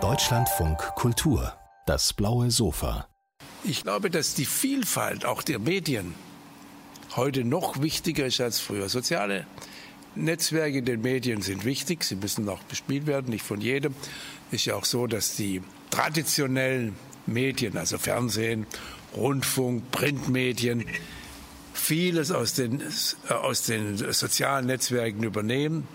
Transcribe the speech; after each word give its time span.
Deutschlandfunk 0.00 0.78
Kultur, 0.96 1.52
das 1.86 2.12
blaue 2.12 2.50
Sofa. 2.50 3.06
Ich 3.62 3.84
glaube, 3.84 4.10
dass 4.10 4.34
die 4.34 4.46
Vielfalt 4.46 5.24
auch 5.24 5.42
der 5.42 5.60
Medien 5.60 6.16
heute 7.14 7.44
noch 7.44 7.80
wichtiger 7.80 8.26
ist 8.26 8.40
als 8.40 8.58
früher. 8.58 8.88
Soziale 8.88 9.46
Netzwerke 10.16 10.78
in 10.78 10.86
den 10.86 11.02
Medien 11.02 11.40
sind 11.40 11.64
wichtig, 11.64 12.02
sie 12.02 12.16
müssen 12.16 12.48
auch 12.48 12.64
bespielt 12.64 13.06
werden, 13.06 13.30
nicht 13.30 13.44
von 13.44 13.60
jedem. 13.60 13.94
Ist 14.50 14.64
ja 14.64 14.74
auch 14.74 14.86
so, 14.86 15.06
dass 15.06 15.36
die 15.36 15.62
traditionellen 15.90 16.96
Medien, 17.26 17.76
also 17.76 17.98
Fernsehen, 17.98 18.66
Rundfunk, 19.16 19.92
Printmedien, 19.92 20.84
vieles 21.72 22.32
aus 22.32 22.54
den, 22.54 22.82
aus 23.28 23.62
den 23.62 23.98
sozialen 24.12 24.66
Netzwerken 24.66 25.22
übernehmen. 25.22 25.86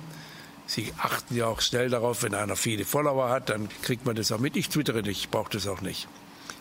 Sie 0.70 0.94
achten 1.00 1.36
ja 1.36 1.48
auch 1.48 1.62
schnell 1.62 1.90
darauf, 1.90 2.22
wenn 2.22 2.36
einer 2.36 2.56
viele 2.56 2.86
Follower 2.86 3.30
hat, 3.30 3.50
dann 3.50 3.70
kriegt 3.82 4.06
man 4.06 4.16
das 4.16 4.32
auch 4.32 4.38
mit. 4.38 4.56
Ich 4.56 4.70
twittere 4.70 5.02
nicht, 5.02 5.22
ich 5.22 5.30
brauche 5.30 5.50
das 5.52 5.66
auch 5.66 5.82
nicht. 5.82 6.08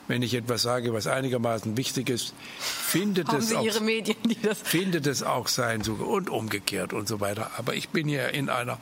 Wenn 0.06 0.22
ich 0.22 0.32
etwas 0.32 0.62
sage, 0.62 0.94
was 0.94 1.06
einigermaßen 1.06 1.76
wichtig 1.76 2.08
ist, 2.08 2.32
findet 2.58 3.30
es 3.30 3.54
auch, 3.54 3.80
Medien, 3.82 4.16
findet 4.64 5.06
es 5.06 5.22
auch 5.22 5.46
sein 5.46 5.82
und 5.82 6.30
umgekehrt 6.30 6.94
und 6.94 7.06
so 7.06 7.20
weiter. 7.20 7.50
Aber 7.58 7.74
ich 7.74 7.90
bin 7.90 8.08
ja 8.08 8.28
in 8.28 8.48
einer, 8.48 8.78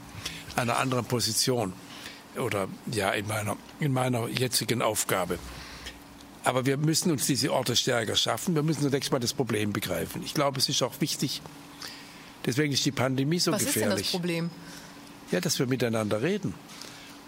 einer 0.54 0.78
anderen 0.78 1.06
Position 1.06 1.72
oder 2.38 2.68
ja 2.92 3.10
in 3.10 3.26
meiner, 3.26 3.56
in 3.80 3.92
meiner 3.92 4.28
jetzigen 4.28 4.80
Aufgabe. 4.80 5.40
Aber 6.44 6.66
wir 6.66 6.76
müssen 6.76 7.10
uns 7.10 7.26
diese 7.26 7.52
Orte 7.52 7.74
stärker 7.74 8.14
schaffen. 8.14 8.54
Wir 8.54 8.62
müssen 8.62 8.82
zunächst 8.82 9.10
mal 9.10 9.18
das 9.18 9.34
Problem 9.34 9.72
begreifen. 9.72 10.22
Ich 10.24 10.34
glaube, 10.34 10.60
es 10.60 10.68
ist 10.68 10.84
auch 10.84 11.00
wichtig. 11.00 11.42
Deswegen 12.44 12.72
ist 12.72 12.86
die 12.86 12.92
Pandemie 12.92 13.40
so 13.40 13.50
Was 13.50 13.64
gefährlich. 13.64 13.92
Was 13.92 14.00
ist 14.02 14.12
denn 14.12 14.20
das 14.20 14.20
Problem? 14.20 14.50
Ja, 15.30 15.40
dass 15.40 15.58
wir 15.58 15.66
miteinander 15.66 16.22
reden. 16.22 16.54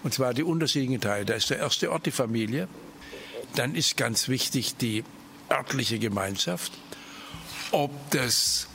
Und 0.03 0.15
zwar 0.15 0.35
die 0.35 0.45
unterschiedlichen 0.45 1.01
Teile. 1.01 1.25
Da 1.25 1.35
ist 1.35 1.51
der 1.51 1.59
erste 1.59 1.91
Ort 1.91 2.07
die 2.07 2.13
Familie. 2.13 2.69
Dann 3.55 3.75
ist 3.75 3.97
ganz 3.97 4.29
wichtig 4.29 4.77
die 4.77 5.05
örtliche 5.51 5.99
Gemeinschaft. 5.99 6.73
Ob 7.73 7.91
das 8.11 8.69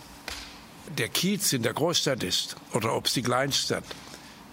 der 0.98 1.10
Kiez 1.10 1.54
in 1.54 1.64
der 1.64 1.74
Großstadt 1.74 2.24
ist 2.24 2.56
oder 2.74 2.96
ob 2.96 3.06
es 3.06 3.14
die 3.14 3.22
Kleinstadt 3.22 3.86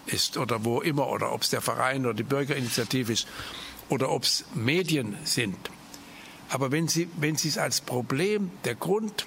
ist 0.05 0.37
oder 0.37 0.63
wo 0.63 0.81
immer 0.81 1.09
oder 1.09 1.33
ob 1.33 1.41
es 1.41 1.49
der 1.49 1.61
Verein 1.61 2.05
oder 2.05 2.13
die 2.13 2.23
Bürgerinitiative 2.23 3.13
ist 3.13 3.27
oder 3.89 4.09
ob 4.09 4.23
es 4.23 4.45
Medien 4.53 5.17
sind. 5.25 5.57
Aber 6.49 6.71
wenn 6.71 6.87
Sie, 6.87 7.07
wenn 7.17 7.35
Sie 7.35 7.49
es 7.49 7.57
als 7.57 7.81
Problem, 7.81 8.51
der 8.63 8.75
Grund, 8.75 9.25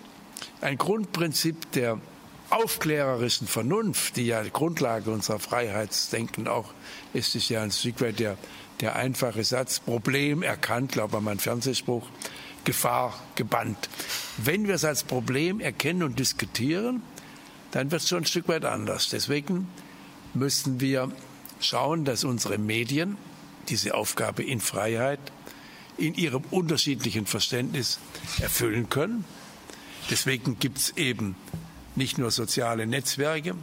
ein 0.60 0.76
Grundprinzip 0.76 1.72
der 1.72 2.00
aufklärerischen 2.50 3.46
Vernunft, 3.46 4.16
die 4.16 4.26
ja 4.26 4.42
Grundlage 4.42 5.10
unserer 5.10 5.38
Freiheitsdenken 5.38 6.48
auch 6.48 6.72
ist, 7.12 7.34
ist 7.34 7.48
ja 7.48 7.62
ein 7.62 7.72
Stück 7.72 8.00
weit 8.00 8.18
der, 8.18 8.36
der 8.80 8.96
einfache 8.96 9.44
Satz, 9.44 9.80
Problem 9.80 10.42
erkannt, 10.42 10.92
glaube 10.92 11.16
ich, 11.16 11.22
mein 11.22 11.38
Fernsehspruch, 11.38 12.06
Gefahr 12.64 13.18
gebannt. 13.34 13.88
Wenn 14.38 14.66
wir 14.66 14.74
es 14.74 14.84
als 14.84 15.04
Problem 15.04 15.60
erkennen 15.60 16.02
und 16.02 16.18
diskutieren, 16.18 17.02
dann 17.72 17.90
wird 17.90 18.02
es 18.02 18.08
schon 18.08 18.18
ein 18.18 18.26
Stück 18.26 18.48
weit 18.48 18.64
anders. 18.64 19.08
Deswegen 19.10 19.68
müssen 20.32 20.80
wir 20.80 21.10
schauen, 21.60 22.04
dass 22.04 22.24
unsere 22.24 22.58
Medien 22.58 23.16
diese 23.68 23.94
Aufgabe 23.94 24.42
in 24.42 24.60
Freiheit 24.60 25.20
in 25.96 26.14
ihrem 26.14 26.42
unterschiedlichen 26.50 27.26
Verständnis 27.26 27.98
erfüllen 28.40 28.88
können. 28.88 29.24
Deswegen 30.10 30.58
gibt 30.58 30.78
es 30.78 30.96
eben 30.96 31.36
nicht 31.96 32.18
nur 32.18 32.30
soziale 32.30 32.86
Netzwerke 32.86 33.54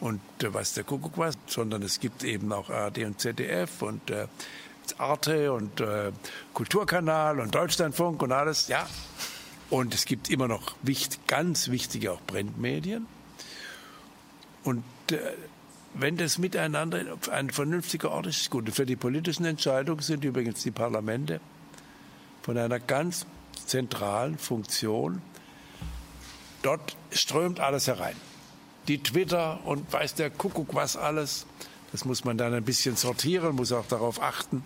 und 0.00 0.20
äh, 0.42 0.52
was 0.52 0.74
der 0.74 0.84
Kuckuck 0.84 1.18
was, 1.18 1.34
sondern 1.46 1.82
es 1.82 2.00
gibt 2.00 2.24
eben 2.24 2.52
auch 2.52 2.70
ARD 2.70 2.98
und 3.04 3.20
ZDF 3.20 3.82
und 3.82 4.10
äh, 4.10 4.26
Arte 4.98 5.52
und 5.52 5.80
äh, 5.80 6.12
Kulturkanal 6.54 7.40
und 7.40 7.54
Deutschlandfunk 7.54 8.22
und 8.22 8.32
alles, 8.32 8.68
ja. 8.68 8.88
Und 9.68 9.94
es 9.94 10.04
gibt 10.04 10.30
immer 10.30 10.48
noch 10.48 10.74
wichtig, 10.82 11.20
ganz 11.28 11.68
wichtige 11.70 12.12
auch 12.12 12.20
Printmedien. 12.26 13.06
Und 14.64 14.82
äh, 15.12 15.18
wenn 15.94 16.16
das 16.16 16.38
miteinander 16.38 17.00
ein 17.30 17.50
vernünftiger 17.50 18.10
Ort 18.10 18.26
ist, 18.26 18.42
ist 18.42 18.50
gut. 18.50 18.68
Für 18.70 18.86
die 18.86 18.96
politischen 18.96 19.44
Entscheidungen 19.44 20.02
sind 20.02 20.24
übrigens 20.24 20.62
die 20.62 20.70
Parlamente 20.70 21.40
von 22.42 22.56
einer 22.56 22.80
ganz 22.80 23.26
zentralen 23.66 24.38
Funktion. 24.38 25.22
Dort 26.62 26.96
strömt 27.10 27.60
alles 27.60 27.86
herein. 27.86 28.16
Die 28.88 29.02
Twitter 29.02 29.60
und 29.64 29.92
weiß 29.92 30.14
der 30.14 30.30
Kuckuck 30.30 30.74
was 30.74 30.96
alles. 30.96 31.46
Das 31.92 32.04
muss 32.04 32.24
man 32.24 32.38
dann 32.38 32.54
ein 32.54 32.64
bisschen 32.64 32.96
sortieren, 32.96 33.56
muss 33.56 33.72
auch 33.72 33.86
darauf 33.86 34.22
achten, 34.22 34.62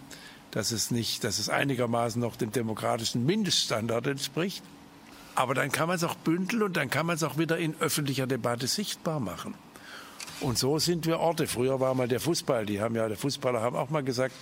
dass 0.51 0.73
es 0.73 0.91
nicht, 0.91 1.25
dass 1.25 1.39
es 1.39 1.49
einigermaßen 1.49 2.21
noch 2.21 2.37
dem 2.37 2.53
demokratischen 2.53 3.25
Mindeststandard 3.25 4.07
entspricht. 4.07 4.63
Aber 5.35 5.55
dann 5.55 5.73
kann 5.73 5.89
man 5.89 5.97
es 5.97 6.05
auch 6.05 6.15
bündeln 6.15 6.63
und 6.63 6.77
dann 6.77 6.91
kann 6.91 7.07
man 7.07 7.17
es 7.17 7.23
auch 7.23 7.39
wieder 7.39 7.59
in 7.59 7.75
öffentlicher 7.81 8.27
Debatte 8.27 8.67
sichtbar 8.67 9.21
machen. 9.21 9.55
Und 10.41 10.59
so 10.59 10.79
sind 10.79 11.07
wir 11.07 11.21
Orte. 11.21 11.47
Früher 11.47 11.81
war 11.81 11.95
mal 11.95 12.09
der 12.09 12.21
Fußball. 12.21 12.67
Die 12.67 12.81
haben 12.81 12.95
ja, 12.95 13.09
der 13.09 13.17
Fußballer 13.17 13.61
haben 13.61 13.77
auch 13.77 13.91
mal 13.91 14.03
gesagt, 14.03 14.35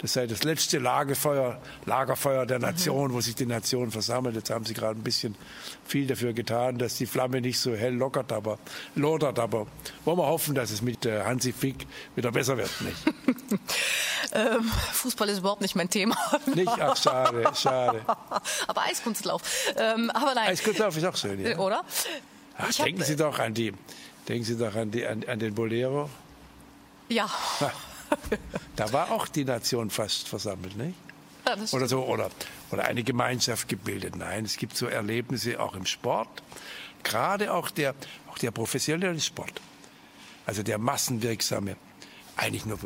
das 0.00 0.14
sei 0.14 0.26
das 0.26 0.44
letzte 0.44 0.78
Lagerfeuer, 0.78 1.60
Lagerfeuer 1.84 2.46
der 2.46 2.58
Nation, 2.58 3.12
wo 3.12 3.20
sich 3.20 3.34
die 3.34 3.44
Nation 3.44 3.90
versammelt. 3.90 4.34
Jetzt 4.34 4.48
haben 4.48 4.64
sie 4.64 4.72
gerade 4.72 4.98
ein 4.98 5.02
bisschen 5.02 5.34
viel 5.86 6.06
dafür 6.06 6.32
getan, 6.32 6.78
dass 6.78 6.96
die 6.96 7.04
Flamme 7.04 7.42
nicht 7.42 7.58
so 7.58 7.74
hell 7.74 7.92
lockert, 7.92 8.32
aber 8.32 8.58
lodert. 8.94 9.38
Aber 9.38 9.66
wollen 10.06 10.18
wir 10.18 10.26
hoffen, 10.26 10.54
dass 10.54 10.70
es 10.70 10.80
mit 10.80 11.04
äh, 11.04 11.22
Hansi 11.22 11.52
Fick 11.52 11.86
wieder 12.16 12.32
besser 12.32 12.56
wird, 12.56 12.70
nicht? 12.80 12.96
ähm, 14.32 14.64
Fußball 14.92 15.28
ist 15.28 15.38
überhaupt 15.40 15.60
nicht 15.60 15.76
mein 15.76 15.90
Thema. 15.90 16.16
nicht? 16.46 16.68
Ach, 16.68 16.96
schade, 16.96 17.44
schade. 17.54 18.00
aber 18.68 18.82
Eiskunstlauf. 18.82 19.42
Ähm, 19.76 20.08
aber 20.10 20.34
nein. 20.34 20.48
Eiskunstlauf 20.48 20.96
ist 20.96 21.04
auch 21.04 21.16
schön, 21.16 21.44
ja. 21.44 21.58
Oder? 21.58 21.84
Ach, 22.56 22.72
denken 22.72 23.02
Sie 23.02 23.16
doch 23.16 23.38
an 23.38 23.52
die, 23.52 23.74
denken 24.28 24.44
Sie 24.44 24.56
doch 24.56 24.74
an, 24.74 24.90
die, 24.90 25.06
an, 25.06 25.24
an 25.26 25.38
den 25.38 25.54
Bolero. 25.54 26.08
Ja. 27.10 27.28
Da 28.76 28.92
war 28.92 29.10
auch 29.10 29.28
die 29.28 29.44
Nation 29.44 29.90
fast 29.90 30.28
versammelt, 30.28 30.76
nicht? 30.76 30.94
Ja, 31.46 31.56
oder 31.72 31.88
so, 31.88 32.04
oder, 32.04 32.30
oder 32.70 32.84
eine 32.84 33.02
Gemeinschaft 33.02 33.68
gebildet. 33.68 34.16
Nein, 34.16 34.44
es 34.44 34.56
gibt 34.56 34.76
so 34.76 34.86
Erlebnisse 34.86 35.60
auch 35.60 35.74
im 35.74 35.86
Sport. 35.86 36.42
Gerade 37.02 37.52
auch 37.52 37.70
der, 37.70 37.94
auch 38.30 38.38
der 38.38 38.50
professionelle 38.50 39.20
Sport. 39.20 39.60
Also 40.46 40.62
der 40.62 40.78
massenwirksame. 40.78 41.76
Eigentlich 42.36 42.66
nur, 42.66 42.78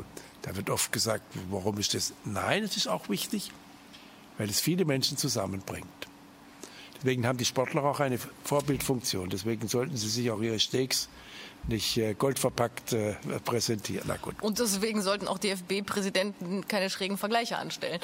da 0.42 0.56
wird 0.56 0.70
oft 0.70 0.92
gesagt, 0.92 1.24
warum 1.50 1.78
ist 1.78 1.94
das? 1.94 2.12
Nein, 2.24 2.62
es 2.64 2.76
ist 2.76 2.88
auch 2.88 3.08
wichtig, 3.08 3.50
weil 4.38 4.48
es 4.48 4.60
viele 4.60 4.84
Menschen 4.84 5.16
zusammenbringt. 5.16 5.86
Deswegen 7.04 7.26
haben 7.26 7.36
die 7.36 7.44
Sportler 7.44 7.84
auch 7.84 8.00
eine 8.00 8.18
Vorbildfunktion. 8.44 9.28
Deswegen 9.28 9.68
sollten 9.68 9.94
sie 9.94 10.08
sich 10.08 10.30
auch 10.30 10.40
ihre 10.40 10.58
Steaks 10.58 11.10
nicht 11.68 11.98
äh, 11.98 12.14
goldverpackt 12.14 12.94
äh, 12.94 13.14
präsentieren. 13.44 14.04
Na 14.08 14.16
gut. 14.16 14.34
Und 14.40 14.58
deswegen 14.58 15.02
sollten 15.02 15.28
auch 15.28 15.36
DFB-Präsidenten 15.36 16.66
keine 16.66 16.88
schrägen 16.88 17.18
Vergleiche 17.18 17.58
anstellen. 17.58 18.00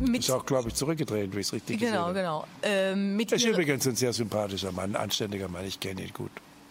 Mit 0.00 0.20
ist 0.20 0.30
auch, 0.30 0.46
glaube 0.46 0.68
ich, 0.68 0.76
zurückgedreht, 0.76 1.34
wie 1.34 1.40
ich 1.40 1.48
es 1.48 1.52
richtig 1.52 1.80
genau, 1.80 2.12
gesehen 2.12 2.26
habe. 2.26 2.44
Genau, 2.44 2.46
genau. 2.62 2.92
Ähm, 2.92 3.16
mit 3.16 3.32
ist 3.32 3.44
übrigens 3.44 3.88
ein 3.88 3.96
sehr 3.96 4.12
sympathischer 4.12 4.70
Mann, 4.70 4.94
ein 4.94 5.02
anständiger 5.02 5.48
Mann. 5.48 5.64
Ich 5.64 5.80
kenne 5.80 6.02
ihn 6.02 6.12
gut. 6.12 6.30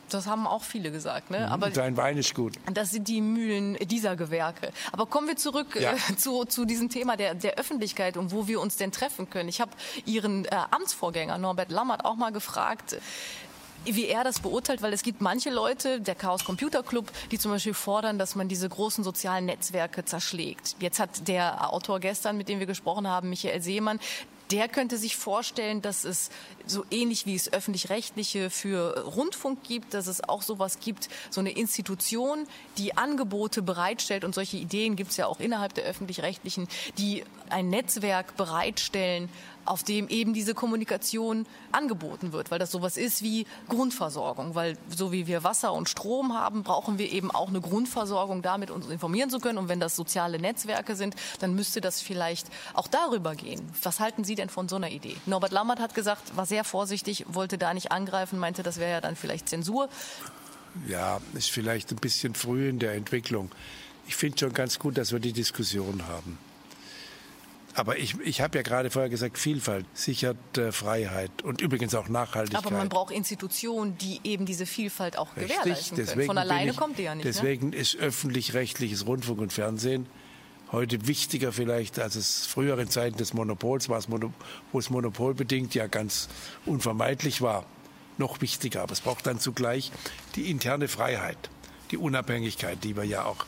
Das 0.09 0.27
haben 0.27 0.47
auch 0.47 0.63
viele 0.63 0.91
gesagt. 0.91 1.31
Ne? 1.31 1.39
Mhm, 1.39 1.51
Aber 1.51 1.71
Sein 1.71 1.97
Wein 1.97 2.17
ist 2.17 2.33
gut. 2.33 2.53
Das 2.73 2.91
sind 2.91 3.07
die 3.07 3.21
Mühlen 3.21 3.75
dieser 3.75 4.15
Gewerke. 4.15 4.71
Aber 4.91 5.05
kommen 5.05 5.27
wir 5.27 5.35
zurück 5.35 5.77
ja. 5.79 5.93
äh, 5.93 6.15
zu, 6.15 6.45
zu 6.45 6.65
diesem 6.65 6.89
Thema 6.89 7.17
der, 7.17 7.35
der 7.35 7.55
Öffentlichkeit 7.55 8.17
und 8.17 8.31
wo 8.31 8.47
wir 8.47 8.61
uns 8.61 8.77
denn 8.77 8.91
treffen 8.91 9.29
können. 9.29 9.49
Ich 9.49 9.61
habe 9.61 9.71
Ihren 10.05 10.45
äh, 10.45 10.49
Amtsvorgänger 10.71 11.37
Norbert 11.37 11.71
Lammert 11.71 12.05
auch 12.05 12.15
mal 12.15 12.31
gefragt, 12.31 12.97
wie 13.85 14.07
er 14.07 14.23
das 14.23 14.39
beurteilt, 14.39 14.81
weil 14.81 14.93
es 14.93 15.03
gibt 15.03 15.21
manche 15.21 15.49
Leute, 15.49 16.01
der 16.01 16.15
Chaos 16.15 16.43
Computer 16.43 16.83
Club, 16.83 17.11
die 17.31 17.39
zum 17.39 17.51
Beispiel 17.51 17.73
fordern, 17.73 18.19
dass 18.19 18.35
man 18.35 18.47
diese 18.47 18.67
großen 18.67 19.03
sozialen 19.03 19.45
Netzwerke 19.45 20.03
zerschlägt. 20.03 20.75
Jetzt 20.79 20.99
hat 20.99 21.27
der 21.27 21.71
Autor 21.71 21.99
gestern, 21.99 22.37
mit 22.37 22.49
dem 22.49 22.59
wir 22.59 22.65
gesprochen 22.65 23.07
haben, 23.07 23.29
Michael 23.29 23.61
Seemann, 23.61 23.99
der 24.51 24.67
könnte 24.67 24.97
sich 24.97 25.15
vorstellen, 25.15 25.81
dass 25.81 26.03
es 26.03 26.29
so 26.65 26.85
ähnlich 26.91 27.25
wie 27.25 27.35
es 27.35 27.51
öffentlich-rechtliche 27.51 28.49
für 28.49 29.03
Rundfunk 29.03 29.63
gibt, 29.63 29.93
dass 29.93 30.07
es 30.07 30.23
auch 30.23 30.41
sowas 30.41 30.79
gibt, 30.79 31.09
so 31.29 31.39
eine 31.39 31.51
Institution, 31.51 32.47
die 32.77 32.95
Angebote 32.97 33.61
bereitstellt. 33.61 34.23
Und 34.23 34.35
solche 34.35 34.57
Ideen 34.57 34.95
gibt 34.95 35.11
es 35.11 35.17
ja 35.17 35.27
auch 35.27 35.39
innerhalb 35.39 35.73
der 35.73 35.85
öffentlich-rechtlichen, 35.85 36.67
die 36.97 37.23
ein 37.49 37.69
Netzwerk 37.69 38.37
bereitstellen, 38.37 39.29
auf 39.67 39.83
dem 39.83 40.07
eben 40.07 40.33
diese 40.33 40.53
Kommunikation 40.53 41.45
angeboten 41.71 42.31
wird, 42.31 42.51
weil 42.51 42.59
das 42.59 42.71
sowas 42.71 42.97
ist 42.97 43.21
wie 43.21 43.45
Grundversorgung, 43.69 44.55
weil 44.55 44.77
so 44.95 45.11
wie 45.11 45.27
wir 45.27 45.43
Wasser 45.43 45.73
und 45.73 45.89
Strom 45.89 46.33
haben, 46.33 46.63
brauchen 46.63 46.97
wir 46.97 47.11
eben 47.11 47.31
auch 47.31 47.49
eine 47.49 47.61
Grundversorgung, 47.61 48.41
damit 48.41 48.71
uns 48.71 48.87
informieren 48.87 49.29
zu 49.29 49.39
können. 49.39 49.57
Und 49.57 49.69
wenn 49.69 49.79
das 49.79 49.95
soziale 49.95 50.39
Netzwerke 50.39 50.95
sind, 50.95 51.15
dann 51.39 51.53
müsste 51.53 51.81
das 51.81 52.01
vielleicht 52.01 52.47
auch 52.73 52.87
darüber 52.87 53.35
gehen. 53.35 53.61
Was 53.83 53.99
halten 53.99 54.23
Sie 54.23 54.35
denn 54.35 54.49
von 54.49 54.69
so 54.69 54.75
einer 54.75 54.89
Idee? 54.89 55.15
Norbert 55.25 55.51
Lammert 55.51 55.79
hat 55.79 55.93
gesagt, 55.93 56.35
war 56.35 56.45
sehr 56.45 56.63
vorsichtig, 56.63 57.25
wollte 57.27 57.57
da 57.57 57.73
nicht 57.73 57.91
angreifen, 57.91 58.39
meinte, 58.39 58.63
das 58.63 58.77
wäre 58.77 58.91
ja 58.91 59.01
dann 59.01 59.15
vielleicht 59.15 59.49
Zensur. 59.49 59.89
Ja, 60.87 61.19
ist 61.33 61.49
vielleicht 61.49 61.91
ein 61.91 61.97
bisschen 61.97 62.35
früh 62.35 62.69
in 62.69 62.79
der 62.79 62.93
Entwicklung. 62.93 63.51
ich 64.07 64.15
finde 64.15 64.37
schon 64.37 64.53
ganz 64.53 64.79
gut, 64.79 64.97
dass 64.97 65.11
wir 65.11 65.19
die 65.19 65.33
Diskussion 65.33 66.07
haben. 66.07 66.37
Aber 67.77 67.99
ich, 67.99 68.19
ich 68.21 68.41
habe 68.41 68.57
ja 68.57 68.63
gerade 68.63 68.89
vorher 68.89 69.07
gesagt, 69.07 69.37
Vielfalt 69.37 69.85
sichert 69.93 70.57
äh, 70.57 70.71
Freiheit 70.71 71.43
und 71.43 71.61
übrigens 71.61 71.93
auch 71.93 72.09
Nachhaltigkeit. 72.09 72.65
Aber 72.65 72.75
man 72.75 72.89
braucht 72.89 73.13
Institutionen, 73.13 73.95
die 73.99 74.19
eben 74.23 74.47
diese 74.47 74.65
Vielfalt 74.65 75.15
auch 75.15 75.35
Richtig, 75.35 75.59
gewährleisten 75.59 76.05
können. 76.05 76.25
Von 76.25 76.37
alleine 76.39 76.71
ich, 76.71 76.77
kommt 76.77 76.97
die 76.97 77.03
ja 77.03 77.13
nicht. 77.13 77.25
Ne? 77.25 77.31
Deswegen 77.31 77.69
ne? 77.69 77.75
ist 77.75 77.95
öffentlich-rechtliches 77.95 79.05
Rundfunk 79.05 79.41
und 79.41 79.53
Fernsehen 79.53 80.07
heute 80.71 81.05
wichtiger 81.05 81.53
vielleicht, 81.53 81.99
als 81.99 82.15
es 82.15 82.47
früher 82.47 82.79
in 82.79 82.89
Zeiten 82.89 83.17
des 83.17 83.35
Monopols 83.35 83.89
war, 83.89 84.01
wo 84.71 84.79
es 84.79 84.89
monopolbedingt 84.89 85.75
ja 85.75 85.85
ganz 85.85 86.29
unvermeidlich 86.65 87.43
war. 87.43 87.63
Noch 88.17 88.41
wichtiger. 88.41 88.81
Aber 88.81 88.93
es 88.93 89.01
braucht 89.01 89.27
dann 89.27 89.39
zugleich 89.39 89.91
die 90.35 90.49
interne 90.49 90.87
Freiheit, 90.87 91.37
die 91.91 91.97
Unabhängigkeit, 91.97 92.83
die 92.83 92.97
wir 92.97 93.03
ja 93.03 93.25
auch 93.25 93.45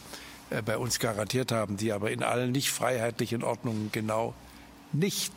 bei 0.66 0.78
uns 0.78 1.00
garantiert 1.00 1.52
haben, 1.52 1.78
die 1.78 1.92
aber 1.92 2.12
in 2.12 2.24
allen 2.24 2.52
nicht 2.52 2.72
freiheitlichen 2.72 3.44
Ordnungen 3.44 3.92
genau 3.92 4.34
nicht 4.92 5.32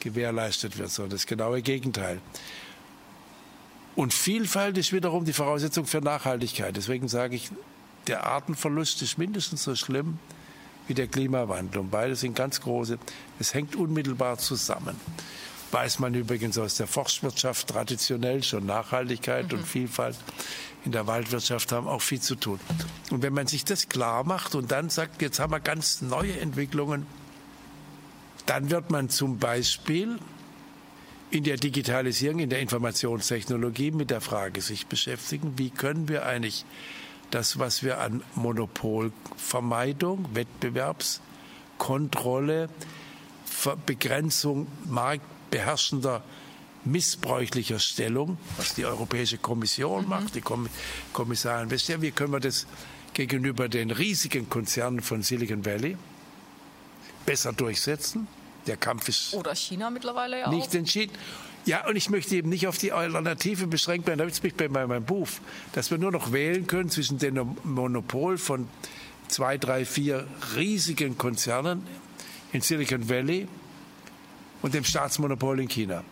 gewährleistet 0.00 0.78
wird, 0.78 0.90
sondern 0.90 1.12
das 1.12 1.26
genaue 1.26 1.62
Gegenteil. 1.62 2.20
Und 3.94 4.14
Vielfalt 4.14 4.78
ist 4.78 4.92
wiederum 4.92 5.24
die 5.24 5.32
Voraussetzung 5.32 5.86
für 5.86 6.00
Nachhaltigkeit. 6.00 6.76
Deswegen 6.76 7.08
sage 7.08 7.36
ich, 7.36 7.50
der 8.06 8.26
Artenverlust 8.26 9.02
ist 9.02 9.18
mindestens 9.18 9.62
so 9.62 9.74
schlimm 9.74 10.18
wie 10.88 10.94
der 10.94 11.06
Klimawandel. 11.06 11.80
Und 11.80 11.90
beide 11.90 12.16
sind 12.16 12.34
ganz 12.34 12.60
große. 12.60 12.98
Es 13.38 13.54
hängt 13.54 13.76
unmittelbar 13.76 14.38
zusammen. 14.38 14.96
Weiß 15.70 16.00
man 16.00 16.14
übrigens 16.14 16.58
aus 16.58 16.76
der 16.76 16.86
Forstwirtschaft 16.86 17.68
traditionell 17.68 18.42
schon 18.42 18.66
Nachhaltigkeit 18.66 19.52
mhm. 19.52 19.58
und 19.58 19.66
Vielfalt 19.66 20.16
in 20.84 20.92
der 20.92 21.06
Waldwirtschaft 21.06 21.72
haben 21.72 21.86
auch 21.86 22.02
viel 22.02 22.20
zu 22.20 22.34
tun. 22.34 22.60
Und 23.10 23.22
wenn 23.22 23.32
man 23.32 23.46
sich 23.46 23.64
das 23.64 23.88
klar 23.88 24.24
macht 24.24 24.54
und 24.54 24.70
dann 24.72 24.90
sagt, 24.90 25.22
jetzt 25.22 25.38
haben 25.38 25.52
wir 25.52 25.60
ganz 25.60 26.02
neue 26.02 26.38
Entwicklungen, 26.40 27.06
dann 28.46 28.70
wird 28.70 28.90
man 28.90 29.08
zum 29.08 29.38
Beispiel 29.38 30.18
in 31.30 31.44
der 31.44 31.56
Digitalisierung, 31.56 32.40
in 32.40 32.50
der 32.50 32.58
Informationstechnologie 32.60 33.92
mit 33.92 34.10
der 34.10 34.20
Frage 34.20 34.60
sich 34.60 34.86
beschäftigen, 34.86 35.54
wie 35.56 35.70
können 35.70 36.08
wir 36.08 36.26
eigentlich 36.26 36.66
das, 37.30 37.58
was 37.58 37.82
wir 37.82 38.00
an 38.00 38.22
Monopolvermeidung, 38.34 40.26
Wettbewerbskontrolle, 40.34 42.68
Begrenzung 43.86 44.66
marktbeherrschender 44.84 46.22
missbräuchlicher 46.84 47.78
Stellung, 47.78 48.38
was 48.56 48.74
die 48.74 48.84
Europäische 48.84 49.38
Kommission 49.38 50.04
mhm. 50.04 50.08
macht, 50.08 50.34
die 50.34 50.42
Kommissarin 51.12 51.70
Vestager. 51.70 52.02
Wie 52.02 52.10
können 52.10 52.32
wir 52.32 52.40
das 52.40 52.66
gegenüber 53.14 53.68
den 53.68 53.90
riesigen 53.90 54.48
Konzernen 54.48 55.00
von 55.00 55.22
Silicon 55.22 55.64
Valley 55.64 55.96
besser 57.26 57.52
durchsetzen? 57.52 58.26
Der 58.66 58.76
Kampf 58.76 59.08
ist. 59.08 59.34
Oder 59.34 59.56
China 59.56 59.90
mittlerweile 59.90 60.38
ja 60.38 60.48
Nicht 60.48 60.72
entschieden. 60.74 61.12
Ja, 61.64 61.86
und 61.86 61.96
ich 61.96 62.10
möchte 62.10 62.34
eben 62.36 62.48
nicht 62.48 62.66
auf 62.66 62.78
die 62.78 62.92
Alternative 62.92 63.66
beschränkt 63.66 64.06
werden. 64.06 64.18
Da 64.18 64.24
ist 64.24 64.42
mich 64.42 64.54
bei 64.54 64.68
meinem 64.68 65.04
Buch, 65.04 65.28
dass 65.72 65.90
wir 65.90 65.98
nur 65.98 66.10
noch 66.10 66.32
wählen 66.32 66.66
können 66.66 66.90
zwischen 66.90 67.18
dem 67.18 67.56
Monopol 67.64 68.38
von 68.38 68.68
zwei, 69.28 69.58
drei, 69.58 69.84
vier 69.84 70.26
riesigen 70.56 71.18
Konzernen 71.18 71.86
in 72.52 72.60
Silicon 72.60 73.08
Valley 73.08 73.48
und 74.60 74.74
dem 74.74 74.84
Staatsmonopol 74.84 75.60
in 75.60 75.68
China. 75.68 76.04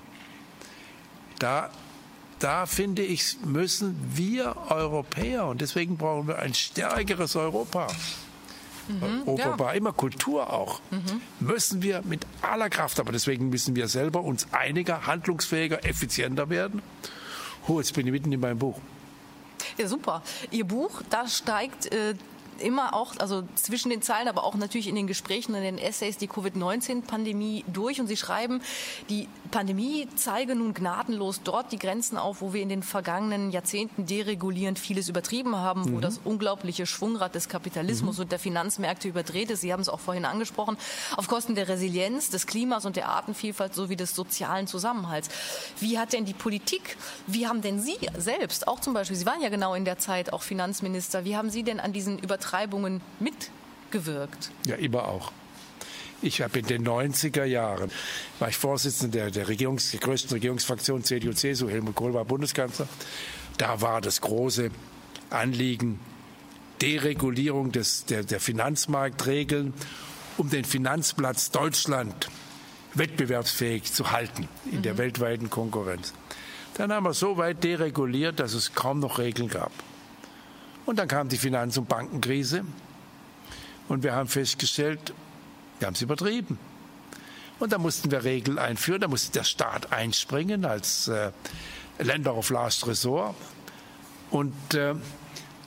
Da, 1.40 1.70
da 2.38 2.66
finde 2.66 3.02
ich, 3.02 3.38
müssen 3.44 3.96
wir 4.14 4.56
Europäer, 4.69 5.46
und 5.46 5.60
deswegen 5.60 5.96
brauchen 5.96 6.28
wir 6.28 6.38
ein 6.38 6.54
stärkeres 6.54 7.34
Europa, 7.34 7.88
mhm, 8.88 9.22
Europa 9.26 9.70
ja. 9.70 9.72
immer 9.72 9.92
Kultur 9.92 10.52
auch, 10.52 10.81
mhm. 10.90 11.22
müssen 11.40 11.82
wir 11.82 12.02
mit 12.02 12.26
aller 12.42 12.69
Kraft, 12.69 13.00
aber 13.00 13.10
deswegen 13.10 13.48
müssen 13.48 13.75
wir 13.75 13.88
selber 13.88 14.22
uns 14.22 14.46
einiger, 14.52 15.06
handlungsfähiger, 15.06 15.84
effizienter 15.84 16.50
werden. 16.50 16.82
Oh, 17.66 17.81
jetzt 17.81 17.94
bin 17.94 18.06
ich 18.06 18.12
mitten 18.12 18.31
in 18.31 18.40
meinem 18.40 18.58
Buch. 18.58 18.78
Ja, 19.78 19.88
super. 19.88 20.22
Ihr 20.50 20.64
Buch, 20.64 21.02
da 21.08 21.26
steigt 21.26 21.92
äh, 21.92 22.14
immer 22.60 22.94
auch, 22.94 23.16
also 23.18 23.42
zwischen 23.54 23.90
den 23.90 24.02
Zeilen, 24.02 24.28
aber 24.28 24.44
auch 24.44 24.54
natürlich 24.54 24.88
in 24.88 24.94
den 24.94 25.06
Gesprächen 25.06 25.52
und 25.52 25.58
in 25.58 25.76
den 25.76 25.78
Essays 25.78 26.16
die 26.16 26.28
Covid-19-Pandemie 26.28 27.64
durch. 27.66 28.00
Und 28.00 28.06
Sie 28.06 28.16
schreiben, 28.16 28.60
die 29.08 29.28
Pandemie 29.50 30.08
zeige 30.16 30.54
nun 30.54 30.74
gnadenlos 30.74 31.40
dort 31.42 31.72
die 31.72 31.78
Grenzen 31.78 32.16
auf, 32.16 32.40
wo 32.40 32.52
wir 32.52 32.62
in 32.62 32.68
den 32.68 32.82
vergangenen 32.82 33.50
Jahrzehnten 33.50 34.06
deregulierend 34.06 34.78
vieles 34.78 35.08
übertrieben 35.08 35.56
haben, 35.56 35.82
mhm. 35.82 35.96
wo 35.96 36.00
das 36.00 36.20
unglaubliche 36.24 36.86
Schwungrad 36.86 37.34
des 37.34 37.48
Kapitalismus 37.48 38.16
mhm. 38.16 38.22
und 38.22 38.32
der 38.32 38.38
Finanzmärkte 38.38 39.08
überdreht 39.08 39.50
ist. 39.50 39.60
Sie 39.60 39.72
haben 39.72 39.80
es 39.80 39.88
auch 39.88 40.00
vorhin 40.00 40.24
angesprochen, 40.24 40.76
auf 41.16 41.28
Kosten 41.28 41.54
der 41.54 41.68
Resilienz, 41.68 42.30
des 42.30 42.46
Klimas 42.46 42.86
und 42.86 42.96
der 42.96 43.08
Artenvielfalt 43.08 43.74
sowie 43.74 43.96
des 43.96 44.14
sozialen 44.14 44.66
Zusammenhalts. 44.66 45.28
Wie 45.78 45.98
hat 45.98 46.12
denn 46.12 46.24
die 46.24 46.34
Politik, 46.34 46.96
wie 47.26 47.46
haben 47.46 47.62
denn 47.62 47.80
Sie 47.80 47.96
selbst, 48.16 48.68
auch 48.68 48.80
zum 48.80 48.94
Beispiel, 48.94 49.16
Sie 49.16 49.26
waren 49.26 49.40
ja 49.40 49.48
genau 49.48 49.74
in 49.74 49.84
der 49.84 49.98
Zeit 49.98 50.32
auch 50.32 50.42
Finanzminister, 50.42 51.24
wie 51.24 51.36
haben 51.36 51.50
Sie 51.50 51.62
denn 51.62 51.80
an 51.80 51.92
diesen 51.92 52.18
Übertreibungen 52.50 53.00
mitgewirkt? 53.20 54.50
Ja, 54.67 54.75
immer 54.76 55.06
auch. 55.06 55.32
Ich 56.23 56.43
habe 56.43 56.58
in 56.58 56.67
den 56.67 56.87
90er 56.87 57.44
Jahren, 57.44 57.91
war 58.38 58.49
ich 58.49 58.56
Vorsitzender 58.56 59.31
der, 59.31 59.31
der, 59.31 59.49
Regierungs-, 59.49 59.93
der 59.93 60.00
größten 60.00 60.32
Regierungsfraktion 60.32 61.02
CDU-CSU, 61.02 61.69
Helmut 61.69 61.94
Kohl 61.94 62.12
war 62.12 62.25
Bundeskanzler. 62.25 62.88
Da 63.56 63.81
war 63.81 64.00
das 64.00 64.20
große 64.20 64.70
Anliegen 65.31 66.00
Deregulierung 66.82 67.73
des, 67.73 68.05
der, 68.06 68.25
der 68.25 68.41
Finanzmarktregeln, 68.41 69.73
um 70.37 70.50
den 70.50 70.64
Finanzplatz 70.64 71.50
Deutschland 71.50 72.29
wettbewerbsfähig 72.94 73.93
zu 73.93 74.11
halten 74.11 74.49
in 74.70 74.79
mhm. 74.79 74.82
der 74.82 74.99
weltweiten 74.99 75.50
Konkurrenz. 75.50 76.12
Dann 76.75 76.93
haben 76.93 77.05
wir 77.05 77.14
so 77.14 77.37
weit 77.37 77.62
dereguliert, 77.64 78.41
dass 78.41 78.55
es 78.55 78.75
kaum 78.75 79.00
noch 79.00 79.19
Regeln 79.19 79.49
gab. 79.49 79.73
Und 80.86 80.98
dann 80.98 81.08
kam 81.08 81.28
die 81.28 81.36
Finanz- 81.36 81.76
und 81.76 81.88
Bankenkrise. 81.88 82.64
Und 83.88 84.02
wir 84.02 84.14
haben 84.14 84.28
festgestellt, 84.28 85.12
wir 85.78 85.86
haben 85.86 85.94
es 85.94 86.02
übertrieben. 86.02 86.58
Und 87.58 87.72
da 87.72 87.78
mussten 87.78 88.10
wir 88.10 88.24
Regeln 88.24 88.58
einführen, 88.58 89.00
da 89.00 89.08
musste 89.08 89.32
der 89.32 89.44
Staat 89.44 89.92
einspringen 89.92 90.64
als 90.64 91.08
äh, 91.08 91.32
Länder 91.98 92.34
of 92.34 92.50
Last 92.50 92.86
Resort. 92.86 93.34
Und 94.30 94.74
äh, 94.74 94.94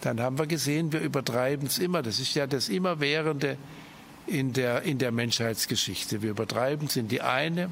dann 0.02 0.20
haben 0.20 0.38
wir 0.38 0.48
gesehen, 0.48 0.92
wir 0.92 1.02
übertreiben 1.02 1.68
es 1.68 1.78
immer. 1.78 2.02
Das 2.02 2.20
ist 2.20 2.34
ja 2.34 2.48
das 2.48 2.70
Immerwährende 2.70 3.58
in 4.26 4.54
der, 4.54 4.84
in 4.84 4.98
der 4.98 5.12
Menschheitsgeschichte. 5.12 6.22
Wir 6.22 6.32
übertreiben 6.32 6.88
es 6.88 6.96
in 6.96 7.08
die 7.08 7.22
eine 7.22 7.70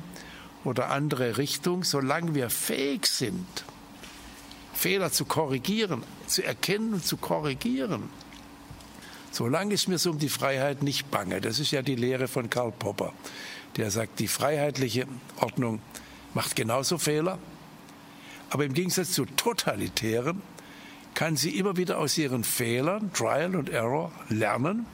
oder 0.64 0.90
andere 0.90 1.38
Richtung, 1.38 1.84
solange 1.84 2.36
wir 2.36 2.50
fähig 2.50 3.08
sind, 3.08 3.48
Fehler 4.74 5.12
zu 5.12 5.26
korrigieren, 5.26 6.04
zu 6.32 6.44
erkennen 6.44 6.94
und 6.94 7.06
zu 7.06 7.18
korrigieren 7.18 8.10
Solange 9.32 9.74
ist 9.74 9.88
mir 9.88 9.98
so 9.98 10.12
um 10.12 10.20
die 10.20 10.30
Freiheit 10.30 10.84
nicht 10.84 11.10
bange. 11.10 11.40
Das 11.40 11.60
ist 11.60 11.72
ja 11.72 11.82
die 11.82 11.96
Lehre 11.96 12.28
von 12.28 12.50
Karl 12.50 12.74
Popper, 12.74 13.14
der 13.78 13.90
sagt, 13.90 14.20
die 14.20 14.28
freiheitliche 14.28 15.08
Ordnung 15.38 15.82
macht 16.34 16.58
genauso 16.58 16.98
Fehler, 16.98 17.40
aber 18.50 18.66
im 18.66 18.74
Gegensatz 18.74 19.14
zu 19.14 19.26
totalitären 19.26 20.42
kann 21.14 21.38
sie 21.38 21.58
immer 21.58 21.78
wieder 21.78 21.98
aus 21.98 22.18
ihren 22.18 22.44
Fehlern, 22.44 23.14
Trial 23.14 23.56
und 23.56 23.70
Error, 23.70 24.12
lernen 24.28 24.86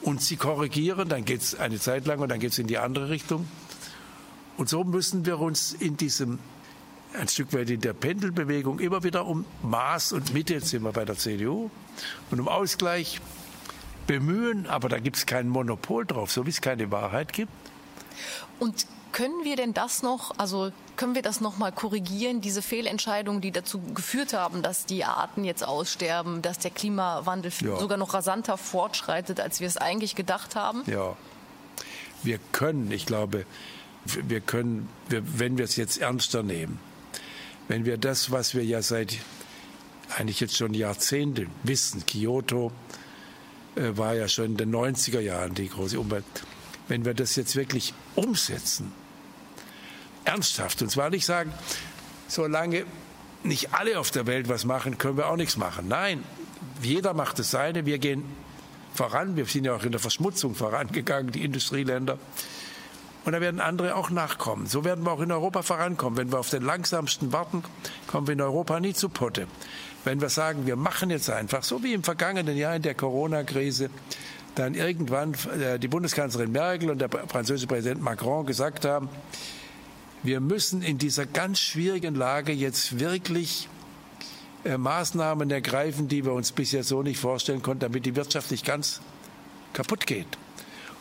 und 0.00 0.22
sie 0.22 0.36
korrigieren, 0.36 1.10
dann 1.10 1.26
geht 1.26 1.42
es 1.42 1.54
eine 1.54 1.78
Zeit 1.78 2.06
lang 2.06 2.20
und 2.20 2.30
dann 2.30 2.40
geht 2.40 2.52
es 2.52 2.58
in 2.58 2.66
die 2.66 2.78
andere 2.78 3.10
Richtung. 3.10 3.46
Und 4.56 4.70
so 4.70 4.84
müssen 4.84 5.26
wir 5.26 5.38
uns 5.38 5.74
in 5.74 5.98
diesem, 5.98 6.38
ein 7.18 7.28
Stück 7.28 7.52
weit 7.52 7.70
in 7.70 7.80
der 7.80 7.92
Pendelbewegung, 7.92 8.78
immer 8.78 9.02
wieder 9.02 9.26
um 9.26 9.44
Maß 9.62 10.12
und 10.12 10.32
Mitte, 10.32 10.54
jetzt 10.54 10.68
sind 10.68 10.82
wir 10.82 10.92
bei 10.92 11.04
der 11.04 11.16
CDU, 11.16 11.70
und 12.30 12.40
um 12.40 12.48
Ausgleich 12.48 13.20
bemühen, 14.06 14.66
aber 14.66 14.88
da 14.88 14.98
gibt 14.98 15.16
es 15.16 15.26
kein 15.26 15.48
Monopol 15.48 16.06
drauf, 16.06 16.30
so 16.30 16.46
wie 16.46 16.50
es 16.50 16.60
keine 16.60 16.90
Wahrheit 16.90 17.32
gibt. 17.32 17.52
Und 18.58 18.86
können 19.12 19.44
wir 19.44 19.56
denn 19.56 19.74
das 19.74 20.02
noch, 20.02 20.38
also 20.38 20.72
können 20.96 21.14
wir 21.14 21.22
das 21.22 21.40
noch 21.40 21.58
mal 21.58 21.72
korrigieren, 21.72 22.40
diese 22.40 22.62
Fehlentscheidungen, 22.62 23.40
die 23.40 23.50
dazu 23.50 23.80
geführt 23.80 24.32
haben, 24.32 24.62
dass 24.62 24.86
die 24.86 25.04
Arten 25.04 25.44
jetzt 25.44 25.66
aussterben, 25.66 26.42
dass 26.42 26.58
der 26.58 26.70
Klimawandel 26.70 27.52
ja. 27.60 27.76
sogar 27.78 27.98
noch 27.98 28.14
rasanter 28.14 28.56
fortschreitet, 28.56 29.40
als 29.40 29.60
wir 29.60 29.66
es 29.66 29.76
eigentlich 29.76 30.14
gedacht 30.14 30.56
haben? 30.56 30.82
Ja, 30.86 31.16
wir 32.22 32.38
können, 32.52 32.90
ich 32.92 33.06
glaube, 33.06 33.46
wir 34.04 34.40
können, 34.40 34.88
wenn 35.08 35.58
wir 35.58 35.64
es 35.64 35.76
jetzt 35.76 35.98
ernster 35.98 36.42
nehmen, 36.42 36.78
wenn 37.70 37.84
wir 37.84 37.98
das, 37.98 38.32
was 38.32 38.56
wir 38.56 38.64
ja 38.64 38.82
seit 38.82 39.16
eigentlich 40.18 40.40
jetzt 40.40 40.56
schon 40.56 40.74
Jahrzehnten 40.74 41.46
wissen, 41.62 42.04
Kyoto, 42.04 42.72
äh, 43.76 43.96
war 43.96 44.16
ja 44.16 44.26
schon 44.26 44.46
in 44.46 44.56
den 44.56 44.74
90er 44.74 45.20
Jahren 45.20 45.54
die 45.54 45.68
große 45.68 46.00
Umwelt. 46.00 46.24
Wenn 46.88 47.04
wir 47.04 47.14
das 47.14 47.36
jetzt 47.36 47.54
wirklich 47.54 47.94
umsetzen, 48.16 48.90
ernsthaft, 50.24 50.82
und 50.82 50.90
zwar 50.90 51.10
nicht 51.10 51.24
sagen, 51.24 51.52
solange 52.26 52.86
nicht 53.44 53.72
alle 53.72 54.00
auf 54.00 54.10
der 54.10 54.26
Welt 54.26 54.48
was 54.48 54.64
machen, 54.64 54.98
können 54.98 55.16
wir 55.16 55.28
auch 55.28 55.36
nichts 55.36 55.56
machen. 55.56 55.86
Nein, 55.86 56.24
jeder 56.82 57.14
macht 57.14 57.38
das 57.38 57.52
seine, 57.52 57.86
wir 57.86 57.98
gehen 57.98 58.24
voran. 58.94 59.36
Wir 59.36 59.44
sind 59.44 59.64
ja 59.64 59.76
auch 59.76 59.84
in 59.84 59.92
der 59.92 60.00
Verschmutzung 60.00 60.56
vorangegangen, 60.56 61.30
die 61.30 61.44
Industrieländer. 61.44 62.18
Und 63.24 63.32
da 63.32 63.40
werden 63.40 63.60
andere 63.60 63.96
auch 63.96 64.10
nachkommen. 64.10 64.66
So 64.66 64.84
werden 64.84 65.04
wir 65.04 65.12
auch 65.12 65.20
in 65.20 65.30
Europa 65.30 65.62
vorankommen. 65.62 66.16
Wenn 66.16 66.32
wir 66.32 66.38
auf 66.38 66.50
den 66.50 66.62
langsamsten 66.62 67.32
warten, 67.32 67.62
kommen 68.06 68.26
wir 68.26 68.32
in 68.32 68.40
Europa 68.40 68.80
nie 68.80 68.94
zu 68.94 69.08
Potte. 69.08 69.46
Wenn 70.04 70.20
wir 70.20 70.30
sagen, 70.30 70.66
wir 70.66 70.76
machen 70.76 71.10
jetzt 71.10 71.28
einfach, 71.28 71.62
so 71.62 71.82
wie 71.82 71.92
im 71.92 72.02
vergangenen 72.02 72.56
Jahr 72.56 72.74
in 72.74 72.82
der 72.82 72.94
Corona-Krise, 72.94 73.90
dann 74.54 74.74
irgendwann 74.74 75.34
äh, 75.60 75.78
die 75.78 75.88
Bundeskanzlerin 75.88 76.52
Merkel 76.52 76.90
und 76.90 76.98
der 77.00 77.10
französische 77.10 77.66
Präsident 77.66 78.02
Macron 78.02 78.46
gesagt 78.46 78.84
haben, 78.84 79.08
wir 80.22 80.40
müssen 80.40 80.82
in 80.82 80.98
dieser 80.98 81.26
ganz 81.26 81.60
schwierigen 81.60 82.14
Lage 82.14 82.52
jetzt 82.52 82.98
wirklich 82.98 83.68
äh, 84.64 84.76
Maßnahmen 84.76 85.50
ergreifen, 85.50 86.08
die 86.08 86.24
wir 86.24 86.32
uns 86.32 86.52
bisher 86.52 86.84
so 86.84 87.02
nicht 87.02 87.18
vorstellen 87.18 87.62
konnten, 87.62 87.80
damit 87.80 88.06
die 88.06 88.16
Wirtschaft 88.16 88.50
nicht 88.50 88.66
ganz 88.66 89.00
kaputt 89.72 90.06
geht. 90.06 90.26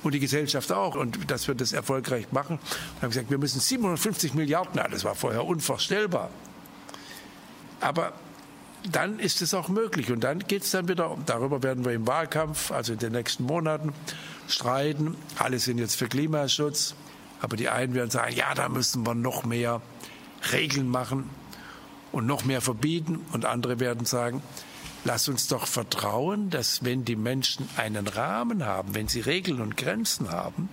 Und 0.03 0.13
die 0.13 0.19
Gesellschaft 0.19 0.71
auch. 0.71 0.95
Und 0.95 1.29
dass 1.29 1.47
wir 1.47 1.55
das 1.55 1.73
erfolgreich 1.73 2.31
machen. 2.31 2.59
Wir 2.95 3.01
haben 3.03 3.09
gesagt, 3.09 3.29
wir 3.29 3.37
müssen 3.37 3.59
750 3.59 4.33
Milliarden, 4.33 4.81
das 4.91 5.03
war 5.03 5.15
vorher 5.15 5.45
unvorstellbar. 5.45 6.29
Aber 7.81 8.13
dann 8.91 9.19
ist 9.19 9.41
es 9.41 9.53
auch 9.53 9.67
möglich. 9.67 10.11
Und 10.11 10.21
dann 10.21 10.39
geht 10.39 10.63
es 10.63 10.71
dann 10.71 10.87
wieder, 10.87 11.17
darüber 11.25 11.63
werden 11.63 11.85
wir 11.85 11.91
im 11.91 12.07
Wahlkampf, 12.07 12.71
also 12.71 12.93
in 12.93 12.99
den 12.99 13.11
nächsten 13.11 13.43
Monaten, 13.43 13.93
streiten. 14.47 15.15
Alle 15.37 15.59
sind 15.59 15.77
jetzt 15.77 15.95
für 15.95 16.07
Klimaschutz. 16.07 16.95
Aber 17.41 17.55
die 17.55 17.69
einen 17.69 17.93
werden 17.93 18.09
sagen, 18.09 18.35
ja, 18.35 18.53
da 18.53 18.69
müssen 18.69 19.05
wir 19.05 19.15
noch 19.15 19.43
mehr 19.43 19.81
Regeln 20.51 20.89
machen 20.89 21.29
und 22.11 22.25
noch 22.25 22.45
mehr 22.45 22.61
verbieten. 22.61 23.25
Und 23.31 23.45
andere 23.45 23.79
werden 23.79 24.05
sagen, 24.05 24.41
lass 25.05 25.29
uns 25.29 25.47
doch 25.47 25.67
vertrauen, 25.67 26.49
dass 26.49 26.83
wenn 26.83 27.05
die 27.05 27.15
Menschen 27.15 27.67
einen 27.77 28.07
Rahmen 28.07 28.65
haben, 28.65 28.95
wenn 28.95 29.07
sie 29.07 29.21
Regeln 29.21 29.61
und 29.61 29.77
Grenzen 29.77 30.31
haben, 30.31 30.69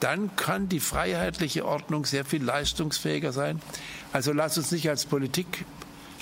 dann 0.00 0.34
kann 0.34 0.68
die 0.68 0.80
freiheitliche 0.80 1.64
Ordnung 1.64 2.04
sehr 2.04 2.24
viel 2.24 2.42
leistungsfähiger 2.42 3.32
sein. 3.32 3.62
Also 4.12 4.32
lass 4.32 4.58
uns 4.58 4.72
nicht 4.72 4.88
als 4.88 5.06
Politik 5.06 5.64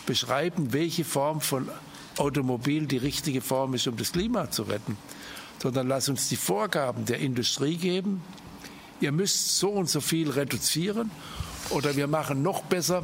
beschreiben, 0.05 0.73
welche 0.73 1.05
Form 1.05 1.41
von 1.41 1.69
Automobil 2.19 2.87
die 2.87 2.99
richtige 2.99 3.41
Form 3.41 3.75
ist, 3.75 3.87
um 3.87 3.97
das 3.97 4.13
Klima 4.13 4.51
zu 4.51 4.65
retten, 4.65 4.99
sondern 5.63 5.89
lass 5.89 6.09
uns 6.09 6.29
die 6.29 6.37
Vorgaben 6.37 7.07
der 7.07 7.21
Industrie 7.21 7.77
geben. 7.77 8.23
Ihr 9.01 9.13
müsst 9.13 9.57
so 9.59 9.71
und 9.71 9.89
so 9.89 10.01
viel 10.01 10.31
reduzieren 10.31 11.11
oder 11.71 11.97
wir 11.97 12.07
machen 12.07 12.43
noch 12.43 12.63
besser, 12.63 13.03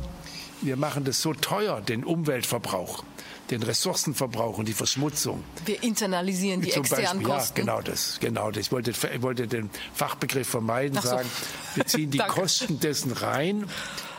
wir 0.61 0.76
machen 0.76 1.04
das 1.04 1.23
so 1.23 1.33
teuer, 1.33 1.80
den 1.80 2.04
Umweltverbrauch, 2.04 3.04
den 3.50 3.62
Ressourcenverbrauch 3.62 4.58
und 4.58 4.66
die 4.66 4.72
Verschmutzung. 4.72 5.42
Wir 5.64 5.82
internalisieren 5.82 6.60
die 6.60 6.70
Zum 6.70 6.82
externen 6.82 7.22
Beispiel, 7.22 7.26
Kosten. 7.26 7.58
Ja, 7.58 7.64
genau 7.64 7.80
das, 7.82 8.18
genau 8.20 8.50
das. 8.50 8.66
Ich 8.66 8.72
wollte, 8.72 8.90
ich 8.90 9.22
wollte 9.22 9.46
den 9.46 9.70
Fachbegriff 9.94 10.48
vermeiden, 10.48 11.00
so. 11.00 11.08
sagen, 11.08 11.28
wir 11.74 11.86
ziehen 11.86 12.10
die. 12.10 12.18
Kosten 12.26 12.80
dessen 12.80 13.12
rein 13.12 13.66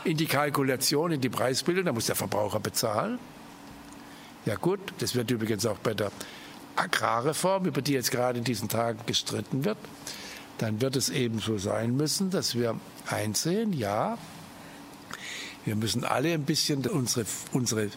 in 0.04 0.16
die 0.16 0.26
Kalkulation, 0.26 1.12
in 1.12 1.20
die 1.20 1.28
Preisbildung, 1.28 1.84
da 1.84 1.92
muss 1.92 2.06
der 2.06 2.16
Verbraucher 2.16 2.58
bezahlen. 2.58 3.18
Ja 4.46 4.56
gut, 4.56 4.80
das 4.98 5.14
wird 5.14 5.30
übrigens 5.30 5.66
auch 5.66 5.78
bei 5.78 5.94
der 5.94 6.10
Agrarreform, 6.76 7.66
über 7.66 7.82
die 7.82 7.92
jetzt 7.92 8.10
gerade 8.10 8.38
in 8.38 8.44
diesen 8.44 8.68
Tagen 8.68 9.00
gestritten 9.06 9.64
wird, 9.64 9.78
dann 10.58 10.80
wird 10.80 10.96
es 10.96 11.10
eben 11.10 11.40
so 11.40 11.58
sein 11.58 11.96
müssen, 11.96 12.30
dass 12.30 12.54
wir 12.54 12.78
einsehen, 13.06 13.72
ja, 13.72 14.16
wir 15.64 15.76
müssen 15.76 16.04
alle 16.04 16.32
ein 16.32 16.44
bisschen 16.44 16.86
unsere, 16.86 17.26
unsere 17.52 17.90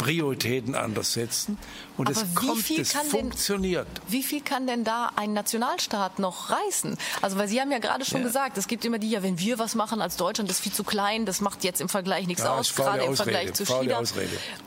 Prioritäten 0.00 0.74
anders 0.74 1.12
setzen. 1.12 1.58
Und 2.00 2.06
Aber 2.08 2.16
es 2.16 2.30
wie 2.30 2.34
kommt, 2.34 2.62
viel 2.62 2.80
es 2.80 2.92
kann 2.94 3.02
denn- 3.02 3.10
funktioniert. 3.10 3.86
Wie 4.08 4.22
viel 4.22 4.40
kann 4.40 4.66
denn 4.66 4.84
da 4.84 5.10
ein 5.16 5.34
Nationalstaat 5.34 6.18
noch 6.18 6.48
reißen? 6.48 6.96
Also, 7.20 7.36
weil 7.36 7.46
Sie 7.46 7.60
haben 7.60 7.70
ja 7.70 7.78
gerade 7.78 8.06
schon 8.06 8.20
Ja. 8.22 8.26
gesagt, 8.26 8.56
es 8.56 8.66
gibt 8.68 8.86
immer 8.86 8.98
die, 8.98 9.10
ja, 9.10 9.22
wenn 9.22 9.38
wir 9.38 9.58
was 9.58 9.74
machen 9.74 10.00
als 10.00 10.16
Deutschland, 10.16 10.48
das 10.48 10.56
ist 10.56 10.62
viel 10.62 10.72
zu 10.72 10.82
klein, 10.82 11.26
das 11.26 11.42
macht 11.42 11.62
jetzt 11.62 11.80
im 11.82 11.90
Vergleich 11.90 12.26
nichts 12.26 12.42
Ja, 12.42 12.54
aus, 12.54 12.74
gerade 12.74 13.04
im 13.04 13.10
Ausrede, 13.12 13.30
Vergleich 13.32 13.52
zu 13.52 13.66
China. 13.66 14.00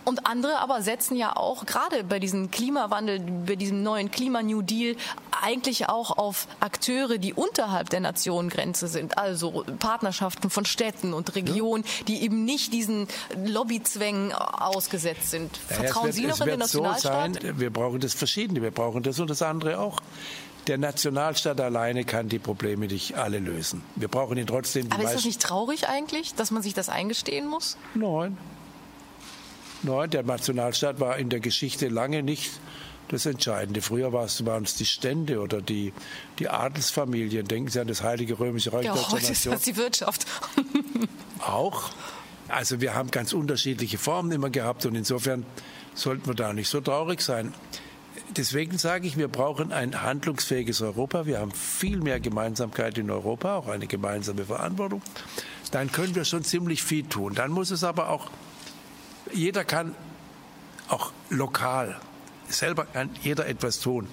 Und 0.06 0.28
andere 0.28 0.60
aber 0.60 0.84
setzen 0.84 1.16
ja 1.16 1.36
auch 1.36 1.66
gerade 1.66 2.04
bei 2.04 2.20
diesem 2.20 2.52
Klimawandel, 2.52 3.20
bei 3.20 3.56
diesem 3.56 3.82
neuen 3.82 4.12
Klima-New 4.12 4.62
Deal 4.62 4.96
eigentlich 5.42 5.90
auch 5.90 6.16
auf 6.18 6.48
Akteure, 6.60 7.18
die 7.18 7.34
unterhalb 7.34 7.90
der 7.90 8.00
Nationengrenze 8.02 8.88
sind. 8.88 9.18
Also 9.18 9.66
Partnerschaften 9.80 10.52
von 10.52 10.66
Städten 10.66 11.14
und 11.16 11.34
Regionen, 11.34 11.84
die 12.08 12.22
eben 12.22 12.46
nicht 12.46 12.74
diesen 12.74 13.08
Lobbyzwängen 13.44 14.34
ausgesetzt 14.34 15.32
sind. 15.32 15.58
Vertrauen 15.58 16.10
es 16.10 16.16
Sie 16.16 16.24
wird, 16.24 16.32
noch 16.40 16.46
in 16.46 16.52
den 16.52 16.60
wird 16.60 16.70
so 16.70 16.82
Nationalstaat? 16.84 17.23
Sein, 17.24 17.60
wir 17.60 17.70
brauchen 17.70 18.00
das 18.00 18.14
Verschiedene, 18.14 18.62
wir 18.62 18.72
brauchen 18.72 19.04
das 19.04 19.20
und 19.20 19.30
das 19.30 19.42
andere 19.42 19.80
auch. 19.80 20.00
Der 20.68 20.78
Nationalstaat 20.78 21.60
alleine 21.60 22.06
kann 22.06 22.30
die 22.30 22.40
Probleme 22.40 22.88
nicht 22.88 23.16
alle 23.18 23.40
lösen. 23.40 23.82
Wir 23.96 24.08
brauchen 24.08 24.38
ihn 24.38 24.48
trotzdem. 24.48 24.90
Aber 24.92 25.04
ist 25.04 25.14
das 25.16 25.26
nicht 25.26 25.42
traurig 25.42 25.90
eigentlich, 25.90 26.36
dass 26.36 26.52
man 26.52 26.64
sich 26.64 26.74
das 26.74 26.88
eingestehen 26.88 27.48
muss? 27.48 27.78
Nein. 27.96 28.38
Nein, 29.82 30.10
der 30.10 30.24
Nationalstaat 30.24 31.02
war 31.02 31.18
in 31.18 31.30
der 31.30 31.42
Geschichte 31.42 31.90
lange 31.90 32.24
nicht 32.24 32.52
das 33.10 33.26
Entscheidende. 33.26 33.82
Früher 33.82 34.14
war 34.14 34.24
es- 34.24 34.46
waren 34.46 34.64
es 34.64 34.76
die 34.76 34.86
Stände 34.86 35.42
oder 35.42 35.62
die, 35.62 35.92
die 36.40 36.48
Adelsfamilien. 36.48 37.46
Denken 37.46 37.70
Sie 37.70 37.82
an 37.82 37.88
das 37.88 38.02
Heilige 38.02 38.40
Römische 38.40 38.72
Reich 38.72 38.86
Ja, 38.86 38.96
heute 39.12 39.32
ist 39.34 39.46
das 39.46 39.62
die 39.64 39.76
Wirtschaft. 39.76 40.26
Auch. 41.40 41.90
Also 42.48 42.80
wir 42.80 42.94
haben 42.96 43.12
ganz 43.12 43.34
unterschiedliche 43.34 43.98
Formen 43.98 44.32
immer 44.32 44.50
gehabt 44.50 44.86
und 44.86 44.96
insofern 44.96 45.46
sollten 45.96 46.28
wir 46.28 46.36
da 46.36 46.54
nicht 46.54 46.70
so 46.70 46.82
traurig 46.82 47.22
sein. 47.22 47.54
Deswegen 48.36 48.78
sage 48.78 49.08
ich, 49.08 49.18
wir 49.18 49.28
brauchen 49.28 49.72
ein 49.72 50.02
handlungsfähiges 50.02 50.82
Europa. 50.82 51.26
Wir 51.26 51.40
haben 51.40 51.52
viel 51.52 52.00
mehr 52.00 52.20
Gemeinsamkeit 52.20 52.98
in 52.98 53.12
Europa, 53.12 53.56
auch 53.56 53.68
eine 53.68 53.88
gemeinsame 53.88 54.46
Verantwortung. 54.46 55.02
Dann 55.72 55.92
können 55.92 56.16
wir 56.16 56.26
schon 56.26 56.44
ziemlich 56.44 56.84
viel 56.84 57.04
tun. 57.04 57.34
Dann 57.36 57.52
muss 57.52 57.72
es 57.72 57.84
aber 57.84 58.10
auch, 58.10 58.30
jeder 59.34 59.64
kann 59.64 59.96
auch 60.88 61.12
lokal, 61.30 62.00
selber 62.48 62.86
kann 62.86 63.10
jeder 63.22 63.48
etwas 63.48 63.80
tun. 63.80 64.08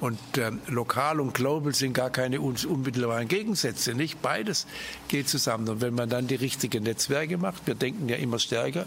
Und 0.00 0.18
ähm, 0.36 0.60
lokal 0.68 1.20
und 1.20 1.34
global 1.34 1.74
sind 1.74 1.92
gar 1.92 2.10
keine 2.10 2.40
un 2.40 2.54
unmittelbaren 2.68 3.26
Gegensätze, 3.26 3.94
nicht? 3.94 4.22
Beides 4.22 4.66
geht 5.08 5.28
zusammen. 5.28 5.68
Und 5.68 5.80
wenn 5.80 5.94
man 5.94 6.08
dann 6.08 6.28
die 6.28 6.36
richtigen 6.36 6.84
Netzwerke 6.84 7.36
macht, 7.36 7.66
wir 7.66 7.74
denken 7.74 8.08
ja 8.08 8.16
immer 8.16 8.38
stärker 8.38 8.86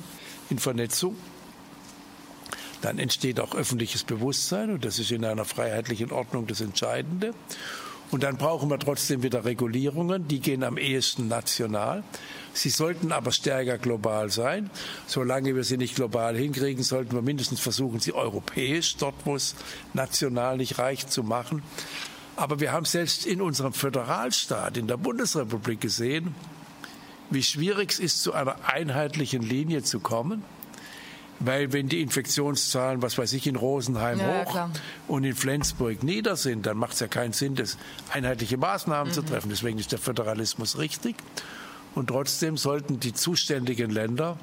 in 0.49 0.57
Vernetzung, 0.59 1.17
dann 2.81 2.99
entsteht 2.99 3.39
auch 3.39 3.55
öffentliches 3.55 4.03
Bewusstsein 4.03 4.71
und 4.71 4.85
das 4.85 4.99
ist 4.99 5.11
in 5.11 5.23
einer 5.23 5.45
freiheitlichen 5.45 6.11
Ordnung 6.11 6.47
das 6.47 6.61
Entscheidende. 6.61 7.33
Und 8.11 8.23
dann 8.23 8.35
brauchen 8.35 8.69
wir 8.69 8.77
trotzdem 8.77 9.23
wieder 9.23 9.45
Regulierungen, 9.45 10.27
die 10.27 10.41
gehen 10.41 10.63
am 10.63 10.77
ehesten 10.77 11.29
national. 11.29 12.03
Sie 12.53 12.69
sollten 12.69 13.13
aber 13.13 13.31
stärker 13.31 13.77
global 13.77 14.29
sein. 14.29 14.69
Solange 15.07 15.55
wir 15.55 15.63
sie 15.63 15.77
nicht 15.77 15.95
global 15.95 16.35
hinkriegen, 16.35 16.83
sollten 16.83 17.15
wir 17.15 17.21
mindestens 17.21 17.61
versuchen, 17.61 18.01
sie 18.01 18.13
europäisch, 18.13 18.97
dort 18.97 19.15
wo 19.23 19.35
es 19.35 19.55
national 19.93 20.57
nicht 20.57 20.77
reicht, 20.77 21.09
zu 21.09 21.23
machen. 21.23 21.63
Aber 22.35 22.59
wir 22.59 22.73
haben 22.73 22.85
selbst 22.85 23.25
in 23.25 23.41
unserem 23.41 23.71
Föderalstaat, 23.71 24.75
in 24.75 24.87
der 24.87 24.97
Bundesrepublik 24.97 25.79
gesehen, 25.79 26.35
wie 27.29 27.43
schwierig 27.43 27.91
es 27.91 27.99
ist, 27.99 28.23
zu 28.23 28.33
einer 28.33 28.57
einheitlichen 28.65 29.41
Linie 29.41 29.83
zu 29.83 30.01
kommen. 30.01 30.43
Weil 31.43 31.73
wenn 31.73 31.89
die 31.89 32.01
Infektionszahlen, 32.01 33.01
was 33.01 33.17
weiß 33.17 33.33
ich, 33.33 33.47
in 33.47 33.55
Rosenheim 33.55 34.19
Ja, 34.19 34.27
ja, 34.29 34.45
hoch 34.45 34.51
klar. 34.51 34.71
und 35.07 35.23
in 35.23 35.35
Flensburg 35.35 36.03
nieder 36.03 36.35
sind, 36.35 36.65
dann 36.67 36.77
macht 36.77 36.93
es 36.93 36.99
ja 36.99 37.07
keinen 37.07 37.33
Sinn, 37.33 37.55
das 37.55 37.77
einheitliche 38.11 38.57
Maßnahmen 38.57 39.09
Mhm. 39.09 39.13
zu 39.15 39.21
treffen. 39.23 39.49
Deswegen 39.49 39.79
ist 39.79 39.91
der 39.91 39.99
Föderalismus 39.99 40.77
richtig. 40.77 41.15
Und 41.95 42.07
trotzdem 42.07 42.57
sollten 42.57 42.99
die 42.99 43.13
zuständigen 43.13 43.89
Länder 43.89 44.37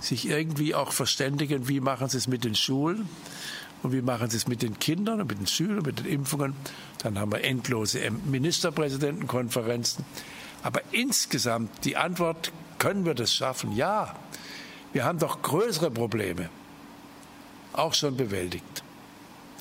sich 0.00 0.28
irgendwie 0.28 0.74
auch 0.74 0.92
verständigen, 0.92 1.68
wie 1.68 1.80
machen 1.80 2.08
sie 2.08 2.18
es 2.18 2.26
mit 2.28 2.44
den 2.44 2.54
Schulen 2.54 3.08
und 3.82 3.92
wie 3.92 4.02
machen 4.02 4.28
sie 4.28 4.36
es 4.36 4.46
mit 4.46 4.62
den 4.62 4.78
Kindern 4.78 5.20
und 5.20 5.28
mit 5.30 5.38
den 5.38 5.46
Schülern, 5.46 5.82
mit 5.84 6.00
den 6.00 6.06
Impfungen. 6.06 6.54
Dann 7.02 7.18
haben 7.18 7.32
wir 7.32 7.44
endlose 7.44 8.00
Ministerpräsidentenkonferenzen. 8.26 10.04
Aber 10.62 10.80
insgesamt 10.92 11.70
die 11.84 11.96
Antwort, 11.96 12.52
können 12.78 13.04
wir 13.06 13.14
das 13.14 13.32
schaffen? 13.32 13.72
Ja. 13.72 14.14
Wir 14.96 15.04
haben 15.04 15.18
doch 15.18 15.42
größere 15.42 15.90
Probleme 15.90 16.48
auch 17.74 17.92
schon 17.92 18.16
bewältigt. 18.16 18.82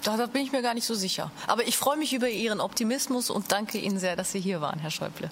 Da, 0.02 0.28
bin 0.28 0.44
ich 0.44 0.54
mir 0.54 0.62
gar 0.62 0.74
nicht 0.74 0.86
so 0.86 0.94
sicher. 0.94 1.30
Aber 1.46 1.68
ich 1.68 1.76
freue 1.76 1.98
mich 1.98 2.14
über 2.14 2.30
Ihren 2.30 2.62
Optimismus 2.62 3.30
und 3.30 3.52
danke 3.52 3.78
Ihnen 3.78 4.00
sehr, 4.00 4.16
dass 4.16 4.32
Sie 4.32 4.40
hier 4.40 4.62
waren, 4.62 4.80
Herr 4.80 4.92
Schäuble. 4.92 5.30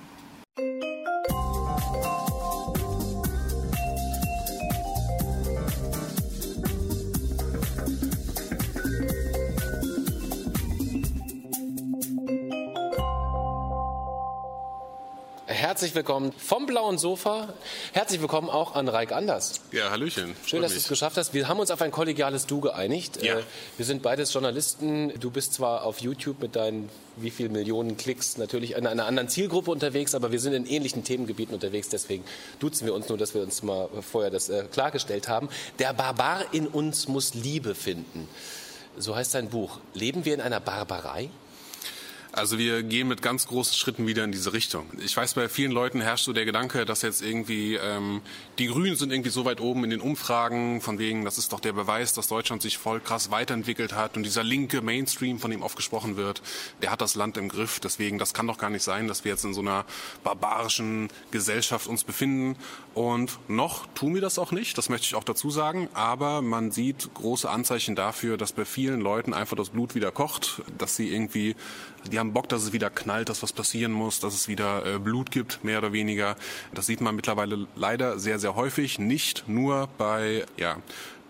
Herzlich 15.73 15.95
willkommen 15.95 16.33
vom 16.37 16.67
blauen 16.67 16.99
Sofa. 16.99 17.51
Herzlich 17.93 18.21
willkommen 18.21 18.47
auch 18.47 18.75
an 18.75 18.87
Reik 18.87 19.11
Anders. 19.11 19.59
Ja, 19.71 19.89
Hallöchen. 19.89 20.35
Schön, 20.45 20.61
dass 20.61 20.73
du 20.73 20.77
es 20.77 20.87
geschafft 20.87 21.17
hast. 21.17 21.33
Wir 21.33 21.47
haben 21.47 21.59
uns 21.59 21.71
auf 21.71 21.81
ein 21.81 21.89
kollegiales 21.89 22.45
Du 22.45 22.61
geeinigt. 22.61 23.23
Ja. 23.23 23.39
Äh, 23.39 23.43
Wir 23.77 23.85
sind 23.87 24.03
beides 24.03 24.31
Journalisten. 24.31 25.19
Du 25.19 25.31
bist 25.31 25.55
zwar 25.55 25.83
auf 25.83 25.97
YouTube 25.97 26.39
mit 26.41 26.55
deinen 26.55 26.89
wie 27.15 27.31
viel 27.31 27.49
Millionen 27.49 27.97
Klicks 27.97 28.37
natürlich 28.37 28.75
in 28.75 28.85
einer 28.85 29.07
anderen 29.07 29.29
Zielgruppe 29.29 29.71
unterwegs, 29.71 30.13
aber 30.13 30.31
wir 30.31 30.39
sind 30.39 30.53
in 30.53 30.67
ähnlichen 30.67 31.03
Themengebieten 31.03 31.55
unterwegs. 31.55 31.89
Deswegen 31.89 32.23
duzen 32.59 32.85
wir 32.85 32.93
uns 32.93 33.09
nur, 33.09 33.17
dass 33.17 33.33
wir 33.33 33.41
uns 33.41 33.63
mal 33.63 33.89
vorher 34.07 34.29
das 34.29 34.49
äh, 34.49 34.65
klargestellt 34.71 35.27
haben. 35.27 35.49
Der 35.79 35.91
Barbar 35.93 36.53
in 36.53 36.67
uns 36.67 37.07
muss 37.07 37.33
Liebe 37.33 37.73
finden. 37.73 38.29
So 38.95 39.15
heißt 39.15 39.31
sein 39.31 39.49
Buch. 39.49 39.79
Leben 39.95 40.23
wir 40.23 40.35
in 40.35 40.41
einer 40.41 40.59
Barbarei? 40.59 41.31
Also 42.35 42.57
wir 42.57 42.81
gehen 42.81 43.07
mit 43.07 43.21
ganz 43.21 43.45
großen 43.45 43.75
Schritten 43.75 44.07
wieder 44.07 44.23
in 44.23 44.31
diese 44.31 44.53
Richtung. 44.53 44.87
Ich 44.97 45.15
weiß, 45.15 45.35
bei 45.35 45.47
vielen 45.47 45.71
Leuten 45.71 46.01
herrscht 46.01 46.25
so 46.25 46.33
der 46.33 46.45
Gedanke, 46.45 46.83
dass 46.83 47.03
jetzt 47.03 47.21
irgendwie 47.21 47.75
ähm, 47.75 48.23
die 48.57 48.65
Grünen 48.65 48.95
sind 48.95 49.11
irgendwie 49.11 49.29
so 49.29 49.45
weit 49.45 49.61
oben 49.61 49.83
in 49.83 49.91
den 49.91 50.01
Umfragen, 50.01 50.81
von 50.81 50.97
wegen, 50.97 51.25
das 51.25 51.37
ist 51.37 51.53
doch 51.53 51.59
der 51.59 51.73
Beweis, 51.73 52.13
dass 52.13 52.27
Deutschland 52.29 52.63
sich 52.63 52.79
voll 52.79 52.99
krass 53.01 53.29
weiterentwickelt 53.29 53.93
hat 53.93 54.17
und 54.17 54.23
dieser 54.23 54.43
linke 54.43 54.81
Mainstream, 54.81 55.37
von 55.37 55.51
dem 55.51 55.61
oft 55.61 55.75
gesprochen 55.75 56.17
wird, 56.17 56.41
der 56.81 56.89
hat 56.89 57.01
das 57.01 57.13
Land 57.13 57.37
im 57.37 57.49
Griff. 57.49 57.79
Deswegen, 57.79 58.17
das 58.17 58.33
kann 58.33 58.47
doch 58.47 58.57
gar 58.57 58.71
nicht 58.71 58.83
sein, 58.83 59.07
dass 59.07 59.23
wir 59.23 59.31
jetzt 59.31 59.45
in 59.45 59.53
so 59.53 59.61
einer 59.61 59.85
barbarischen 60.23 61.09
Gesellschaft 61.29 61.85
uns 61.85 62.03
befinden. 62.03 62.57
Und 62.95 63.37
noch 63.47 63.85
tun 63.93 64.15
wir 64.15 64.21
das 64.21 64.39
auch 64.39 64.51
nicht, 64.51 64.79
das 64.79 64.89
möchte 64.89 65.05
ich 65.05 65.13
auch 65.13 65.23
dazu 65.23 65.51
sagen. 65.51 65.87
Aber 65.93 66.41
man 66.41 66.71
sieht 66.71 67.13
große 67.13 67.47
Anzeichen 67.47 67.95
dafür, 67.95 68.37
dass 68.37 68.53
bei 68.53 68.65
vielen 68.65 69.01
Leuten 69.01 69.35
einfach 69.35 69.55
das 69.55 69.69
Blut 69.69 69.93
wieder 69.93 70.11
kocht, 70.11 70.63
dass 70.79 70.95
sie 70.95 71.13
irgendwie 71.13 71.55
die 72.11 72.19
haben 72.19 72.22
Bock, 72.31 72.47
dass 72.47 72.63
es 72.63 72.71
wieder 72.71 72.89
knallt, 72.89 73.27
dass 73.27 73.43
was 73.43 73.51
passieren 73.51 73.91
muss, 73.91 74.21
dass 74.21 74.33
es 74.33 74.47
wieder 74.47 74.85
äh, 74.85 74.99
Blut 74.99 75.31
gibt, 75.31 75.63
mehr 75.63 75.79
oder 75.79 75.91
weniger. 75.91 76.37
Das 76.73 76.85
sieht 76.85 77.01
man 77.01 77.15
mittlerweile 77.15 77.67
leider 77.75 78.19
sehr, 78.19 78.39
sehr 78.39 78.55
häufig. 78.55 78.99
Nicht 78.99 79.43
nur 79.47 79.89
bei 79.97 80.45
ja, 80.57 80.77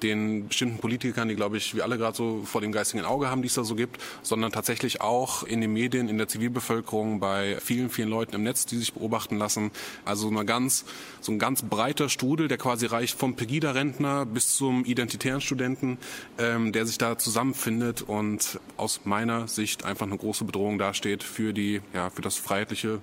den 0.03 0.47
bestimmten 0.49 0.77
Politikern, 0.79 1.29
die, 1.29 1.35
glaube 1.35 1.57
ich, 1.57 1.75
wir 1.75 1.83
alle 1.83 1.97
gerade 1.97 2.15
so 2.15 2.43
vor 2.45 2.61
dem 2.61 2.71
geistigen 2.71 3.05
Auge 3.05 3.29
haben, 3.29 3.41
die 3.41 3.47
es 3.47 3.53
da 3.53 3.63
so 3.63 3.75
gibt, 3.75 4.01
sondern 4.21 4.51
tatsächlich 4.51 5.01
auch 5.01 5.43
in 5.43 5.61
den 5.61 5.73
Medien, 5.73 6.09
in 6.09 6.17
der 6.17 6.27
Zivilbevölkerung, 6.27 7.19
bei 7.19 7.57
vielen, 7.59 7.89
vielen 7.89 8.09
Leuten 8.09 8.35
im 8.35 8.43
Netz, 8.43 8.65
die 8.65 8.77
sich 8.77 8.93
beobachten 8.93 9.37
lassen. 9.37 9.71
Also 10.05 10.27
eine 10.27 10.45
ganz, 10.45 10.85
so 11.21 11.31
ein 11.31 11.39
ganz 11.39 11.63
breiter 11.63 12.09
Strudel, 12.09 12.47
der 12.47 12.57
quasi 12.57 12.85
reicht 12.85 13.17
vom 13.17 13.35
Pegida-Rentner 13.35 14.25
bis 14.25 14.55
zum 14.55 14.85
identitären 14.85 15.41
Studenten, 15.41 15.97
ähm, 16.37 16.71
der 16.73 16.85
sich 16.85 16.97
da 16.97 17.17
zusammenfindet 17.17 18.01
und 18.01 18.59
aus 18.77 19.01
meiner 19.05 19.47
Sicht 19.47 19.85
einfach 19.85 20.05
eine 20.05 20.17
große 20.17 20.43
Bedrohung 20.43 20.77
dasteht 20.77 21.23
für 21.23 21.53
die, 21.53 21.81
ja, 21.93 22.09
für 22.09 22.21
das 22.21 22.37
freiheitliche 22.37 22.99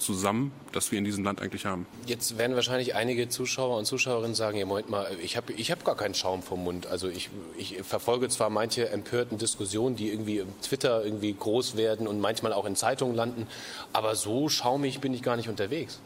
zusammen, 0.00 0.52
das 0.72 0.90
wir 0.90 0.98
in 0.98 1.04
diesem 1.04 1.24
Land 1.24 1.40
eigentlich 1.40 1.66
haben. 1.66 1.86
Jetzt 2.06 2.38
werden 2.38 2.56
wahrscheinlich 2.56 2.94
einige 2.94 3.28
Zuschauer 3.28 3.76
und 3.78 3.84
Zuschauerinnen 3.84 4.34
sagen, 4.34 4.58
ja, 4.58 4.66
Moment 4.66 4.90
mal, 4.90 5.08
ich 5.22 5.36
habe 5.36 5.52
ich 5.52 5.70
hab 5.70 5.84
gar 5.84 5.96
keinen 5.96 6.14
Schaum 6.14 6.42
vom 6.42 6.64
Mund. 6.64 6.86
Also 6.86 7.08
ich, 7.08 7.30
ich 7.58 7.76
verfolge 7.82 8.28
zwar 8.28 8.50
manche 8.50 8.88
empörten 8.88 9.38
Diskussionen, 9.38 9.96
die 9.96 10.10
irgendwie 10.10 10.38
im 10.38 10.48
Twitter 10.62 11.04
irgendwie 11.04 11.32
groß 11.32 11.76
werden 11.76 12.06
und 12.06 12.20
manchmal 12.20 12.52
auch 12.52 12.64
in 12.64 12.76
Zeitungen 12.76 13.14
landen, 13.14 13.46
aber 13.92 14.16
so 14.16 14.48
schaumig 14.48 15.00
bin 15.00 15.14
ich 15.14 15.22
gar 15.22 15.36
nicht 15.36 15.48
unterwegs. 15.48 16.00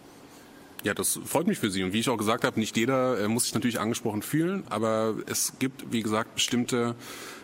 Ja, 0.85 0.93
das 0.93 1.19
freut 1.25 1.47
mich 1.47 1.59
für 1.59 1.71
Sie. 1.71 1.83
Und 1.83 1.95
wie 1.95 2.01
ich 2.01 2.11
auch 2.11 2.19
gesagt 2.19 2.45
habe, 2.45 2.61
nicht 2.61 2.77
jeder 2.77 3.19
äh, 3.19 3.27
muss 3.27 3.45
sich 3.45 3.55
natürlich 3.55 3.81
angesprochen 3.81 4.21
fühlen, 4.21 4.65
aber 4.69 5.15
es 5.27 5.55
gibt, 5.59 5.91
wie 5.93 6.03
gesagt, 6.03 6.35
bestimmte 6.35 6.95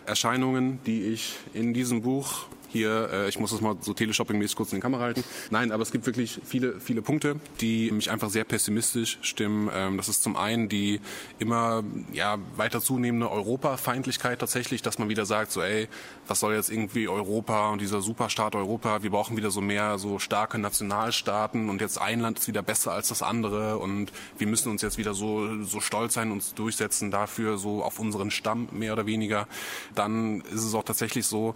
Erscheinungen, 0.05 0.79
die 0.85 1.05
ich 1.05 1.33
in 1.55 1.73
diesem 1.73 2.03
Buch 2.03 2.45
hier, 2.71 3.09
äh, 3.11 3.29
ich 3.29 3.39
muss 3.39 3.51
das 3.51 3.61
mal 3.61 3.75
so 3.81 3.91
Teleshopping-mäßig 3.93 4.55
kurz 4.55 4.71
in 4.71 4.77
die 4.77 4.81
Kamera 4.81 5.03
halten. 5.03 5.23
Nein, 5.49 5.71
aber 5.71 5.83
es 5.83 5.91
gibt 5.91 6.05
wirklich 6.05 6.39
viele, 6.43 6.79
viele 6.79 7.01
Punkte, 7.01 7.35
die 7.59 7.91
mich 7.91 8.09
einfach 8.09 8.29
sehr 8.29 8.43
pessimistisch 8.43 9.19
stimmen. 9.21 9.69
Ähm, 9.73 9.97
das 9.97 10.09
ist 10.09 10.23
zum 10.23 10.37
einen 10.37 10.69
die 10.69 11.01
immer 11.39 11.83
ja, 12.13 12.37
weiter 12.55 12.81
zunehmende 12.81 13.29
Europafeindlichkeit 13.29 14.39
tatsächlich, 14.39 14.81
dass 14.81 14.99
man 14.99 15.09
wieder 15.09 15.25
sagt, 15.25 15.51
so 15.51 15.61
ey, 15.61 15.87
was 16.27 16.39
soll 16.39 16.53
jetzt 16.53 16.69
irgendwie 16.69 17.07
Europa 17.07 17.69
und 17.69 17.81
dieser 17.81 18.01
Superstaat 18.01 18.55
Europa, 18.55 19.03
wir 19.03 19.09
brauchen 19.09 19.37
wieder 19.37 19.51
so 19.51 19.61
mehr 19.61 19.97
so 19.97 20.19
starke 20.19 20.57
Nationalstaaten 20.57 21.69
und 21.69 21.81
jetzt 21.81 21.99
ein 21.99 22.19
Land 22.19 22.39
ist 22.39 22.47
wieder 22.47 22.61
besser 22.61 22.93
als 22.93 23.09
das 23.09 23.21
andere 23.21 23.77
und 23.77 24.11
wir 24.37 24.47
müssen 24.47 24.71
uns 24.71 24.81
jetzt 24.81 24.97
wieder 24.97 25.13
so, 25.13 25.63
so 25.63 25.81
stolz 25.81 26.13
sein, 26.13 26.31
uns 26.31 26.53
durchsetzen 26.53 27.11
dafür, 27.11 27.57
so 27.57 27.83
auf 27.83 27.99
unseren 27.99 28.31
Stamm 28.31 28.69
mehr 28.71 28.93
oder 28.93 29.05
weniger. 29.05 29.47
Dann 29.95 30.41
ist 30.41 30.63
es 30.63 30.73
auch 30.73 30.83
tatsächlich 30.83 31.25
so, 31.25 31.55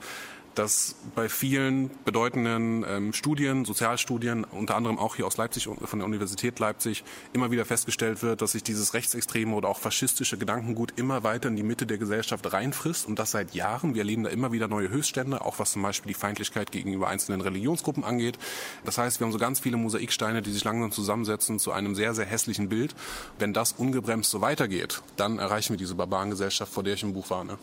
dass 0.56 0.96
bei 1.14 1.30
vielen 1.30 1.92
bedeutenden 2.06 2.86
ähm, 2.88 3.14
Studien, 3.14 3.66
Sozialstudien, 3.66 4.44
unter 4.44 4.76
anderem 4.76 4.98
auch 4.98 5.16
hier 5.16 5.28
aus 5.28 5.38
Leipzig, 5.38 5.66
von 5.66 6.00
der 6.00 6.06
Universität 6.06 6.58
Leipzig, 6.60 7.04
immer 7.34 7.52
wieder 7.52 7.66
festgestellt 7.66 8.24
wird, 8.24 8.42
dass 8.42 8.54
sich 8.54 8.64
dieses 8.64 8.94
rechtsextreme 8.94 9.54
oder 9.54 9.70
auch 9.70 9.80
faschistische 9.80 10.38
Gedankengut 10.38 10.94
immer 10.96 11.24
weiter 11.24 11.50
in 11.50 11.56
die 11.56 11.64
Mitte 11.64 11.86
der 11.86 11.98
Gesellschaft 11.98 12.52
reinfrisst 12.52 13.06
und 13.08 13.20
das 13.20 13.32
seit 13.32 13.54
Jahren. 13.54 13.94
Wir 13.94 14.02
erleben 14.02 14.24
da 14.24 14.30
immer 14.30 14.52
wieder 14.52 14.68
neue 14.68 14.90
Höchststände, 14.90 15.42
auch 15.42 15.60
was 15.60 15.74
zum 15.74 15.82
Beispiel 15.82 16.10
die 16.10 16.20
Feindlichkeit 16.20 16.72
gegenüber 16.72 17.08
einzelnen 17.08 17.42
Religionsgruppen 17.42 18.04
angeht. 18.04 18.40
Das 18.86 18.98
heißt, 18.98 19.20
wir 19.20 19.26
haben 19.26 19.34
so 19.34 19.40
ganz 19.40 19.60
viele 19.60 19.78
Mosaiksteine, 19.78 20.42
die 20.42 20.52
sich 20.52 20.64
langsam 20.64 20.92
zusammensetzen 20.92 21.60
zu 21.60 21.72
einem 21.72 21.96
sehr, 21.96 22.14
sehr 22.14 22.26
hässlichen 22.26 22.70
Bild. 22.70 22.96
Wenn 23.40 23.54
das 23.54 23.74
ungebremst 23.74 24.32
so 24.32 24.42
weitergeht, 24.42 25.02
dann 25.18 25.40
erreichen 25.40 25.74
wir 25.74 25.78
diese 25.78 25.96
Barbarengesellschaft, 25.96 26.72
vor 26.72 26.84
der 26.84 26.94
ich 26.94 27.04
im 27.04 27.14
Buch 27.14 27.30
warne. 27.30 27.58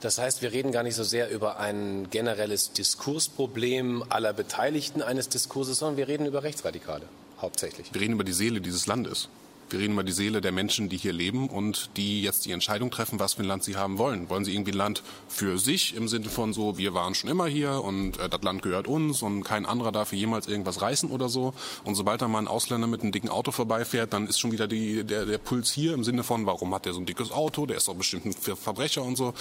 Das 0.00 0.18
heißt, 0.18 0.42
wir 0.42 0.52
reden 0.52 0.70
gar 0.70 0.82
nicht 0.84 0.94
so 0.94 1.02
sehr 1.02 1.30
über 1.30 1.58
ein 1.58 2.08
generelles 2.10 2.72
Diskursproblem 2.72 4.04
aller 4.08 4.32
Beteiligten 4.32 5.02
eines 5.02 5.28
Diskurses, 5.28 5.78
sondern 5.78 5.96
wir 5.96 6.08
reden 6.08 6.26
über 6.26 6.44
Rechtsradikale 6.44 7.04
hauptsächlich. 7.40 7.92
Wir 7.92 8.00
reden 8.00 8.12
über 8.14 8.24
die 8.24 8.32
Seele 8.32 8.60
dieses 8.60 8.86
Landes. 8.86 9.28
Wir 9.70 9.80
reden 9.80 9.92
über 9.92 10.02
die 10.02 10.12
Seele 10.12 10.40
der 10.40 10.52
Menschen, 10.52 10.88
die 10.88 10.96
hier 10.96 11.12
leben 11.12 11.48
und 11.48 11.90
die 11.96 12.22
jetzt 12.22 12.46
die 12.46 12.52
Entscheidung 12.52 12.90
treffen, 12.90 13.18
was 13.20 13.34
für 13.34 13.42
ein 13.42 13.48
Land 13.48 13.64
sie 13.64 13.76
haben 13.76 13.98
wollen. 13.98 14.30
Wollen 14.30 14.44
sie 14.44 14.54
irgendwie 14.54 14.72
ein 14.72 14.78
Land 14.78 15.02
für 15.28 15.58
sich 15.58 15.94
im 15.94 16.08
Sinne 16.08 16.30
von 16.30 16.54
so, 16.54 16.78
wir 16.78 16.94
waren 16.94 17.14
schon 17.14 17.28
immer 17.28 17.46
hier 17.46 17.84
und 17.84 18.18
äh, 18.18 18.28
das 18.28 18.42
Land 18.42 18.62
gehört 18.62 18.88
uns 18.88 19.22
und 19.22 19.44
kein 19.44 19.66
anderer 19.66 19.92
darf 19.92 20.10
hier 20.10 20.18
jemals 20.18 20.48
irgendwas 20.48 20.80
reißen 20.80 21.10
oder 21.10 21.28
so. 21.28 21.52
Und 21.84 21.96
sobald 21.96 22.22
da 22.22 22.28
mal 22.28 22.38
ein 22.38 22.48
Ausländer 22.48 22.86
mit 22.86 23.02
einem 23.02 23.12
dicken 23.12 23.28
Auto 23.28 23.50
vorbeifährt, 23.50 24.12
dann 24.12 24.26
ist 24.26 24.38
schon 24.38 24.52
wieder 24.52 24.68
die, 24.68 25.04
der, 25.04 25.26
der 25.26 25.38
Puls 25.38 25.70
hier 25.70 25.92
im 25.92 26.02
Sinne 26.02 26.22
von, 26.22 26.46
warum 26.46 26.74
hat 26.74 26.86
der 26.86 26.94
so 26.94 27.00
ein 27.00 27.06
dickes 27.06 27.30
Auto, 27.30 27.66
der 27.66 27.76
ist 27.76 27.88
doch 27.88 27.94
bestimmt 27.94 28.24
ein 28.24 28.32
Verbrecher 28.32 29.02
und 29.02 29.16
so. 29.16 29.34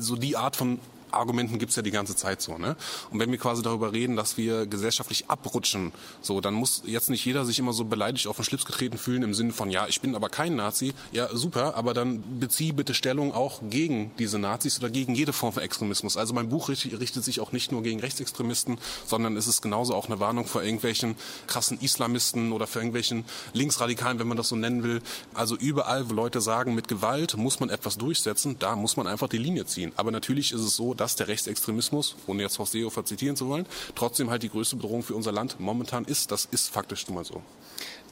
So 0.00 0.16
die 0.16 0.36
Art 0.36 0.56
von 0.56 0.80
Argumenten 1.12 1.58
gibt's 1.58 1.76
ja 1.76 1.82
die 1.82 1.90
ganze 1.90 2.16
Zeit 2.16 2.42
so. 2.42 2.58
Ne? 2.58 2.76
Und 3.10 3.18
wenn 3.18 3.30
wir 3.30 3.38
quasi 3.38 3.62
darüber 3.62 3.92
reden, 3.92 4.16
dass 4.16 4.36
wir 4.36 4.66
gesellschaftlich 4.66 5.28
abrutschen, 5.28 5.92
so, 6.20 6.40
dann 6.40 6.54
muss 6.54 6.82
jetzt 6.86 7.10
nicht 7.10 7.24
jeder 7.24 7.44
sich 7.44 7.58
immer 7.58 7.72
so 7.72 7.84
beleidigt 7.84 8.26
auf 8.26 8.36
den 8.36 8.44
Schlips 8.44 8.64
getreten 8.64 8.98
fühlen 8.98 9.22
im 9.22 9.34
Sinne 9.34 9.52
von, 9.52 9.70
ja, 9.70 9.86
ich 9.88 10.00
bin 10.00 10.14
aber 10.14 10.28
kein 10.28 10.56
Nazi. 10.56 10.94
Ja, 11.12 11.34
super, 11.34 11.74
aber 11.76 11.94
dann 11.94 12.22
bezieh 12.38 12.72
bitte 12.72 12.94
Stellung 12.94 13.32
auch 13.32 13.60
gegen 13.68 14.10
diese 14.18 14.38
Nazis 14.38 14.78
oder 14.78 14.90
gegen 14.90 15.14
jede 15.14 15.32
Form 15.32 15.52
von 15.52 15.62
Extremismus. 15.62 16.16
Also 16.16 16.34
mein 16.34 16.48
Buch 16.48 16.68
richtet 16.68 17.24
sich 17.24 17.40
auch 17.40 17.52
nicht 17.52 17.72
nur 17.72 17.82
gegen 17.82 18.00
Rechtsextremisten, 18.00 18.78
sondern 19.06 19.36
es 19.36 19.46
ist 19.46 19.62
genauso 19.62 19.94
auch 19.94 20.06
eine 20.06 20.20
Warnung 20.20 20.46
vor 20.46 20.62
irgendwelchen 20.62 21.16
krassen 21.46 21.80
Islamisten 21.80 22.52
oder 22.52 22.66
für 22.66 22.78
irgendwelchen 22.80 23.24
Linksradikalen, 23.52 24.18
wenn 24.18 24.28
man 24.28 24.36
das 24.36 24.48
so 24.48 24.56
nennen 24.56 24.82
will. 24.82 25.02
Also 25.34 25.56
überall, 25.56 26.08
wo 26.10 26.14
Leute 26.14 26.40
sagen, 26.40 26.74
mit 26.74 26.88
Gewalt 26.88 27.36
muss 27.36 27.60
man 27.60 27.70
etwas 27.70 27.98
durchsetzen, 27.98 28.56
da 28.58 28.76
muss 28.76 28.96
man 28.96 29.06
einfach 29.06 29.28
die 29.28 29.38
Linie 29.38 29.66
ziehen. 29.66 29.92
Aber 29.96 30.10
natürlich 30.10 30.52
ist 30.52 30.60
es 30.60 30.76
so, 30.76 30.94
dass 31.00 31.16
der 31.16 31.28
Rechtsextremismus, 31.28 32.14
ohne 32.26 32.42
jetzt 32.42 32.58
Horst 32.58 32.72
Seehofer 32.72 33.06
zitieren 33.06 33.34
zu 33.34 33.48
wollen, 33.48 33.64
trotzdem 33.94 34.28
halt 34.28 34.42
die 34.42 34.50
größte 34.50 34.76
Bedrohung 34.76 35.02
für 35.02 35.14
unser 35.14 35.32
Land 35.32 35.58
momentan 35.58 36.04
ist. 36.04 36.30
Das 36.30 36.44
ist 36.44 36.68
faktisch 36.68 37.06
nun 37.08 37.14
mal 37.14 37.24
so. 37.24 37.42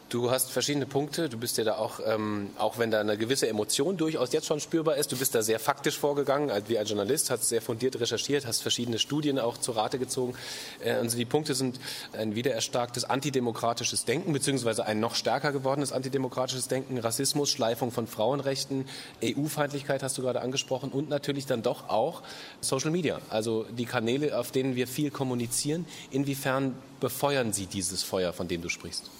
Du 0.09 0.31
hast 0.31 0.51
verschiedene 0.51 0.87
Punkte. 0.87 1.29
Du 1.29 1.37
bist 1.37 1.59
ja 1.59 1.65
da 1.65 1.77
auch, 1.77 2.01
ähm, 2.03 2.49
auch 2.57 2.79
wenn 2.79 2.91
da 2.91 2.99
eine 2.99 3.19
gewisse 3.19 3.47
Emotion 3.47 3.99
durchaus 3.99 4.33
jetzt 4.33 4.47
schon 4.47 4.59
spürbar 4.59 4.97
ist, 4.97 5.13
du 5.13 5.19
bist 5.19 5.35
da 5.35 5.43
sehr 5.43 5.61
faktisch 5.61 5.99
vorgegangen, 5.99 6.51
wie 6.67 6.79
ein 6.79 6.87
Journalist, 6.87 7.31
hast 7.31 7.47
sehr 7.47 7.61
fundiert 7.61 8.01
recherchiert, 8.01 8.47
hast 8.47 8.63
verschiedene 8.63 8.99
Studien 8.99 9.39
auch 9.39 9.59
zu 9.59 9.73
Rate 9.73 9.99
gezogen. 9.99 10.35
Äh, 10.83 10.93
also 10.93 11.19
die 11.19 11.27
Punkte 11.27 11.55
sind 11.55 11.79
ein 12.15 12.35
wiedererstarktes 12.35 13.05
antidemokratisches 13.05 14.07
Denken, 14.07 14.33
beziehungsweise 14.33 14.87
ein 14.87 14.99
noch 14.99 15.15
stärker 15.15 15.53
gewordenes 15.53 15.93
antidemokratisches 15.93 16.69
Denken, 16.69 16.97
Rassismus, 16.97 17.51
Schleifung 17.51 17.93
von 17.93 18.07
Frauenrechten, 18.07 18.87
EU-Feindlichkeit 19.23 20.03
hast 20.03 20.17
du 20.17 20.23
gerade 20.23 20.41
angesprochen 20.41 20.91
und 20.91 21.11
natürlich 21.11 21.45
dann 21.45 21.63
doch 21.63 21.91
auch 21.91 22.23
Social 22.63 22.91
Media, 22.91 23.21
also 23.29 23.65
die 23.65 23.85
Kanäle, 23.85 24.39
auf 24.39 24.53
denen 24.53 24.75
wir 24.75 24.87
viel 24.87 25.11
kommunizieren. 25.11 25.85
Inwiefern 26.11 26.75
befeuern 26.99 27.53
sie 27.53 27.67
dieses 27.67 28.03
Feuer, 28.05 28.33
von 28.33 28.49
dem 28.49 28.63
du 28.63 28.71
sprichst? 28.71 29.11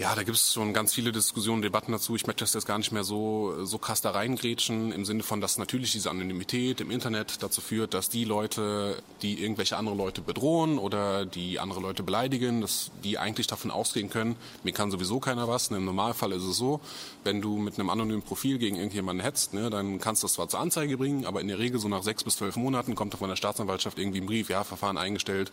Ja, 0.00 0.14
da 0.14 0.22
gibt 0.22 0.38
es 0.38 0.54
schon 0.54 0.72
ganz 0.72 0.94
viele 0.94 1.12
Diskussionen, 1.12 1.60
Debatten 1.60 1.92
dazu. 1.92 2.16
Ich 2.16 2.26
möchte 2.26 2.42
das 2.42 2.54
jetzt 2.54 2.64
gar 2.64 2.78
nicht 2.78 2.90
mehr 2.90 3.04
so, 3.04 3.66
so 3.66 3.76
krass 3.76 4.00
da 4.00 4.12
reingrätschen, 4.12 4.92
im 4.92 5.04
Sinne 5.04 5.22
von, 5.22 5.42
dass 5.42 5.58
natürlich 5.58 5.92
diese 5.92 6.08
Anonymität 6.08 6.80
im 6.80 6.90
Internet 6.90 7.42
dazu 7.42 7.60
führt, 7.60 7.92
dass 7.92 8.08
die 8.08 8.24
Leute, 8.24 9.02
die 9.20 9.42
irgendwelche 9.42 9.76
andere 9.76 9.94
Leute 9.94 10.22
bedrohen 10.22 10.78
oder 10.78 11.26
die 11.26 11.60
andere 11.60 11.80
Leute 11.80 12.02
beleidigen, 12.02 12.62
dass 12.62 12.90
die 13.04 13.18
eigentlich 13.18 13.46
davon 13.46 13.70
ausgehen 13.70 14.08
können, 14.08 14.36
mir 14.64 14.72
kann 14.72 14.90
sowieso 14.90 15.20
keiner 15.20 15.48
was. 15.48 15.68
Im 15.68 15.84
Normalfall 15.84 16.32
ist 16.32 16.44
es 16.44 16.56
so, 16.56 16.80
wenn 17.22 17.42
du 17.42 17.58
mit 17.58 17.78
einem 17.78 17.90
anonymen 17.90 18.22
Profil 18.22 18.56
gegen 18.56 18.76
irgendjemanden 18.76 19.22
hetzt, 19.22 19.52
ne, 19.52 19.68
dann 19.68 20.00
kannst 20.00 20.22
du 20.22 20.28
das 20.28 20.32
zwar 20.32 20.48
zur 20.48 20.60
Anzeige 20.60 20.96
bringen, 20.96 21.26
aber 21.26 21.42
in 21.42 21.48
der 21.48 21.58
Regel 21.58 21.78
so 21.78 21.88
nach 21.88 22.04
sechs 22.04 22.24
bis 22.24 22.36
zwölf 22.36 22.56
Monaten 22.56 22.94
kommt 22.94 23.12
da 23.12 23.18
von 23.18 23.28
der 23.28 23.36
Staatsanwaltschaft 23.36 23.98
irgendwie 23.98 24.22
ein 24.22 24.26
Brief, 24.26 24.48
ja, 24.48 24.64
Verfahren 24.64 24.96
eingestellt, 24.96 25.52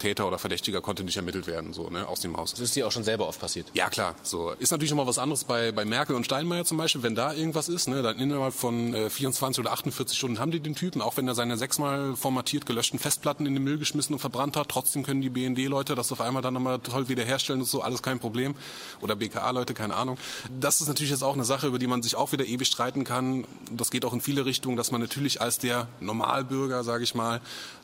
Täter 0.00 0.28
oder 0.28 0.38
Verdächtiger 0.38 0.82
konnte 0.82 1.02
nicht 1.02 1.16
ermittelt 1.16 1.46
werden, 1.46 1.72
so, 1.72 1.88
ne, 1.88 2.06
aus 2.06 2.20
dem 2.20 2.36
Haus. 2.36 2.50
Das 2.50 2.60
ist 2.60 2.76
dir 2.76 2.86
auch 2.86 2.92
schon 2.92 3.02
selber 3.02 3.26
oft 3.26 3.40
passiert? 3.40 3.68
Ja, 3.72 3.85
klar. 3.90 4.14
So. 4.22 4.50
Ist 4.52 4.70
natürlich 4.70 4.90
nochmal 4.90 5.06
was 5.06 5.18
anderes 5.18 5.44
bei, 5.44 5.72
bei 5.72 5.84
Merkel 5.84 6.16
und 6.16 6.24
Steinmeier 6.24 6.64
zum 6.64 6.78
Beispiel. 6.78 7.02
Wenn 7.02 7.14
da 7.14 7.32
irgendwas 7.32 7.68
ist, 7.68 7.88
ne, 7.88 8.02
dann 8.02 8.18
innerhalb 8.18 8.54
von 8.54 8.94
äh, 8.94 9.10
24 9.10 9.60
oder 9.60 9.72
48 9.72 10.16
Stunden 10.16 10.38
haben 10.38 10.50
die 10.50 10.60
den 10.60 10.74
Typen, 10.74 11.02
auch 11.02 11.16
wenn 11.16 11.26
er 11.28 11.34
seine 11.34 11.56
sechsmal 11.56 12.16
formatiert 12.16 12.66
gelöschten 12.66 12.98
Festplatten 12.98 13.46
in 13.46 13.54
den 13.54 13.64
Müll 13.64 13.78
geschmissen 13.78 14.14
und 14.14 14.18
verbrannt 14.18 14.56
hat. 14.56 14.68
Trotzdem 14.68 15.02
können 15.02 15.20
die 15.20 15.30
BND-Leute 15.30 15.94
das 15.94 16.12
auf 16.12 16.20
einmal 16.20 16.42
dann 16.42 16.54
nochmal 16.54 16.78
toll 16.78 17.08
wiederherstellen 17.08 17.60
und 17.60 17.66
so, 17.66 17.82
alles 17.82 18.02
kein 18.02 18.18
Problem. 18.18 18.54
Oder 19.00 19.16
BKA-Leute, 19.16 19.74
keine 19.74 19.94
Ahnung. 19.94 20.18
Das 20.60 20.80
ist 20.80 20.88
natürlich 20.88 21.10
jetzt 21.10 21.22
auch 21.22 21.34
eine 21.34 21.44
Sache, 21.44 21.66
über 21.66 21.78
die 21.78 21.86
man 21.86 22.02
sich 22.02 22.16
auch 22.16 22.32
wieder 22.32 22.46
ewig 22.46 22.68
streiten 22.68 23.04
kann. 23.04 23.46
Das 23.70 23.90
geht 23.90 24.04
auch 24.04 24.12
in 24.12 24.20
viele 24.20 24.44
Richtungen, 24.46 24.76
dass 24.76 24.90
man 24.90 25.00
natürlich 25.00 25.40
als 25.40 25.58
der 25.58 25.88
Normalbürger, 26.00 26.84
sage 26.84 27.04
ich 27.04 27.14
mal, 27.14 27.40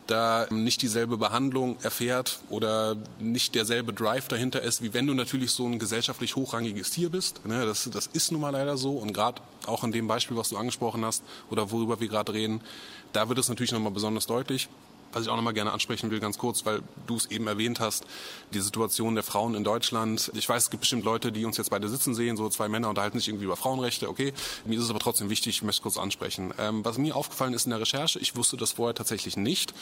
da 0.07 0.47
nicht 0.51 0.83
dieselbe 0.83 1.17
Behandlung 1.17 1.77
erfährt 1.83 2.41
oder 2.51 2.97
nicht 3.19 3.55
derselbe 3.55 3.93
Drive 3.93 4.29
dahinter 4.29 4.63
ist, 4.63 4.83
wie 4.83 4.95
wenn 4.95 5.07
du 5.07 5.15
natürlich 5.15 5.53
so 5.53 5.67
ein 5.67 5.79
gesellschaftlich 5.79 6.37
hochrangiges 6.37 6.91
Tier 6.91 7.11
bist. 7.11 7.47
Ne, 7.47 7.65
das, 7.65 7.89
das 7.93 8.09
ist 8.09 8.33
nun 8.33 8.41
mal 8.41 8.51
leider 8.51 8.77
so 8.77 8.93
und 8.93 9.13
gerade 9.13 9.41
auch 9.67 9.85
in 9.85 9.93
dem 9.93 10.09
Beispiel, 10.09 10.37
was 10.37 10.49
du 10.49 10.57
angesprochen 10.57 11.05
hast 11.05 11.23
oder 11.51 11.71
worüber 11.71 12.01
wir 12.01 12.09
gerade 12.09 12.33
reden, 12.33 12.61
da 13.13 13.29
wird 13.29 13.39
es 13.39 13.49
natürlich 13.49 13.73
nochmal 13.73 13.93
besonders 13.93 14.27
deutlich. 14.27 14.69
Was 15.13 15.23
ich 15.23 15.29
auch 15.29 15.37
noch 15.37 15.43
mal 15.43 15.53
gerne 15.53 15.73
ansprechen 15.73 16.11
will, 16.11 16.21
ganz 16.21 16.39
kurz, 16.39 16.65
weil 16.65 16.81
du 17.07 17.17
es 17.17 17.27
eben 17.27 17.47
erwähnt 17.47 17.81
hast, 17.81 18.05
die 18.55 18.61
Situation 18.61 19.15
der 19.15 19.25
Frauen 19.25 19.55
in 19.55 19.65
Deutschland. 19.65 20.31
Ich 20.35 20.49
weiß, 20.49 20.65
es 20.65 20.71
gibt 20.71 20.81
bestimmt 20.83 21.05
Leute, 21.05 21.33
die 21.33 21.45
uns 21.45 21.57
jetzt 21.57 21.71
beide 21.71 21.89
sitzen 21.89 22.15
sehen, 22.15 22.37
so 22.37 22.49
zwei 22.49 22.69
Männer 22.69 22.89
unterhalten 22.89 23.19
sich 23.19 23.29
irgendwie 23.29 23.45
über 23.45 23.57
Frauenrechte, 23.57 24.09
okay. 24.09 24.33
Mir 24.65 24.79
ist 24.79 24.85
es 24.85 24.91
aber 24.91 24.99
trotzdem 24.99 25.31
wichtig, 25.31 25.57
ich 25.57 25.63
möchte 25.63 25.81
es 25.81 25.83
kurz 25.83 25.97
ansprechen. 25.97 26.55
Ähm, 26.59 26.85
was 26.85 26.99
mir 26.99 27.15
aufgefallen 27.15 27.53
ist 27.55 27.67
in 27.67 27.71
der 27.71 27.81
Recherche, 27.81 28.19
ich 28.19 28.37
wusste 28.37 28.57
das 28.57 28.73
vorher 28.73 28.95
tatsächlich 28.95 29.37
nicht, 29.37 29.75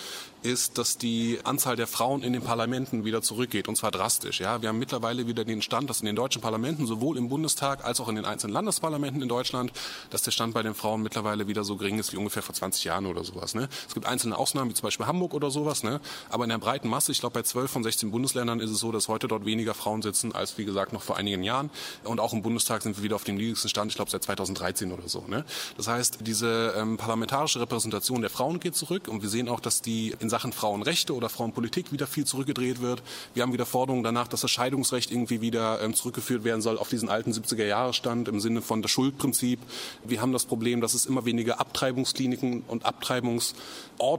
ist, 0.42 0.78
dass 0.78 0.98
die 0.98 1.38
Anzahl 1.44 1.76
der 1.76 1.86
Frauen 1.86 2.22
in 2.22 2.32
den 2.32 2.42
Parlamenten 2.42 3.04
wieder 3.04 3.22
zurückgeht, 3.22 3.68
und 3.68 3.76
zwar 3.76 3.90
drastisch. 3.90 4.40
Ja, 4.40 4.62
Wir 4.62 4.68
haben 4.68 4.78
mittlerweile 4.78 5.26
wieder 5.26 5.44
den 5.44 5.62
Stand, 5.62 5.90
dass 5.90 6.00
in 6.00 6.06
den 6.06 6.16
deutschen 6.16 6.42
Parlamenten, 6.42 6.86
sowohl 6.86 7.16
im 7.16 7.28
Bundestag 7.28 7.84
als 7.84 8.00
auch 8.00 8.08
in 8.08 8.16
den 8.16 8.24
einzelnen 8.24 8.54
Landesparlamenten 8.54 9.22
in 9.22 9.28
Deutschland, 9.28 9.72
dass 10.10 10.22
der 10.22 10.30
Stand 10.30 10.54
bei 10.54 10.62
den 10.62 10.74
Frauen 10.74 11.02
mittlerweile 11.02 11.46
wieder 11.46 11.64
so 11.64 11.76
gering 11.76 11.98
ist 11.98 12.12
wie 12.12 12.16
ungefähr 12.16 12.42
vor 12.42 12.54
20 12.54 12.84
Jahren 12.84 13.06
oder 13.06 13.24
sowas. 13.24 13.54
Ne? 13.54 13.68
Es 13.86 13.94
gibt 13.94 14.06
einzelne 14.06 14.36
Ausnahmen, 14.36 14.70
wie 14.70 14.74
zum 14.74 14.86
Beispiel 14.86 15.06
Hamburg, 15.06 15.19
Hamburg 15.20 15.34
oder 15.34 15.50
sowas. 15.50 15.82
Ne? 15.82 16.00
Aber 16.30 16.44
in 16.44 16.50
der 16.50 16.58
breiten 16.58 16.88
Masse, 16.88 17.12
ich 17.12 17.20
glaube 17.20 17.34
bei 17.34 17.42
12 17.42 17.70
von 17.70 17.82
16 17.82 18.10
Bundesländern 18.10 18.58
ist 18.60 18.70
es 18.70 18.78
so, 18.78 18.90
dass 18.90 19.08
heute 19.08 19.28
dort 19.28 19.44
weniger 19.44 19.74
Frauen 19.74 20.00
sitzen 20.00 20.34
als, 20.34 20.56
wie 20.56 20.64
gesagt, 20.64 20.94
noch 20.94 21.02
vor 21.02 21.18
einigen 21.18 21.42
Jahren. 21.42 21.68
Und 22.04 22.20
auch 22.20 22.32
im 22.32 22.40
Bundestag 22.40 22.82
sind 22.82 22.96
wir 22.96 23.04
wieder 23.04 23.16
auf 23.16 23.24
dem 23.24 23.36
niedrigsten 23.36 23.68
Stand, 23.68 23.90
ich 23.90 23.96
glaube 23.96 24.10
seit 24.10 24.22
2013 24.22 24.92
oder 24.92 25.06
so. 25.08 25.24
Ne? 25.28 25.44
Das 25.76 25.88
heißt, 25.88 26.18
diese 26.22 26.74
ähm, 26.74 26.96
parlamentarische 26.96 27.60
Repräsentation 27.60 28.22
der 28.22 28.30
Frauen 28.30 28.60
geht 28.60 28.74
zurück 28.74 29.08
und 29.08 29.20
wir 29.20 29.28
sehen 29.28 29.50
auch, 29.50 29.60
dass 29.60 29.82
die 29.82 30.14
in 30.20 30.30
Sachen 30.30 30.52
Frauenrechte 30.52 31.14
oder 31.14 31.28
Frauenpolitik 31.28 31.92
wieder 31.92 32.06
viel 32.06 32.24
zurückgedreht 32.24 32.80
wird. 32.80 33.02
Wir 33.34 33.42
haben 33.42 33.52
wieder 33.52 33.66
Forderungen 33.66 34.02
danach, 34.02 34.28
dass 34.28 34.40
das 34.40 34.50
Scheidungsrecht 34.50 35.10
irgendwie 35.10 35.42
wieder 35.42 35.82
ähm, 35.82 35.92
zurückgeführt 35.92 36.44
werden 36.44 36.62
soll 36.62 36.78
auf 36.78 36.88
diesen 36.88 37.10
alten 37.10 37.32
70er-Jahre-Stand 37.32 38.28
im 38.28 38.40
Sinne 38.40 38.62
von 38.62 38.80
das 38.80 38.90
Schuldprinzip. 38.90 39.60
Wir 40.02 40.22
haben 40.22 40.32
das 40.32 40.46
Problem, 40.46 40.80
dass 40.80 40.94
es 40.94 41.04
immer 41.04 41.26
weniger 41.26 41.60
Abtreibungskliniken 41.60 42.62
und 42.66 42.86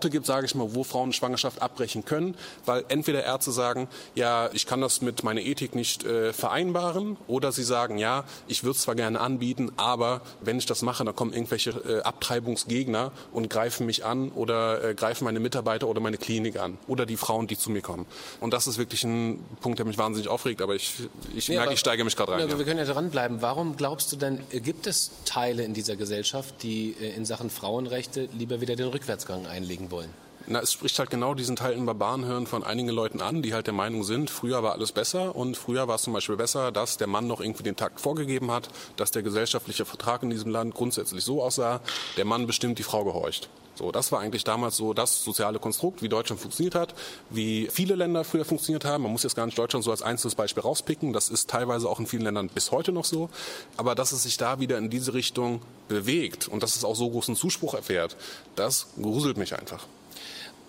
Abtreibungsorte 0.02 0.10
gibt, 0.10 0.26
sage 0.26 0.46
ich 0.46 0.56
mal, 0.56 0.74
wo 0.74 0.84
Frauen 0.84 1.14
Schwangerschaft 1.14 1.62
abbrechen 1.62 2.06
können, 2.06 2.36
weil 2.66 2.84
entweder 2.90 3.24
Ärzte 3.24 3.52
sagen, 3.52 3.88
ja, 4.16 4.50
ich 4.54 4.66
kann 4.66 4.82
das 4.82 5.02
mit 5.02 5.24
meiner 5.24 5.42
Ethik 5.42 5.76
nicht 5.76 6.04
äh, 6.04 6.34
vereinbaren, 6.34 7.18
oder 7.28 7.52
sie 7.52 7.64
sagen, 7.64 7.98
ja, 7.98 8.24
ich 8.48 8.64
würde 8.64 8.76
es 8.76 8.84
zwar 8.84 8.96
gerne 8.96 9.20
anbieten, 9.20 9.72
aber 9.78 10.22
wenn 10.42 10.58
ich 10.58 10.66
das 10.66 10.82
mache, 10.82 11.04
dann 11.04 11.16
kommen 11.16 11.34
irgendwelche 11.34 11.72
äh, 11.72 12.02
Abtreibungsgegner 12.02 13.12
und 13.32 13.50
greifen 13.50 13.86
mich 13.86 14.06
an 14.06 14.32
oder 14.32 14.84
äh, 14.84 14.96
greifen 14.96 15.26
meine 15.26 15.40
Mitarbeiter 15.40 15.88
oder 15.88 16.02
meine 16.02 16.18
Klinik 16.18 16.60
an 16.60 16.78
oder 16.88 17.06
die 17.06 17.18
Frauen, 17.18 17.48
die 17.48 17.58
zu 17.58 17.72
mir 17.72 17.82
kommen. 17.82 18.06
Und 18.40 18.54
das 18.54 18.68
ist 18.68 18.78
wirklich 18.78 19.04
ein 19.04 19.44
Punkt, 19.62 19.80
der 19.80 19.86
mich 19.86 19.98
wahnsinnig 19.98 20.30
aufregt, 20.30 20.62
aber 20.62 20.76
ich, 20.76 20.94
ich 21.36 21.48
nee, 21.48 21.56
merke, 21.56 21.68
aber, 21.68 21.74
ich 21.74 21.80
steige 21.80 22.04
mich 22.04 22.16
gerade 22.16 22.34
rein. 22.34 22.40
Ja, 22.40 22.48
ja. 22.48 22.58
Wir 22.58 22.66
können 22.66 22.80
ja 22.80 22.86
dranbleiben. 22.86 23.42
Warum 23.42 23.78
glaubst 23.78 24.12
du 24.12 24.16
denn, 24.16 24.40
gibt 24.52 24.88
es 24.88 25.12
Teile 25.26 25.64
in 25.64 25.74
dieser 25.74 25.96
Gesellschaft, 25.96 26.56
die 26.64 26.96
äh, 27.00 27.16
in 27.16 27.26
Sachen 27.26 27.50
Frauenrechte 27.50 28.30
lieber 28.38 28.62
wieder 28.62 28.76
den 28.76 28.88
Rückwärtsgang 28.88 29.46
einlegen 29.46 29.71
wollen? 29.92 30.14
Na, 30.48 30.60
es 30.60 30.74
spricht 30.74 30.98
halt 30.98 31.10
genau 31.10 31.34
diesen 31.34 31.56
Teil 31.56 31.74
in 31.74 31.86
Barbarenhören 31.86 32.48
von 32.48 32.64
einigen 32.64 32.90
Leuten 32.90 33.22
an, 33.22 33.42
die 33.42 33.54
halt 33.54 33.68
der 33.68 33.74
Meinung 33.74 34.04
sind, 34.04 34.30
früher 34.30 34.64
war 34.64 34.74
alles 34.74 34.92
besser 34.92 35.36
und 35.36 35.56
früher 35.56 35.88
war 35.88 35.96
es 35.96 36.02
zum 36.02 36.14
Beispiel 36.14 36.36
besser, 36.36 36.72
dass 36.72 36.98
der 36.98 37.08
Mann 37.08 37.28
noch 37.28 37.42
irgendwie 37.42 37.64
den 37.64 37.76
Takt 37.76 38.02
vorgegeben 38.02 38.52
hat, 38.52 38.68
dass 38.98 39.12
der 39.12 39.22
gesellschaftliche 39.22 39.86
Vertrag 39.86 40.24
in 40.24 40.30
diesem 40.30 40.52
Land 40.52 40.74
grundsätzlich 40.74 41.24
so 41.24 41.44
aussah, 41.44 41.80
der 42.18 42.26
Mann 42.26 42.48
bestimmt, 42.48 42.80
die 42.80 42.84
Frau 42.84 43.04
gehorcht. 43.04 43.50
So, 43.82 43.92
das 43.92 44.12
war 44.12 44.20
eigentlich 44.20 44.44
damals 44.44 44.78
so 44.78 44.94
das 44.94 45.24
soziale 45.24 45.58
Konstrukt, 45.58 46.04
wie 46.04 46.10
Deutschland 46.10 46.40
funktioniert 46.40 46.76
hat, 46.76 46.94
wie 47.32 47.68
viele 47.72 47.96
Länder 47.96 48.24
früher 48.24 48.46
funktioniert 48.46 48.86
haben. 48.86 49.02
Man 49.02 49.12
muss 49.12 49.24
jetzt 49.24 49.36
gar 49.36 49.48
nicht 49.48 49.58
Deutschland 49.58 49.84
so 49.84 49.90
als 49.90 50.04
einzelnes 50.04 50.36
Beispiel 50.36 50.62
rauspicken. 50.62 51.14
Das 51.14 51.30
ist 51.30 51.50
teilweise 51.50 51.90
auch 51.90 52.00
in 52.00 52.06
vielen 52.06 52.22
Ländern 52.22 52.48
bis 52.48 52.70
heute 52.70 52.92
noch 52.92 53.06
so. 53.06 53.32
Aber 53.78 53.96
dass 53.96 54.12
es 54.12 54.22
sich 54.22 54.38
da 54.38 54.60
wieder 54.60 54.78
in 54.78 54.92
diese 54.92 55.16
Richtung 55.16 55.64
bewegt 55.88 56.48
und 56.48 56.62
dass 56.62 56.76
es 56.76 56.84
auch 56.84 56.96
so 56.96 57.10
großen 57.10 57.36
Zuspruch 57.36 57.74
erfährt, 57.74 58.18
das 58.56 58.86
gruselt 59.02 59.38
mich 59.38 59.58
einfach. 59.58 59.88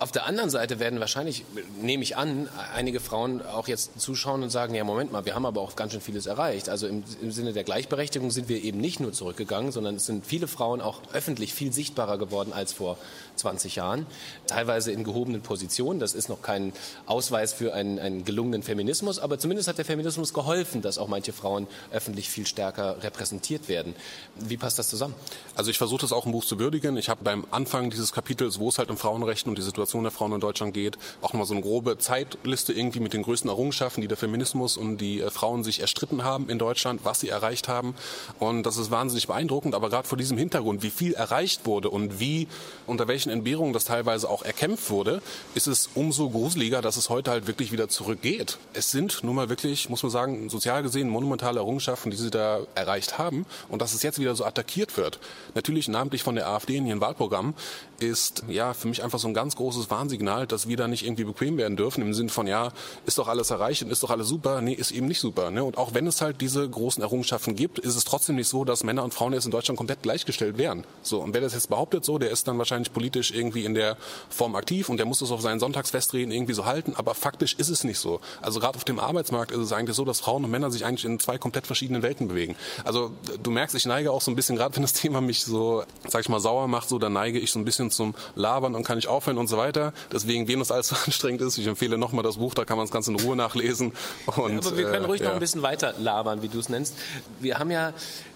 Auf 0.02 0.10
der 0.10 0.26
anderen 0.26 0.50
Seite 0.50 0.80
werden 0.80 0.98
wahrscheinlich, 0.98 1.44
nehme 1.80 2.02
ich 2.02 2.16
an, 2.16 2.48
einige 2.74 2.98
Frauen 2.98 3.40
auch 3.40 3.68
jetzt 3.68 4.00
zuschauen 4.00 4.42
und 4.42 4.50
sagen, 4.50 4.74
ja, 4.74 4.82
Moment 4.82 5.12
mal, 5.12 5.26
wir 5.26 5.36
haben 5.36 5.46
aber 5.46 5.60
auch 5.60 5.76
ganz 5.76 5.92
schön 5.92 6.00
vieles 6.00 6.26
erreicht. 6.26 6.68
Also 6.68 6.88
im, 6.88 7.04
im, 7.20 7.30
Sinne 7.30 7.52
der 7.52 7.62
Gleichberechtigung 7.62 8.32
sind 8.32 8.48
wir 8.48 8.64
eben 8.64 8.80
nicht 8.80 8.98
nur 8.98 9.12
zurückgegangen, 9.12 9.70
sondern 9.70 9.94
es 9.94 10.06
sind 10.06 10.26
viele 10.26 10.48
Frauen 10.48 10.80
auch 10.80 11.02
öffentlich 11.12 11.54
viel 11.54 11.72
sichtbarer 11.72 12.18
geworden 12.18 12.52
als 12.52 12.72
vor 12.72 12.98
20 13.36 13.76
Jahren. 13.76 14.06
Teilweise 14.48 14.90
in 14.90 15.04
gehobenen 15.04 15.40
Positionen. 15.40 16.00
Das 16.00 16.14
ist 16.14 16.28
noch 16.28 16.42
kein 16.42 16.72
Ausweis 17.06 17.52
für 17.52 17.72
einen, 17.72 18.00
einen 18.00 18.24
gelungenen 18.24 18.64
Feminismus, 18.64 19.20
aber 19.20 19.38
zumindest 19.38 19.68
hat 19.68 19.78
der 19.78 19.84
Feminismus 19.84 20.34
geholfen, 20.34 20.82
dass 20.82 20.98
auch 20.98 21.06
manche 21.06 21.32
Frauen 21.32 21.68
öffentlich 21.92 22.28
viel 22.28 22.48
stärker 22.48 23.04
repräsentiert 23.04 23.68
werden. 23.68 23.94
Wie 24.34 24.56
passt 24.56 24.80
das 24.80 24.88
zusammen? 24.88 25.14
Also 25.54 25.70
ich 25.70 25.78
versuche 25.78 26.00
das 26.00 26.10
auch 26.10 26.26
im 26.26 26.32
Buch 26.32 26.44
zu 26.44 26.58
würdigen. 26.58 26.96
Ich 26.96 27.08
habe 27.08 27.22
beim 27.22 27.46
Anfang 27.52 27.90
dieses 27.90 28.12
Kapitels, 28.12 28.58
wo 28.58 28.68
es 28.68 28.78
halt 28.78 28.90
um 28.90 28.96
Frauenrechten 28.96 29.48
und 29.48 29.56
die 29.56 29.62
Situation 29.62 29.91
Situation 29.92 30.04
der 30.04 30.10
Frauen 30.10 30.32
in 30.32 30.40
Deutschland 30.40 30.72
geht, 30.72 30.96
auch 31.20 31.32
nochmal 31.32 31.46
so 31.46 31.54
eine 31.54 31.62
grobe 31.62 31.98
Zeitliste 31.98 32.72
irgendwie 32.72 33.00
mit 33.00 33.12
den 33.12 33.22
größten 33.22 33.50
Errungenschaften, 33.50 34.00
die 34.00 34.08
der 34.08 34.16
Feminismus 34.16 34.76
und 34.76 34.98
die 34.98 35.20
äh, 35.20 35.30
Frauen 35.30 35.64
sich 35.64 35.80
erstritten 35.80 36.24
haben 36.24 36.48
in 36.48 36.58
Deutschland, 36.58 37.02
was 37.04 37.20
sie 37.20 37.28
erreicht 37.28 37.68
haben. 37.68 37.94
Und 38.38 38.62
das 38.64 38.78
ist 38.78 38.90
wahnsinnig 38.90 39.26
beeindruckend. 39.26 39.74
Aber 39.74 39.90
gerade 39.90 40.08
vor 40.08 40.16
diesem 40.16 40.38
Hintergrund, 40.38 40.82
wie 40.82 40.90
viel 40.90 41.12
erreicht 41.12 41.66
wurde 41.66 41.90
und 41.90 42.20
wie, 42.20 42.48
unter 42.86 43.06
welchen 43.06 43.30
Entbehrungen 43.30 43.74
das 43.74 43.84
teilweise 43.84 44.30
auch 44.30 44.42
erkämpft 44.42 44.90
wurde, 44.90 45.20
ist 45.54 45.66
es 45.66 45.90
umso 45.94 46.30
gruseliger, 46.30 46.80
dass 46.80 46.96
es 46.96 47.10
heute 47.10 47.30
halt 47.30 47.46
wirklich 47.46 47.70
wieder 47.70 47.88
zurückgeht. 47.88 48.58
Es 48.72 48.90
sind 48.90 49.22
nun 49.22 49.34
mal 49.34 49.48
wirklich, 49.50 49.90
muss 49.90 50.02
man 50.02 50.10
sagen, 50.10 50.48
sozial 50.48 50.82
gesehen 50.82 51.08
monumentale 51.08 51.58
Errungenschaften, 51.58 52.10
die 52.10 52.16
sie 52.16 52.30
da 52.30 52.60
erreicht 52.74 53.18
haben. 53.18 53.44
Und 53.68 53.82
dass 53.82 53.92
es 53.92 54.02
jetzt 54.02 54.18
wieder 54.18 54.34
so 54.34 54.44
attackiert 54.44 54.96
wird. 54.96 55.18
Natürlich 55.54 55.88
namentlich 55.88 56.22
von 56.22 56.34
der 56.34 56.48
AfD 56.48 56.76
in 56.76 56.86
ihren 56.86 57.00
Wahlprogrammen 57.00 57.54
ist 58.00 58.44
ja 58.48 58.74
für 58.74 58.88
mich 58.88 59.02
einfach 59.02 59.18
so 59.18 59.28
ein 59.28 59.34
ganz 59.34 59.56
großes 59.56 59.81
Warnsignal, 59.90 60.46
dass 60.46 60.68
wir 60.68 60.76
da 60.76 60.88
nicht 60.88 61.04
irgendwie 61.04 61.24
bequem 61.24 61.56
werden 61.56 61.76
dürfen 61.76 62.02
im 62.02 62.14
Sinne 62.14 62.30
von 62.30 62.46
ja, 62.46 62.72
ist 63.06 63.18
doch 63.18 63.28
alles 63.28 63.50
erreicht 63.50 63.82
und 63.82 63.90
ist 63.90 64.02
doch 64.02 64.10
alles 64.10 64.28
super. 64.28 64.60
Nee, 64.60 64.74
ist 64.74 64.90
eben 64.90 65.06
nicht 65.06 65.20
super. 65.20 65.50
Ne? 65.50 65.64
Und 65.64 65.78
auch 65.78 65.94
wenn 65.94 66.06
es 66.06 66.20
halt 66.20 66.40
diese 66.40 66.68
großen 66.68 67.02
Errungenschaften 67.02 67.56
gibt, 67.56 67.78
ist 67.78 67.96
es 67.96 68.04
trotzdem 68.04 68.36
nicht 68.36 68.48
so, 68.48 68.64
dass 68.64 68.84
Männer 68.84 69.04
und 69.04 69.14
Frauen 69.14 69.32
jetzt 69.32 69.44
in 69.44 69.50
Deutschland 69.50 69.76
komplett 69.76 70.02
gleichgestellt 70.02 70.58
wären. 70.58 70.84
So, 71.02 71.20
und 71.20 71.34
wer 71.34 71.40
das 71.40 71.54
jetzt 71.54 71.68
behauptet 71.68 72.04
so, 72.04 72.18
der 72.18 72.30
ist 72.30 72.48
dann 72.48 72.58
wahrscheinlich 72.58 72.92
politisch 72.92 73.32
irgendwie 73.32 73.64
in 73.64 73.74
der 73.74 73.96
Form 74.28 74.56
aktiv 74.56 74.88
und 74.88 74.96
der 74.96 75.06
muss 75.06 75.20
es 75.22 75.30
auf 75.30 75.40
seinen 75.40 75.60
Sonntagsfestreden 75.60 76.32
irgendwie 76.32 76.54
so 76.54 76.64
halten, 76.64 76.94
aber 76.96 77.14
faktisch 77.14 77.54
ist 77.54 77.68
es 77.68 77.84
nicht 77.84 77.98
so. 77.98 78.20
Also 78.40 78.60
gerade 78.60 78.76
auf 78.76 78.84
dem 78.84 78.98
Arbeitsmarkt 78.98 79.50
ist 79.50 79.58
es 79.58 79.72
eigentlich 79.72 79.96
so, 79.96 80.04
dass 80.04 80.20
Frauen 80.20 80.44
und 80.44 80.50
Männer 80.50 80.70
sich 80.70 80.84
eigentlich 80.84 81.04
in 81.04 81.18
zwei 81.18 81.38
komplett 81.38 81.66
verschiedenen 81.66 82.02
Welten 82.02 82.28
bewegen. 82.28 82.56
Also 82.84 83.12
du 83.42 83.50
merkst, 83.50 83.74
ich 83.76 83.86
neige 83.86 84.10
auch 84.12 84.20
so 84.20 84.30
ein 84.30 84.36
bisschen, 84.36 84.56
gerade 84.56 84.74
wenn 84.76 84.82
das 84.82 84.92
Thema 84.92 85.20
mich 85.20 85.44
so, 85.44 85.84
sag 86.08 86.22
ich 86.22 86.28
mal, 86.28 86.40
sauer 86.40 86.68
macht, 86.68 86.88
so, 86.88 86.98
dann 86.98 87.12
neige 87.12 87.38
ich 87.38 87.50
so 87.50 87.58
ein 87.58 87.64
bisschen 87.64 87.90
zum 87.90 88.14
Labern 88.34 88.74
und 88.74 88.84
kann 88.84 88.98
ich 88.98 89.08
aufhören 89.08 89.38
und 89.38 89.48
so 89.48 89.56
weiter. 89.62 89.92
Deswegen, 90.10 90.48
wem 90.48 90.58
das 90.58 90.70
alles 90.70 90.88
so 90.88 90.96
anstrengend 91.06 91.40
ist, 91.42 91.58
ich 91.58 91.66
empfehle 91.66 91.96
nochmal 91.98 92.22
das 92.22 92.36
Buch, 92.36 92.54
da 92.54 92.64
kann 92.64 92.76
man 92.76 92.86
das 92.86 92.92
Ganze 92.92 93.12
in 93.12 93.20
Ruhe 93.20 93.36
nachlesen. 93.36 93.92
Und, 94.26 94.52
ja, 94.52 94.58
aber 94.58 94.76
wir 94.76 94.90
können 94.90 95.06
ruhig 95.06 95.20
äh, 95.20 95.24
noch 95.24 95.32
ein 95.32 95.40
bisschen 95.40 95.62
weiter 95.62 95.94
labern, 95.98 96.42
wie 96.42 96.48
du 96.48 96.58
es 96.58 96.68
nennst. 96.68 96.94
Wir 97.40 97.58
haben 97.58 97.70
ja, 97.70 97.92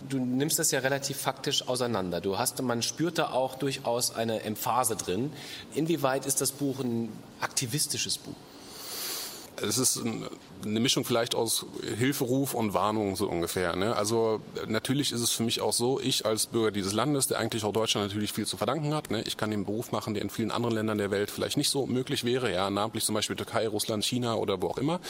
du 0.08 0.18
nimmst 0.18 0.58
das 0.58 0.70
ja 0.70 0.80
relativ 0.80 1.16
faktisch 1.16 1.66
auseinander. 1.68 2.20
Du 2.20 2.38
hast, 2.38 2.60
man 2.62 2.82
spürt 2.82 3.18
da 3.18 3.30
auch 3.30 3.56
durchaus 3.56 4.14
eine 4.14 4.42
Emphase 4.42 4.96
drin. 4.96 5.32
Inwieweit 5.74 6.26
ist 6.26 6.40
das 6.40 6.52
Buch 6.52 6.80
ein 6.80 7.12
aktivistisches 7.40 8.18
Buch? 8.18 8.34
Es 9.62 9.78
ist 9.78 10.02
eine 10.64 10.80
Mischung 10.80 11.04
vielleicht 11.04 11.34
aus 11.34 11.66
Hilferuf 11.98 12.54
und 12.54 12.74
Warnung 12.74 13.16
so 13.16 13.28
ungefähr. 13.28 13.76
Ne? 13.76 13.94
Also 13.96 14.40
natürlich 14.66 15.12
ist 15.12 15.20
es 15.20 15.30
für 15.30 15.42
mich 15.42 15.60
auch 15.60 15.72
so, 15.72 16.00
ich 16.00 16.26
als 16.26 16.46
Bürger 16.46 16.70
dieses 16.70 16.92
Landes, 16.92 17.26
der 17.26 17.38
eigentlich 17.38 17.64
auch 17.64 17.72
Deutschland 17.72 18.08
natürlich 18.08 18.32
viel 18.32 18.46
zu 18.46 18.56
verdanken 18.56 18.94
hat, 18.94 19.10
ne? 19.10 19.22
ich 19.22 19.36
kann 19.36 19.50
den 19.50 19.64
Beruf 19.64 19.92
machen, 19.92 20.14
der 20.14 20.22
in 20.22 20.30
vielen 20.30 20.50
anderen 20.50 20.74
Ländern 20.74 20.98
der 20.98 21.10
Welt 21.10 21.30
vielleicht 21.30 21.56
nicht 21.56 21.70
so 21.70 21.86
möglich 21.86 22.24
wäre, 22.24 22.52
ja, 22.52 22.70
namentlich 22.70 23.04
zum 23.04 23.14
Beispiel 23.14 23.36
Türkei, 23.36 23.68
Russland, 23.68 24.04
China 24.04 24.34
oder 24.34 24.60
wo 24.60 24.68
auch 24.68 24.78
immer. 24.78 25.00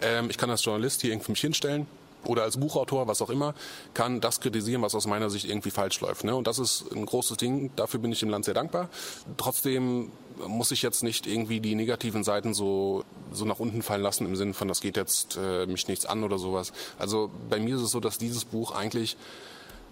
Ähm, 0.00 0.30
ich 0.30 0.38
kann 0.38 0.50
als 0.50 0.64
Journalist 0.64 1.00
hier 1.02 1.10
irgendwie 1.10 1.32
mich 1.32 1.40
hinstellen 1.40 1.86
oder 2.26 2.42
als 2.42 2.56
Buchautor, 2.56 3.06
was 3.06 3.22
auch 3.22 3.30
immer, 3.30 3.54
kann 3.92 4.20
das 4.20 4.40
kritisieren, 4.40 4.82
was 4.82 4.94
aus 4.94 5.06
meiner 5.06 5.30
Sicht 5.30 5.48
irgendwie 5.48 5.70
falsch 5.70 6.00
läuft. 6.00 6.24
Ne? 6.24 6.34
Und 6.34 6.46
das 6.46 6.58
ist 6.58 6.86
ein 6.94 7.06
großes 7.06 7.36
Ding, 7.36 7.70
dafür 7.76 8.00
bin 8.00 8.12
ich 8.12 8.20
dem 8.20 8.30
Land 8.30 8.44
sehr 8.44 8.54
dankbar. 8.54 8.88
Trotzdem 9.36 10.10
muss 10.46 10.70
ich 10.70 10.82
jetzt 10.82 11.02
nicht 11.02 11.26
irgendwie 11.26 11.60
die 11.60 11.74
negativen 11.74 12.24
Seiten 12.24 12.54
so, 12.54 13.04
so 13.32 13.44
nach 13.44 13.58
unten 13.58 13.82
fallen 13.82 14.02
lassen 14.02 14.26
im 14.26 14.36
Sinne 14.36 14.54
von, 14.54 14.68
das 14.68 14.80
geht 14.80 14.96
jetzt 14.96 15.36
äh, 15.36 15.66
mich 15.66 15.88
nichts 15.88 16.06
an 16.06 16.24
oder 16.24 16.38
sowas. 16.38 16.72
Also 16.98 17.30
bei 17.48 17.58
mir 17.60 17.76
ist 17.76 17.82
es 17.82 17.90
so, 17.90 18.00
dass 18.00 18.18
dieses 18.18 18.44
Buch 18.44 18.72
eigentlich 18.72 19.16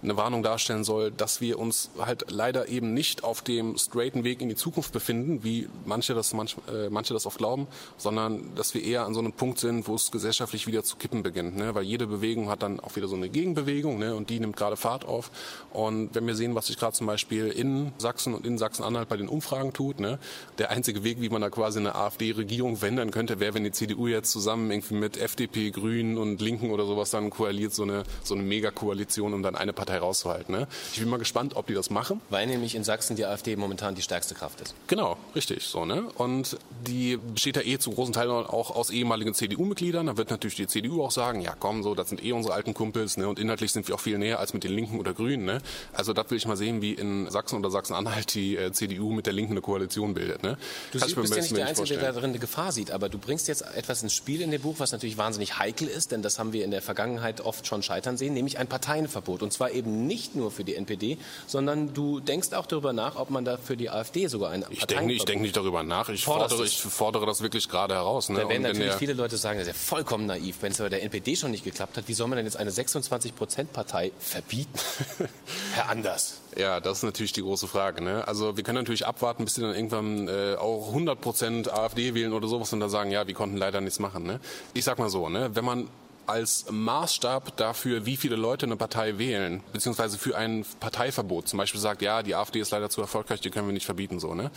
eine 0.03 0.17
Warnung 0.17 0.43
darstellen 0.43 0.85
soll, 0.85 1.11
dass 1.11 1.41
wir 1.41 1.59
uns 1.59 1.91
halt 1.99 2.31
leider 2.31 2.69
eben 2.69 2.93
nicht 2.93 3.23
auf 3.25 3.43
dem 3.43 3.77
straighten 3.79 4.25
Weg 4.25 4.41
in 4.41 4.49
die 4.49 4.57
Zukunft 4.57 4.93
befinden, 4.93 5.45
wie 5.45 5.69
manche 5.85 6.15
das, 6.15 6.33
manch, 6.33 6.57
äh, 6.69 6.91
manche 6.91 7.15
das 7.15 7.27
oft 7.27 7.39
glauben, 7.39 7.69
sondern 7.97 8.55
dass 8.57 8.75
wir 8.75 8.83
eher 8.83 9.05
an 9.05 9.15
so 9.15 9.21
einem 9.21 9.33
Punkt 9.33 9.59
sind, 9.59 9.87
wo 9.87 9.95
es 9.95 10.11
gesellschaftlich 10.11 10.67
wieder 10.67 10.83
zu 10.83 10.97
kippen 10.97 11.23
beginnt. 11.23 11.57
Ne? 11.57 11.75
Weil 11.75 11.85
jede 11.85 12.07
Bewegung 12.07 12.49
hat 12.49 12.63
dann 12.63 12.81
auch 12.81 12.97
wieder 12.97 13.07
so 13.07 13.17
eine 13.17 13.29
Gegenbewegung 13.29 13.99
ne? 13.99 14.15
und 14.15 14.31
die 14.31 14.41
nimmt 14.41 14.57
gerade 14.57 14.77
Fahrt 14.77 15.05
auf. 15.05 15.31
Und 15.73 16.15
wenn 16.15 16.27
wir 16.27 16.35
sehen, 16.35 16.55
was 16.55 16.67
sich 16.67 16.79
gerade 16.79 16.95
zum 16.95 17.07
Beispiel 17.07 17.49
in 17.49 17.93
Sachsen 17.99 18.35
und 18.35 18.47
in 18.47 18.59
Sachsen-Anhalt 18.59 19.09
bei 19.09 19.17
den 19.17 19.29
Umfragen 19.29 19.73
tut, 19.73 20.01
ne? 20.01 20.19
der 20.59 20.71
einzige 20.71 21.05
Weg, 21.05 21.21
wie 21.21 21.29
man 21.29 21.43
da 21.43 21.51
quasi 21.51 21.79
eine 21.79 21.95
AfD-Regierung 21.95 22.77
verändern 22.77 23.13
könnte, 23.13 23.39
wäre, 23.39 23.55
wenn 23.55 23.65
die 23.65 23.73
CDU 23.73 24.09
jetzt 24.09 24.33
zusammen 24.33 24.71
irgendwie 24.71 24.95
mit 24.95 25.17
FDP, 25.17 25.71
Grünen 25.71 26.19
und 26.19 26.41
Linken 26.41 26.71
oder 26.71 26.87
sowas 26.87 27.11
dann 27.11 27.31
koaliert, 27.31 27.73
so 27.73 27.85
eine, 27.85 28.03
so 28.25 28.35
eine 28.35 28.43
Megakoalition, 28.43 29.33
um 29.33 29.43
dann 29.43 29.55
eine 29.55 29.73
Partei 29.73 29.92
Partei 29.93 29.99
rauszuhalten. 29.99 30.55
Ne? 30.55 30.67
Ich 30.93 31.01
bin 31.01 31.09
mal 31.09 31.19
gespannt, 31.19 31.57
ob 31.57 31.67
die 31.67 31.75
das 31.75 31.91
machen. 31.91 32.21
Weil 32.31 32.47
nämlich 32.47 32.75
in 32.75 32.85
Sachsen 32.85 33.17
die 33.17 33.25
AfD 33.25 33.57
momentan 33.57 33.95
die 33.95 34.03
stärkste 34.03 34.35
Kraft 34.35 34.61
ist. 34.61 34.75
Genau, 34.87 35.17
richtig. 35.35 35.65
So, 35.65 35.85
ne? 35.85 36.05
Und 36.17 36.57
die 36.87 37.17
besteht 37.17 37.57
ja 37.57 37.63
eh 37.63 37.79
zu 37.79 37.91
großen 37.91 38.15
Teilen 38.15 38.31
auch 38.31 38.71
aus 38.71 38.91
ehemaligen 38.91 39.35
CDU-Mitgliedern. 39.35 40.07
Da 40.07 40.17
wird 40.17 40.31
natürlich 40.31 40.57
die 40.57 40.67
CDU 40.67 41.03
auch 41.03 41.11
sagen, 41.11 41.41
ja 41.41 41.55
komm, 41.59 41.83
so, 41.83 41.95
das 41.95 42.09
sind 42.09 42.25
eh 42.25 42.33
unsere 42.33 42.55
alten 42.55 42.75
Kumpels. 42.75 43.17
Ne? 43.17 43.29
Und 43.29 43.39
inhaltlich 43.39 43.73
sind 43.73 43.89
wir 43.89 43.95
auch 43.95 44.01
viel 44.01 44.19
näher 44.19 44.39
als 44.39 44.55
mit 44.55 44.65
den 44.65 44.73
Linken 44.73 44.99
oder 44.99 45.13
Grünen. 45.13 45.45
Ne? 45.45 45.61
Also 45.93 46.13
das 46.13 46.31
will 46.31 46.39
ich 46.39 46.47
mal 46.47 46.57
sehen, 46.57 46.81
wie 46.83 46.93
in 46.93 47.31
Sachsen 47.31 47.59
oder 47.59 47.71
Sachsen-Anhalt 47.71 48.35
die 48.35 48.57
äh, 48.57 48.73
CDU 48.73 49.13
mit 49.13 49.27
der 49.27 49.33
Linken 49.33 49.53
eine 49.53 49.61
Koalition 49.61 50.15
bildet. 50.15 50.43
Ne? 50.43 50.57
Du 50.93 50.99
siehst, 50.99 51.15
bist 51.15 51.35
ja 51.35 51.43
nicht 51.43 51.57
der 51.57 51.67
Einzige, 51.67 51.99
der 51.99 52.13
darin 52.13 52.31
eine 52.31 52.39
Gefahr 52.39 52.73
sieht. 52.73 52.91
Aber 52.91 53.09
du 53.09 53.19
bringst 53.19 53.49
jetzt 53.49 53.63
etwas 53.75 54.03
ins 54.03 54.15
Spiel 54.15 54.41
in 54.41 54.51
dem 54.51 54.63
Buch, 54.63 54.77
was 54.79 54.93
natürlich 54.93 55.19
wahnsinnig 55.19 55.59
heikel 55.59 55.89
ist. 55.89 56.13
Denn 56.13 56.23
das 56.23 56.39
haben 56.39 56.53
wir 56.53 56.65
in 56.65 56.71
der 56.71 56.83
Vergangenheit 56.83 57.41
oft 57.41 57.67
schon 57.67 57.83
scheitern 57.83 58.17
sehen, 58.17 58.35
nämlich 58.35 58.59
ein 58.59 58.67
Parteienverbot. 58.67 59.43
Und 59.43 59.53
zwar 59.53 59.73
eben 59.73 59.82
eben 59.83 60.07
nicht 60.07 60.37
nur 60.37 60.51
für 60.51 60.65
die 60.65 60.77
NPD, 60.77 61.19
sondern 61.47 61.93
du 61.93 62.21
denkst 62.21 62.53
auch 62.53 62.67
darüber 62.67 62.93
nach, 62.93 63.17
ob 63.17 63.31
man 63.31 63.45
da 63.45 63.57
für 63.57 63.77
die 63.77 63.91
AfD 63.91 64.29
sogar 64.29 64.51
ein 64.51 64.65
Ich 64.71 64.87
denke 64.87 65.13
ich 65.13 65.25
denk 65.25 65.43
nicht 65.43 65.57
darüber 65.57 65.83
nach. 65.83 66.09
Ich 66.09 66.25
fordere, 66.25 66.65
ich 66.65 66.81
fordere 66.81 67.27
das 67.27 67.43
wirklich 67.43 67.69
gerade 67.69 67.95
heraus. 67.95 68.29
Ne? 68.29 68.41
Da 68.41 68.49
werden 68.49 68.63
natürlich 68.63 68.95
viele 68.95 69.15
Leute 69.15 69.37
sagen, 69.37 69.59
das 69.59 69.69
ist 69.69 69.75
ja 69.75 69.79
vollkommen 69.79 70.27
naiv. 70.27 70.59
Wenn 70.61 70.73
es 70.73 70.79
bei 70.79 70.89
der 70.89 71.03
NPD 71.03 71.37
schon 71.37 71.51
nicht 71.51 71.65
geklappt 71.65 71.97
hat, 71.97 72.09
wie 72.09 72.15
soll 72.15 72.29
man 72.29 72.37
denn 72.37 72.47
jetzt 72.47 72.57
eine 72.57 72.71
26-Prozent-Partei 72.71 74.13
verbieten? 74.19 74.79
Herr 75.75 75.89
Anders. 75.89 76.39
Ja, 76.57 76.81
das 76.81 76.99
ist 76.99 77.05
natürlich 77.05 77.33
die 77.33 77.43
große 77.43 77.67
Frage. 77.67 78.03
Ne? 78.03 78.27
Also 78.29 78.57
wir 78.57 78.65
können 78.65 78.79
natürlich 78.79 79.07
abwarten, 79.07 79.45
bis 79.45 79.55
sie 79.55 79.63
dann 79.63 79.75
irgendwann 79.75 80.29
äh, 80.29 80.55
auch 80.57 80.89
100 80.89 81.21
Prozent 81.21 81.73
AfD 81.73 82.15
wählen 82.15 82.33
oder 82.33 82.47
sowas 82.47 82.73
und 82.73 82.81
dann 82.81 82.91
sagen, 82.91 83.11
ja, 83.11 83.27
wir 83.27 83.35
konnten 83.35 83.57
leider 83.57 83.81
nichts 83.81 83.99
machen. 83.99 84.25
Ne? 84.25 84.39
Ich 84.75 84.85
sag 84.85 84.99
mal 84.99 85.09
so, 85.09 85.29
ne? 85.29 85.51
wenn 85.55 85.65
man 85.65 85.89
als 86.27 86.67
Maßstab 86.71 87.57
dafür, 87.57 88.07
wie 88.07 88.17
viele 88.17 88.37
Leute 88.37 88.67
eine 88.67 88.77
Partei 88.77 89.19
wählen, 89.19 89.63
beziehungsweise 89.73 90.19
für 90.19 90.37
ein 90.37 90.65
Parteiverbot 90.81 91.49
zum 91.49 91.59
Beispiel 91.59 91.81
sagt, 91.81 92.03
ja, 92.03 92.23
die 92.23 92.35
AfD 92.35 92.61
ist 92.61 92.71
leider 92.71 92.91
zu 92.91 93.01
erfolgreich, 93.01 93.41
die 93.41 93.51
können 93.51 93.67
wir 93.67 93.73
nicht 93.73 93.87
verbieten, 93.87 94.21
so, 94.21 94.35
ne? 94.35 94.51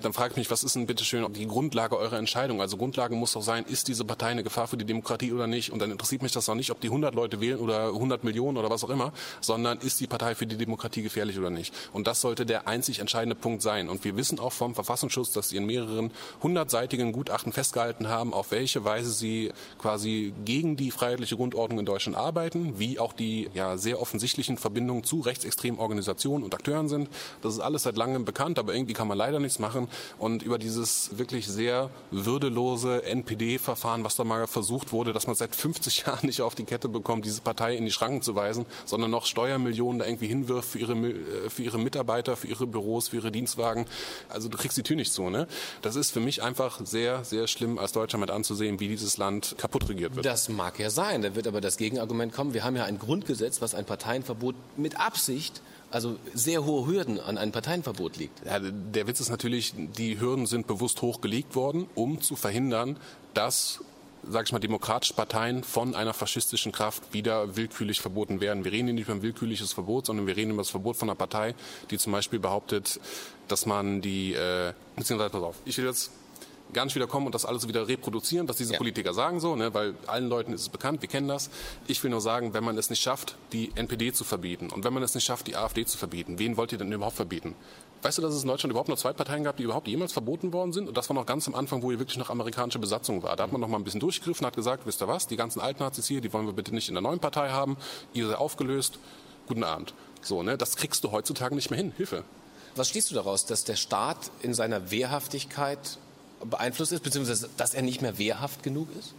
Dann 0.00 0.12
frage 0.12 0.32
ich 0.32 0.36
mich, 0.36 0.50
was 0.50 0.64
ist 0.64 0.74
denn 0.74 0.86
bitte 0.86 1.04
schön 1.04 1.32
die 1.32 1.46
Grundlage 1.46 1.96
eurer 1.96 2.18
Entscheidung? 2.18 2.60
Also 2.60 2.76
Grundlage 2.76 3.14
muss 3.14 3.32
doch 3.32 3.42
sein, 3.42 3.64
ist 3.64 3.88
diese 3.88 4.04
Partei 4.04 4.28
eine 4.28 4.42
Gefahr 4.42 4.66
für 4.66 4.76
die 4.76 4.84
Demokratie 4.84 5.32
oder 5.32 5.46
nicht? 5.46 5.70
Und 5.70 5.78
dann 5.78 5.90
interessiert 5.90 6.22
mich 6.22 6.32
das 6.32 6.48
auch 6.48 6.54
nicht, 6.54 6.70
ob 6.70 6.80
die 6.80 6.88
100 6.88 7.14
Leute 7.14 7.40
wählen 7.40 7.58
oder 7.58 7.88
100 7.88 8.24
Millionen 8.24 8.58
oder 8.58 8.70
was 8.70 8.82
auch 8.84 8.90
immer, 8.90 9.12
sondern 9.40 9.78
ist 9.78 10.00
die 10.00 10.06
Partei 10.06 10.34
für 10.34 10.46
die 10.46 10.56
Demokratie 10.56 11.02
gefährlich 11.02 11.38
oder 11.38 11.50
nicht? 11.50 11.72
Und 11.92 12.06
das 12.06 12.20
sollte 12.20 12.46
der 12.46 12.66
einzig 12.66 12.98
entscheidende 12.98 13.36
Punkt 13.36 13.62
sein. 13.62 13.88
Und 13.88 14.04
wir 14.04 14.16
wissen 14.16 14.40
auch 14.40 14.52
vom 14.52 14.74
Verfassungsschutz, 14.74 15.32
dass 15.32 15.50
sie 15.50 15.56
in 15.56 15.66
mehreren 15.66 16.10
hundertseitigen 16.42 17.12
Gutachten 17.12 17.52
festgehalten 17.52 18.08
haben, 18.08 18.34
auf 18.34 18.50
welche 18.50 18.84
Weise 18.84 19.12
sie 19.12 19.52
quasi 19.78 20.32
gegen 20.44 20.76
die 20.76 20.90
Freiheit 20.90 21.11
freiheitliche 21.12 21.36
Grundordnung 21.36 21.80
in 21.80 21.84
Deutschland 21.84 22.16
arbeiten, 22.16 22.78
wie 22.78 22.98
auch 22.98 23.12
die 23.12 23.50
ja, 23.52 23.76
sehr 23.76 24.00
offensichtlichen 24.00 24.56
Verbindungen 24.56 25.04
zu 25.04 25.20
rechtsextremen 25.20 25.78
Organisationen 25.78 26.42
und 26.42 26.54
Akteuren 26.54 26.88
sind. 26.88 27.08
Das 27.42 27.52
ist 27.52 27.60
alles 27.60 27.82
seit 27.82 27.96
langem 27.98 28.24
bekannt, 28.24 28.58
aber 28.58 28.74
irgendwie 28.74 28.94
kann 28.94 29.08
man 29.08 29.18
leider 29.18 29.38
nichts 29.38 29.58
machen. 29.58 29.88
Und 30.18 30.42
über 30.42 30.58
dieses 30.58 31.18
wirklich 31.18 31.46
sehr 31.46 31.90
würdelose 32.10 33.04
NPD-Verfahren, 33.04 34.04
was 34.04 34.16
da 34.16 34.24
mal 34.24 34.46
versucht 34.46 34.92
wurde, 34.92 35.12
dass 35.12 35.26
man 35.26 35.36
seit 35.36 35.54
50 35.54 35.98
Jahren 36.06 36.26
nicht 36.26 36.40
auf 36.40 36.54
die 36.54 36.64
Kette 36.64 36.88
bekommt, 36.88 37.26
diese 37.26 37.42
Partei 37.42 37.76
in 37.76 37.84
die 37.84 37.92
Schranken 37.92 38.22
zu 38.22 38.34
weisen, 38.34 38.64
sondern 38.86 39.10
noch 39.10 39.26
Steuermillionen 39.26 39.98
da 39.98 40.06
irgendwie 40.06 40.28
hinwirft 40.28 40.70
für 40.70 40.78
ihre, 40.78 40.94
äh, 40.94 41.50
für 41.50 41.62
ihre 41.62 41.78
Mitarbeiter, 41.78 42.36
für 42.36 42.46
ihre 42.46 42.66
Büros, 42.66 43.08
für 43.08 43.16
ihre 43.16 43.30
Dienstwagen. 43.30 43.84
Also 44.30 44.48
du 44.48 44.56
kriegst 44.56 44.78
die 44.78 44.82
Tür 44.82 44.96
nicht 44.96 45.12
zu. 45.12 45.28
Ne? 45.28 45.46
Das 45.82 45.94
ist 45.94 46.10
für 46.10 46.20
mich 46.20 46.42
einfach 46.42 46.80
sehr, 46.84 47.24
sehr 47.24 47.46
schlimm 47.48 47.78
als 47.78 47.92
Deutscher 47.92 48.16
mit 48.16 48.30
anzusehen, 48.30 48.80
wie 48.80 48.88
dieses 48.88 49.18
Land 49.18 49.56
kaputt 49.58 49.88
regiert 49.90 50.16
wird. 50.16 50.24
Das 50.24 50.48
mag 50.48 50.78
ja 50.78 50.88
sein 50.88 51.01
sein. 51.02 51.22
Da 51.22 51.34
wird 51.34 51.46
aber 51.46 51.60
das 51.60 51.76
Gegenargument 51.76 52.32
kommen. 52.32 52.54
Wir 52.54 52.64
haben 52.64 52.76
ja 52.76 52.84
ein 52.84 52.98
Grundgesetz, 52.98 53.60
was 53.60 53.74
ein 53.74 53.84
Parteienverbot 53.84 54.54
mit 54.76 54.98
Absicht 55.00 55.62
also 55.90 56.16
sehr 56.32 56.64
hohe 56.64 56.86
Hürden 56.86 57.20
an 57.20 57.36
ein 57.36 57.52
Parteienverbot 57.52 58.16
liegt. 58.16 58.46
Ja, 58.46 58.58
der 58.60 59.06
Witz 59.06 59.20
ist 59.20 59.28
natürlich, 59.28 59.74
die 59.76 60.18
Hürden 60.18 60.46
sind 60.46 60.66
bewusst 60.66 61.02
hochgelegt 61.02 61.54
worden, 61.54 61.86
um 61.94 62.22
zu 62.22 62.34
verhindern, 62.34 62.96
dass 63.34 63.80
sage 64.28 64.44
ich 64.46 64.52
mal, 64.52 64.60
demokratische 64.60 65.14
Parteien 65.14 65.64
von 65.64 65.96
einer 65.96 66.14
faschistischen 66.14 66.70
Kraft 66.70 67.12
wieder 67.12 67.56
willkürlich 67.56 68.00
verboten 68.00 68.40
werden. 68.40 68.64
Wir 68.64 68.70
reden 68.70 68.86
hier 68.86 68.94
nicht 68.94 69.08
über 69.08 69.14
ein 69.14 69.22
willkürliches 69.22 69.72
Verbot, 69.72 70.06
sondern 70.06 70.28
wir 70.28 70.36
reden 70.36 70.52
über 70.52 70.62
das 70.62 70.70
Verbot 70.70 70.96
von 70.96 71.10
einer 71.10 71.16
Partei, 71.16 71.56
die 71.90 71.98
zum 71.98 72.12
Beispiel 72.12 72.38
behauptet, 72.38 73.00
dass 73.48 73.66
man 73.66 74.00
die, 74.00 74.32
äh, 74.34 74.74
beziehungsweise, 74.94 75.30
pass 75.30 75.42
auf, 75.42 75.56
ich 75.64 75.76
will 75.76 75.86
jetzt 75.86 76.12
gar 76.72 76.84
nicht 76.84 76.94
wieder 76.94 77.06
kommen 77.06 77.26
und 77.26 77.34
das 77.34 77.44
alles 77.44 77.68
wieder 77.68 77.88
reproduzieren, 77.88 78.48
was 78.48 78.56
diese 78.56 78.72
ja. 78.72 78.78
Politiker 78.78 79.14
sagen 79.14 79.40
so, 79.40 79.56
ne, 79.56 79.74
weil 79.74 79.94
allen 80.06 80.28
Leuten 80.28 80.52
ist 80.52 80.62
es 80.62 80.68
bekannt, 80.68 81.02
wir 81.02 81.08
kennen 81.08 81.28
das. 81.28 81.50
Ich 81.86 82.02
will 82.02 82.10
nur 82.10 82.20
sagen, 82.20 82.54
wenn 82.54 82.64
man 82.64 82.76
es 82.78 82.90
nicht 82.90 83.02
schafft, 83.02 83.36
die 83.52 83.70
NPD 83.74 84.12
zu 84.12 84.24
verbieten 84.24 84.70
und 84.70 84.84
wenn 84.84 84.92
man 84.92 85.02
es 85.02 85.14
nicht 85.14 85.24
schafft, 85.24 85.46
die 85.46 85.56
AfD 85.56 85.84
zu 85.84 85.98
verbieten, 85.98 86.38
wen 86.38 86.56
wollt 86.56 86.72
ihr 86.72 86.78
denn 86.78 86.92
überhaupt 86.92 87.16
verbieten? 87.16 87.54
Weißt 88.02 88.18
du, 88.18 88.22
dass 88.22 88.34
es 88.34 88.42
in 88.42 88.48
Deutschland 88.48 88.72
überhaupt 88.72 88.88
nur 88.88 88.96
zwei 88.96 89.12
Parteien 89.12 89.44
gab, 89.44 89.56
die 89.56 89.62
überhaupt 89.62 89.86
jemals 89.86 90.12
verboten 90.12 90.52
worden 90.52 90.72
sind? 90.72 90.88
Und 90.88 90.96
das 90.96 91.08
war 91.08 91.14
noch 91.14 91.24
ganz 91.24 91.46
am 91.46 91.54
Anfang, 91.54 91.82
wo 91.82 91.90
hier 91.90 92.00
wirklich 92.00 92.18
noch 92.18 92.30
amerikanische 92.30 92.80
Besatzung 92.80 93.22
war. 93.22 93.36
Da 93.36 93.44
hat 93.44 93.52
man 93.52 93.60
noch 93.60 93.68
mal 93.68 93.76
ein 93.76 93.84
bisschen 93.84 94.00
durchgegriffen, 94.00 94.44
hat 94.44 94.56
gesagt, 94.56 94.86
wisst 94.86 95.00
ihr 95.00 95.08
was, 95.08 95.28
die 95.28 95.36
ganzen 95.36 95.60
Altnazis 95.60 96.08
hier, 96.08 96.20
die 96.20 96.32
wollen 96.32 96.46
wir 96.46 96.52
bitte 96.52 96.74
nicht 96.74 96.88
in 96.88 96.94
der 96.94 97.02
neuen 97.02 97.20
Partei 97.20 97.50
haben. 97.50 97.76
Ihr 98.12 98.26
seid 98.26 98.38
aufgelöst. 98.38 98.98
Guten 99.46 99.62
Abend. 99.62 99.94
So, 100.20 100.42
ne, 100.42 100.58
das 100.58 100.76
kriegst 100.76 101.04
du 101.04 101.12
heutzutage 101.12 101.54
nicht 101.54 101.70
mehr 101.70 101.78
hin. 101.78 101.92
Hilfe. 101.96 102.24
Was 102.74 102.88
schließt 102.88 103.10
du 103.10 103.14
daraus, 103.14 103.46
dass 103.46 103.64
der 103.64 103.76
Staat 103.76 104.30
in 104.40 104.54
seiner 104.54 104.90
Wehrhaftigkeit 104.90 105.98
beeinflusst 106.44 106.92
ist, 106.92 107.02
beziehungsweise 107.02 107.48
dass 107.56 107.74
er 107.74 107.82
nicht 107.82 108.02
mehr 108.02 108.18
wehrhaft 108.18 108.62
genug 108.62 108.88
ist? 108.98 109.14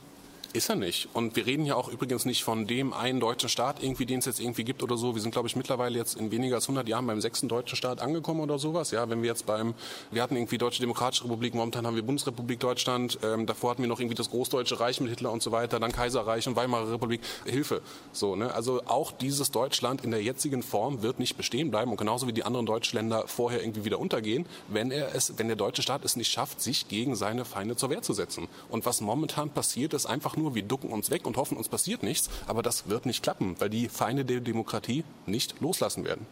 Ist 0.53 0.69
er 0.69 0.75
nicht. 0.75 1.09
Und 1.13 1.35
wir 1.35 1.47
reden 1.47 1.65
ja 1.65 1.75
auch 1.75 1.89
übrigens 1.89 2.25
nicht 2.25 2.43
von 2.43 2.67
dem 2.67 2.93
einen 2.93 3.19
deutschen 3.19 3.49
Staat, 3.49 3.81
irgendwie, 3.81 4.05
den 4.05 4.19
es 4.19 4.25
jetzt 4.25 4.39
irgendwie 4.39 4.63
gibt 4.63 4.83
oder 4.83 4.97
so. 4.97 5.15
Wir 5.15 5.21
sind, 5.21 5.31
glaube 5.31 5.47
ich, 5.47 5.55
mittlerweile 5.55 5.97
jetzt 5.97 6.15
in 6.15 6.29
weniger 6.29 6.57
als 6.57 6.65
100 6.65 6.87
Jahren 6.87 7.07
beim 7.07 7.21
sechsten 7.21 7.47
deutschen 7.47 7.75
Staat 7.75 8.01
angekommen 8.01 8.39
oder 8.39 8.59
sowas. 8.59 8.91
Ja, 8.91 9.09
wenn 9.09 9.23
wir 9.23 9.29
jetzt 9.29 9.47
beim, 9.47 9.73
wir 10.11 10.21
hatten 10.21 10.35
irgendwie 10.35 10.59
Deutsche 10.59 10.79
Demokratische 10.79 11.23
Republik, 11.23 11.55
momentan 11.55 11.87
haben 11.87 11.95
wir 11.95 12.03
Bundesrepublik 12.03 12.59
Deutschland, 12.59 13.17
ähm, 13.23 13.47
davor 13.47 13.71
hatten 13.71 13.81
wir 13.81 13.89
noch 13.89 13.99
irgendwie 13.99 14.13
das 14.13 14.29
Großdeutsche 14.29 14.79
Reich 14.79 15.01
mit 15.01 15.09
Hitler 15.09 15.31
und 15.31 15.41
so 15.41 15.51
weiter, 15.51 15.79
dann 15.79 15.91
Kaiserreich 15.91 16.47
und 16.47 16.55
Weimarer 16.55 16.91
Republik. 16.91 17.21
Hilfe. 17.45 17.81
So, 18.11 18.35
ne? 18.35 18.53
Also 18.53 18.83
auch 18.85 19.11
dieses 19.11 19.49
Deutschland 19.49 20.03
in 20.03 20.11
der 20.11 20.21
jetzigen 20.21 20.61
Form 20.61 21.01
wird 21.01 21.17
nicht 21.17 21.35
bestehen 21.35 21.71
bleiben 21.71 21.89
und 21.89 21.97
genauso 21.97 22.27
wie 22.27 22.33
die 22.33 22.43
anderen 22.43 22.67
Deutschländer 22.67 23.27
vorher 23.27 23.63
irgendwie 23.63 23.85
wieder 23.85 23.97
untergehen, 23.97 24.45
wenn 24.67 24.91
er 24.91 25.15
es, 25.15 25.33
wenn 25.37 25.47
der 25.47 25.55
deutsche 25.55 25.81
Staat 25.81 26.05
es 26.05 26.15
nicht 26.15 26.31
schafft, 26.31 26.61
sich 26.61 26.87
gegen 26.89 27.15
seine 27.15 27.43
Feinde 27.43 27.75
zur 27.75 27.89
Wehr 27.89 28.03
zu 28.03 28.13
setzen. 28.13 28.47
Und 28.69 28.85
was 28.85 29.01
momentan 29.01 29.49
passiert, 29.49 29.95
ist 29.95 30.05
einfach 30.05 30.37
nur 30.37 30.42
nur, 30.43 30.55
wir 30.55 30.63
ducken 30.63 30.91
uns 30.91 31.09
weg 31.09 31.25
und 31.25 31.37
hoffen, 31.37 31.57
uns 31.57 31.69
passiert 31.69 32.03
nichts. 32.03 32.29
Aber 32.47 32.61
das 32.61 32.87
wird 32.89 33.05
nicht 33.05 33.23
klappen, 33.23 33.55
weil 33.59 33.69
die 33.69 33.89
Feinde 33.89 34.25
der 34.25 34.41
Demokratie 34.41 35.03
nicht 35.25 35.59
loslassen 35.61 36.05
werden. 36.05 36.27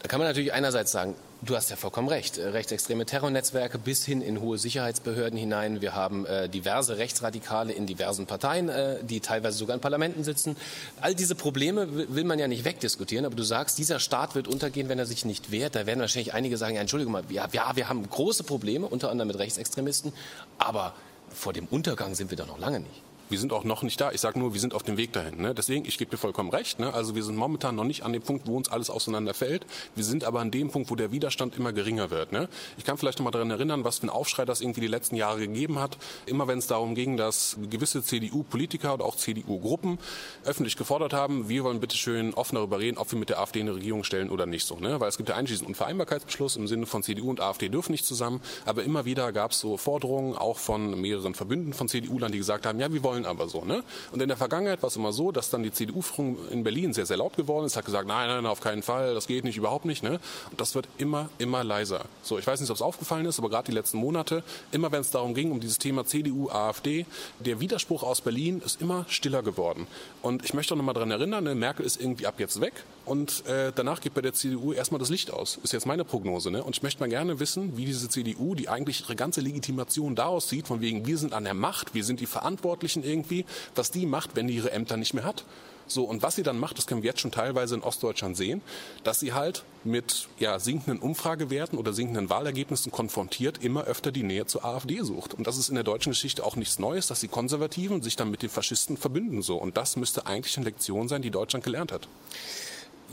Da 0.00 0.08
kann 0.08 0.18
man 0.18 0.28
natürlich 0.28 0.54
einerseits 0.54 0.92
sagen, 0.92 1.14
du 1.42 1.54
hast 1.54 1.68
ja 1.68 1.76
vollkommen 1.76 2.08
recht, 2.08 2.38
äh, 2.38 2.48
rechtsextreme 2.48 3.04
Terrornetzwerke 3.04 3.78
bis 3.78 4.02
hin 4.02 4.22
in 4.22 4.40
hohe 4.40 4.56
Sicherheitsbehörden 4.56 5.38
hinein. 5.38 5.82
Wir 5.82 5.94
haben 5.94 6.24
äh, 6.24 6.48
diverse 6.48 6.96
Rechtsradikale 6.96 7.74
in 7.74 7.86
diversen 7.86 8.24
Parteien, 8.24 8.70
äh, 8.70 9.04
die 9.04 9.20
teilweise 9.20 9.58
sogar 9.58 9.74
in 9.74 9.82
Parlamenten 9.82 10.24
sitzen. 10.24 10.56
All 11.02 11.14
diese 11.14 11.34
Probleme 11.34 12.14
will 12.14 12.24
man 12.24 12.38
ja 12.38 12.48
nicht 12.48 12.64
wegdiskutieren, 12.64 13.26
aber 13.26 13.36
du 13.36 13.42
sagst, 13.42 13.76
dieser 13.76 14.00
Staat 14.00 14.34
wird 14.34 14.48
untergehen, 14.48 14.88
wenn 14.88 14.98
er 14.98 15.06
sich 15.06 15.26
nicht 15.26 15.50
wehrt. 15.50 15.74
Da 15.74 15.84
werden 15.84 16.00
wahrscheinlich 16.00 16.32
einige 16.32 16.56
sagen, 16.56 16.76
ja, 16.76 16.80
Entschuldigung 16.80 17.12
mal, 17.12 17.24
ja, 17.28 17.46
ja 17.52 17.76
wir 17.76 17.90
haben 17.90 18.08
große 18.08 18.44
Probleme, 18.44 18.86
unter 18.86 19.10
anderem 19.10 19.28
mit 19.28 19.38
Rechtsextremisten, 19.38 20.14
aber 20.56 20.94
vor 21.28 21.52
dem 21.52 21.66
Untergang 21.66 22.14
sind 22.14 22.30
wir 22.30 22.38
da 22.38 22.46
noch 22.46 22.58
lange 22.58 22.80
nicht. 22.80 23.02
Wir 23.30 23.38
sind 23.38 23.52
auch 23.52 23.62
noch 23.62 23.82
nicht 23.84 24.00
da. 24.00 24.10
Ich 24.10 24.20
sage 24.20 24.40
nur, 24.40 24.54
wir 24.54 24.60
sind 24.60 24.74
auf 24.74 24.82
dem 24.82 24.96
Weg 24.96 25.12
dahin. 25.12 25.40
Ne? 25.40 25.54
Deswegen, 25.54 25.86
ich 25.86 25.98
gebe 25.98 26.10
dir 26.10 26.16
vollkommen 26.16 26.50
recht. 26.50 26.80
Ne? 26.80 26.92
Also 26.92 27.14
wir 27.14 27.22
sind 27.22 27.36
momentan 27.36 27.76
noch 27.76 27.84
nicht 27.84 28.02
an 28.02 28.12
dem 28.12 28.22
Punkt, 28.22 28.48
wo 28.48 28.56
uns 28.56 28.68
alles 28.68 28.90
auseinanderfällt. 28.90 29.64
Wir 29.94 30.02
sind 30.02 30.24
aber 30.24 30.40
an 30.40 30.50
dem 30.50 30.70
Punkt, 30.70 30.90
wo 30.90 30.96
der 30.96 31.12
Widerstand 31.12 31.56
immer 31.56 31.72
geringer 31.72 32.10
wird. 32.10 32.32
Ne? 32.32 32.48
Ich 32.76 32.84
kann 32.84 32.98
vielleicht 32.98 33.20
noch 33.20 33.24
mal 33.24 33.30
daran 33.30 33.52
erinnern, 33.52 33.84
was 33.84 34.00
für 34.00 34.08
ein 34.08 34.10
Aufschrei 34.10 34.44
das 34.44 34.60
irgendwie 34.60 34.80
die 34.80 34.88
letzten 34.88 35.14
Jahre 35.14 35.46
gegeben 35.46 35.78
hat. 35.78 35.96
Immer 36.26 36.48
wenn 36.48 36.58
es 36.58 36.66
darum 36.66 36.96
ging, 36.96 37.16
dass 37.16 37.56
gewisse 37.70 38.02
CDU-Politiker 38.02 38.94
oder 38.94 39.04
auch 39.04 39.14
CDU-Gruppen 39.14 39.98
öffentlich 40.44 40.76
gefordert 40.76 41.12
haben, 41.12 41.48
wir 41.48 41.62
wollen 41.62 41.78
bitte 41.78 41.96
schön 41.96 42.34
offen 42.34 42.56
darüber 42.56 42.80
reden, 42.80 42.98
ob 42.98 43.12
wir 43.12 43.18
mit 43.18 43.28
der 43.28 43.38
AfD 43.38 43.60
eine 43.60 43.76
Regierung 43.76 44.02
stellen 44.02 44.28
oder 44.28 44.46
nicht 44.46 44.66
so. 44.66 44.74
Ne? 44.74 44.98
Weil 44.98 45.08
es 45.08 45.16
gibt 45.16 45.28
ja 45.28 45.36
eigentlich 45.36 45.50
diesen 45.56 45.68
Unvereinbarkeitsbeschluss 45.68 46.56
im 46.56 46.66
Sinne 46.66 46.86
von 46.86 47.04
CDU 47.04 47.30
und 47.30 47.40
AfD 47.40 47.68
dürfen 47.68 47.92
nicht 47.92 48.06
zusammen. 48.06 48.40
Aber 48.66 48.82
immer 48.82 49.04
wieder 49.04 49.32
gab 49.32 49.52
es 49.52 49.60
so 49.60 49.76
Forderungen, 49.76 50.34
auch 50.34 50.58
von 50.58 51.00
mehreren 51.00 51.34
Verbünden 51.34 51.74
von 51.74 51.88
CDU-Lern, 51.88 52.32
die 52.32 52.38
gesagt 52.38 52.66
haben, 52.66 52.80
ja, 52.80 52.92
wir 52.92 53.04
wollen 53.04 53.19
aber 53.26 53.48
so. 53.48 53.64
Ne? 53.64 53.82
Und 54.12 54.20
in 54.22 54.28
der 54.28 54.36
Vergangenheit 54.36 54.82
war 54.82 54.88
es 54.88 54.96
immer 54.96 55.12
so, 55.12 55.32
dass 55.32 55.50
dann 55.50 55.62
die 55.62 55.72
CDU-Führung 55.72 56.36
in 56.50 56.64
Berlin 56.64 56.92
sehr, 56.92 57.06
sehr 57.06 57.16
laut 57.16 57.36
geworden 57.36 57.66
ist, 57.66 57.76
hat 57.76 57.84
gesagt, 57.84 58.06
nein, 58.06 58.28
nein, 58.28 58.46
auf 58.46 58.60
keinen 58.60 58.82
Fall, 58.82 59.14
das 59.14 59.26
geht 59.26 59.44
nicht, 59.44 59.56
überhaupt 59.56 59.84
nicht. 59.84 60.02
Ne? 60.02 60.20
Und 60.50 60.60
das 60.60 60.74
wird 60.74 60.88
immer, 60.98 61.28
immer 61.38 61.64
leiser. 61.64 62.04
So, 62.22 62.38
ich 62.38 62.46
weiß 62.46 62.60
nicht, 62.60 62.70
ob 62.70 62.76
es 62.76 62.82
aufgefallen 62.82 63.26
ist, 63.26 63.38
aber 63.38 63.48
gerade 63.48 63.66
die 63.66 63.72
letzten 63.72 63.98
Monate, 63.98 64.42
immer 64.72 64.92
wenn 64.92 65.00
es 65.00 65.10
darum 65.10 65.34
ging, 65.34 65.50
um 65.50 65.60
dieses 65.60 65.78
Thema 65.78 66.04
CDU, 66.04 66.50
AfD, 66.50 67.06
der 67.38 67.60
Widerspruch 67.60 68.02
aus 68.02 68.20
Berlin 68.20 68.62
ist 68.64 68.80
immer 68.80 69.04
stiller 69.08 69.42
geworden. 69.42 69.86
Und 70.22 70.44
ich 70.44 70.54
möchte 70.54 70.74
auch 70.74 70.78
noch 70.78 70.84
mal 70.84 70.92
daran 70.92 71.10
erinnern, 71.10 71.44
ne, 71.44 71.54
Merkel 71.54 71.84
ist 71.84 72.00
irgendwie 72.00 72.26
ab 72.26 72.34
jetzt 72.38 72.60
weg 72.60 72.72
und 73.10 73.44
äh, 73.46 73.72
danach 73.74 74.00
geht 74.00 74.14
bei 74.14 74.20
der 74.20 74.34
CDU 74.34 74.72
erstmal 74.72 75.00
das 75.00 75.08
Licht 75.08 75.32
aus. 75.32 75.58
Ist 75.64 75.72
jetzt 75.72 75.84
meine 75.84 76.04
Prognose. 76.04 76.52
Ne? 76.52 76.62
Und 76.62 76.76
ich 76.76 76.84
möchte 76.84 77.00
mal 77.00 77.08
gerne 77.08 77.40
wissen, 77.40 77.76
wie 77.76 77.84
diese 77.84 78.08
CDU, 78.08 78.54
die 78.54 78.68
eigentlich 78.68 79.00
ihre 79.00 79.16
ganze 79.16 79.40
Legitimation 79.40 80.14
daraus 80.14 80.48
sieht, 80.48 80.68
von 80.68 80.80
wegen, 80.80 81.08
wir 81.08 81.18
sind 81.18 81.32
an 81.32 81.42
der 81.42 81.54
Macht, 81.54 81.92
wir 81.92 82.04
sind 82.04 82.20
die 82.20 82.26
Verantwortlichen 82.26 83.02
irgendwie, 83.02 83.46
was 83.74 83.90
die 83.90 84.06
macht, 84.06 84.36
wenn 84.36 84.46
die 84.46 84.54
ihre 84.54 84.70
Ämter 84.70 84.96
nicht 84.96 85.12
mehr 85.12 85.24
hat. 85.24 85.44
So, 85.88 86.04
und 86.04 86.22
was 86.22 86.36
sie 86.36 86.44
dann 86.44 86.56
macht, 86.56 86.78
das 86.78 86.86
können 86.86 87.02
wir 87.02 87.08
jetzt 87.08 87.18
schon 87.18 87.32
teilweise 87.32 87.74
in 87.74 87.82
Ostdeutschland 87.82 88.36
sehen, 88.36 88.62
dass 89.02 89.18
sie 89.18 89.32
halt 89.32 89.64
mit 89.82 90.28
ja, 90.38 90.60
sinkenden 90.60 91.00
Umfragewerten 91.00 91.80
oder 91.80 91.92
sinkenden 91.92 92.30
Wahlergebnissen 92.30 92.92
konfrontiert 92.92 93.64
immer 93.64 93.84
öfter 93.86 94.12
die 94.12 94.22
Nähe 94.22 94.46
zur 94.46 94.64
AfD 94.64 95.00
sucht. 95.00 95.34
Und 95.34 95.48
das 95.48 95.58
ist 95.58 95.68
in 95.68 95.74
der 95.74 95.82
deutschen 95.82 96.10
Geschichte 96.12 96.44
auch 96.44 96.54
nichts 96.54 96.78
Neues, 96.78 97.08
dass 97.08 97.18
die 97.18 97.26
Konservativen 97.26 98.02
sich 98.02 98.14
dann 98.14 98.30
mit 98.30 98.42
den 98.42 98.50
Faschisten 98.50 98.96
verbünden. 98.96 99.42
So. 99.42 99.56
Und 99.56 99.76
das 99.76 99.96
müsste 99.96 100.26
eigentlich 100.26 100.56
eine 100.58 100.66
Lektion 100.66 101.08
sein, 101.08 101.22
die 101.22 101.32
Deutschland 101.32 101.64
gelernt 101.64 101.90
hat. 101.90 102.06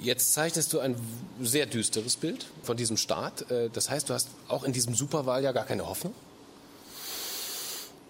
Jetzt 0.02 0.34
zeichnest 0.34 0.74
du 0.74 0.80
ein 0.80 0.96
sehr 1.42 1.66
düsteres 1.66 2.16
Bild 2.16 2.46
von 2.64 2.78
diesem 2.78 2.98
Staat. 2.98 3.50
Äh, 3.52 3.70
das 3.72 3.90
heißt, 3.90 4.10
du 4.10 4.14
hast 4.14 4.30
auch 4.48 4.64
in 4.64 4.74
diesem 4.74 4.96
Superwahljahr 4.96 5.54
gar 5.54 5.66
keine 5.66 5.88
Hoffnung? 5.88 6.14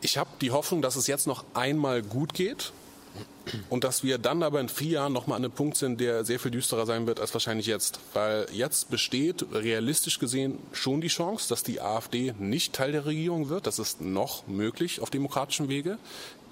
Ich 0.02 0.18
habe 0.18 0.30
die 0.42 0.52
Hoffnung, 0.52 0.82
dass 0.82 0.96
es 0.96 1.08
jetzt 1.08 1.28
noch 1.28 1.44
einmal 1.54 2.04
gut 2.04 2.34
geht 2.34 2.72
und 3.70 3.84
dass 3.84 4.04
wir 4.04 4.18
dann 4.18 4.44
aber 4.44 4.60
in 4.60 4.70
vier 4.70 4.92
Jahren 4.92 5.14
nochmal 5.14 5.38
an 5.38 5.46
einem 5.46 5.54
Punkt 5.54 5.78
sind, 5.78 6.00
der 6.00 6.24
sehr 6.24 6.40
viel 6.40 6.52
düsterer 6.52 6.86
sein 6.86 7.08
wird 7.08 7.20
als 7.20 7.34
wahrscheinlich 7.34 7.66
jetzt. 7.66 8.00
Weil 8.14 8.46
jetzt 8.52 8.90
besteht 8.90 9.46
realistisch 9.52 10.20
gesehen 10.20 10.60
schon 10.72 11.02
die 11.02 11.08
Chance, 11.08 11.50
dass 11.50 11.64
die 11.64 11.82
AfD 11.82 12.34
nicht 12.38 12.74
Teil 12.74 12.92
der 12.92 13.06
Regierung 13.06 13.50
wird. 13.50 13.66
Das 13.66 13.80
ist 13.80 14.02
noch 14.02 14.46
möglich 14.48 15.02
auf 15.02 15.10
demokratischem 15.10 15.68
Wege. 15.68 15.98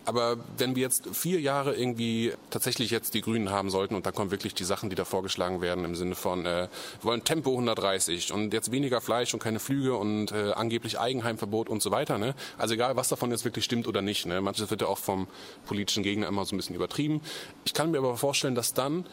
Aber 0.05 0.37
wenn 0.57 0.75
wir 0.75 0.83
jetzt 0.83 1.07
vier 1.13 1.41
Jahre 1.41 1.75
irgendwie 1.75 2.33
tatsächlich 2.51 2.91
jetzt 2.91 3.13
die 3.15 3.21
Grünen 3.21 3.49
haben 3.49 3.69
sollten 3.69 3.95
und 3.95 4.05
da 4.05 4.11
kommen 4.11 4.31
wirklich 4.31 4.53
die 4.53 4.63
Sachen, 4.63 4.89
die 4.89 4.95
da 4.95 5.03
vorgeschlagen 5.03 5.61
werden 5.61 5.83
im 5.83 5.95
Sinne 5.95 6.15
von, 6.15 6.45
äh, 6.45 6.67
wir 7.01 7.03
wollen 7.03 7.23
Tempo 7.23 7.51
130 7.51 8.31
und 8.31 8.53
jetzt 8.53 8.71
weniger 8.71 9.01
Fleisch 9.01 9.33
und 9.33 9.41
keine 9.41 9.59
Flüge 9.59 9.95
und 9.95 10.31
äh, 10.31 10.51
angeblich 10.51 10.99
Eigenheimverbot 10.99 11.69
und 11.69 11.81
so 11.81 11.91
weiter. 11.91 12.17
Ne? 12.17 12.35
Also 12.57 12.75
egal, 12.75 12.95
was 12.95 13.09
davon 13.09 13.31
jetzt 13.31 13.45
wirklich 13.45 13.65
stimmt 13.65 13.87
oder 13.87 14.01
nicht. 14.01 14.25
Ne? 14.25 14.41
Manches 14.41 14.69
wird 14.69 14.81
ja 14.81 14.87
auch 14.87 14.99
vom 14.99 15.27
politischen 15.65 16.03
Gegner 16.03 16.27
immer 16.27 16.45
so 16.45 16.55
ein 16.55 16.57
bisschen 16.57 16.75
übertrieben. 16.75 17.21
Ich 17.65 17.73
kann 17.73 17.91
mir 17.91 17.97
aber 17.97 18.15
vorstellen, 18.15 18.55
dass 18.55 18.73
dann 18.73 19.05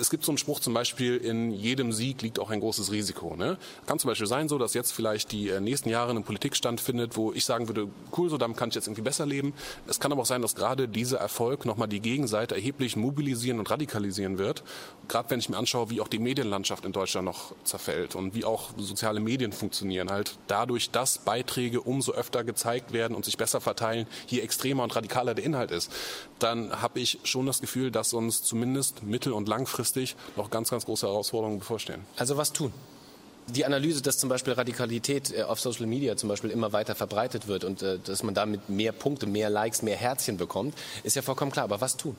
es 0.00 0.10
gibt 0.10 0.24
so 0.24 0.32
einen 0.32 0.38
Spruch 0.38 0.60
zum 0.60 0.74
Beispiel, 0.74 1.16
in 1.16 1.52
jedem 1.52 1.92
Sieg 1.92 2.22
liegt 2.22 2.38
auch 2.38 2.50
ein 2.50 2.60
großes 2.60 2.92
Risiko. 2.92 3.36
Ne? 3.36 3.58
Kann 3.86 3.98
zum 3.98 4.08
Beispiel 4.08 4.26
sein, 4.26 4.48
so 4.48 4.58
dass 4.58 4.74
jetzt 4.74 4.92
vielleicht 4.92 5.32
die 5.32 5.48
äh, 5.48 5.60
nächsten 5.60 5.88
Jahre 5.88 6.10
eine 6.10 6.20
Politik 6.20 6.56
stattfindet, 6.56 7.16
wo 7.16 7.32
ich 7.32 7.44
sagen 7.44 7.68
würde, 7.68 7.88
cool, 8.16 8.28
so 8.30 8.38
damit 8.38 8.56
kann 8.56 8.68
ich 8.68 8.74
jetzt 8.74 8.86
irgendwie 8.86 9.02
besser 9.02 9.26
leben. 9.26 9.54
Es 9.86 10.00
kann 10.00 10.12
aber 10.12 10.22
auch 10.22 10.26
sein, 10.26 10.42
dass 10.42 10.54
gerade 10.54 10.88
dieser 10.88 11.18
Erfolg 11.18 11.64
nochmal 11.64 11.88
die 11.88 12.00
Gegenseite 12.00 12.54
erheblich 12.54 12.96
mobilisieren 12.96 13.58
und 13.58 13.70
radikalisieren 13.70 14.38
wird. 14.38 14.62
Gerade 15.08 15.30
wenn 15.30 15.40
ich 15.40 15.48
mir 15.48 15.56
anschaue, 15.56 15.90
wie 15.90 16.00
auch 16.00 16.08
die 16.08 16.18
Medienlandschaft 16.18 16.84
in 16.84 16.92
Deutschland 16.92 17.24
noch 17.24 17.54
zerfällt 17.64 18.14
und 18.14 18.34
wie 18.34 18.44
auch 18.44 18.70
soziale 18.76 19.20
Medien 19.20 19.52
funktionieren, 19.52 20.10
halt 20.10 20.38
dadurch, 20.46 20.90
dass 20.90 21.18
Beiträge 21.18 21.80
umso 21.80 22.12
öfter 22.12 22.44
gezeigt 22.44 22.92
werden 22.92 23.14
und 23.16 23.24
sich 23.24 23.36
besser 23.36 23.60
verteilen, 23.60 24.06
je 24.26 24.40
extremer 24.40 24.82
und 24.82 24.94
radikaler 24.94 25.34
der 25.34 25.44
Inhalt 25.44 25.70
ist, 25.70 25.90
dann 26.38 26.80
habe 26.82 27.00
ich 27.00 27.18
schon 27.24 27.46
das 27.46 27.60
Gefühl, 27.60 27.90
dass 27.90 28.12
uns 28.12 28.42
zumindest 28.42 29.02
mittel- 29.02 29.32
und 29.32 29.48
langfristig 29.48 29.69
langfristig 29.70 30.16
noch 30.36 30.50
ganz, 30.50 30.70
ganz 30.70 30.84
große 30.84 31.06
Herausforderungen 31.06 31.60
bevorstehen. 31.60 32.00
Also 32.16 32.36
was 32.36 32.52
tun? 32.52 32.72
Die 33.46 33.64
Analyse, 33.64 34.02
dass 34.02 34.18
zum 34.18 34.28
Beispiel 34.28 34.52
Radikalität 34.52 35.32
äh, 35.32 35.42
auf 35.42 35.60
Social 35.60 35.86
Media 35.86 36.16
zum 36.16 36.28
Beispiel 36.28 36.50
immer 36.50 36.72
weiter 36.72 36.94
verbreitet 36.94 37.46
wird 37.46 37.64
und 37.64 37.82
äh, 37.82 37.98
dass 38.04 38.22
man 38.22 38.34
damit 38.34 38.68
mehr 38.68 38.92
Punkte, 38.92 39.26
mehr 39.26 39.50
Likes, 39.50 39.82
mehr 39.82 39.96
Herzchen 39.96 40.36
bekommt, 40.36 40.74
ist 41.02 41.16
ja 41.16 41.22
vollkommen 41.22 41.50
klar. 41.50 41.64
Aber 41.64 41.80
was 41.80 41.96
tun? 41.96 42.16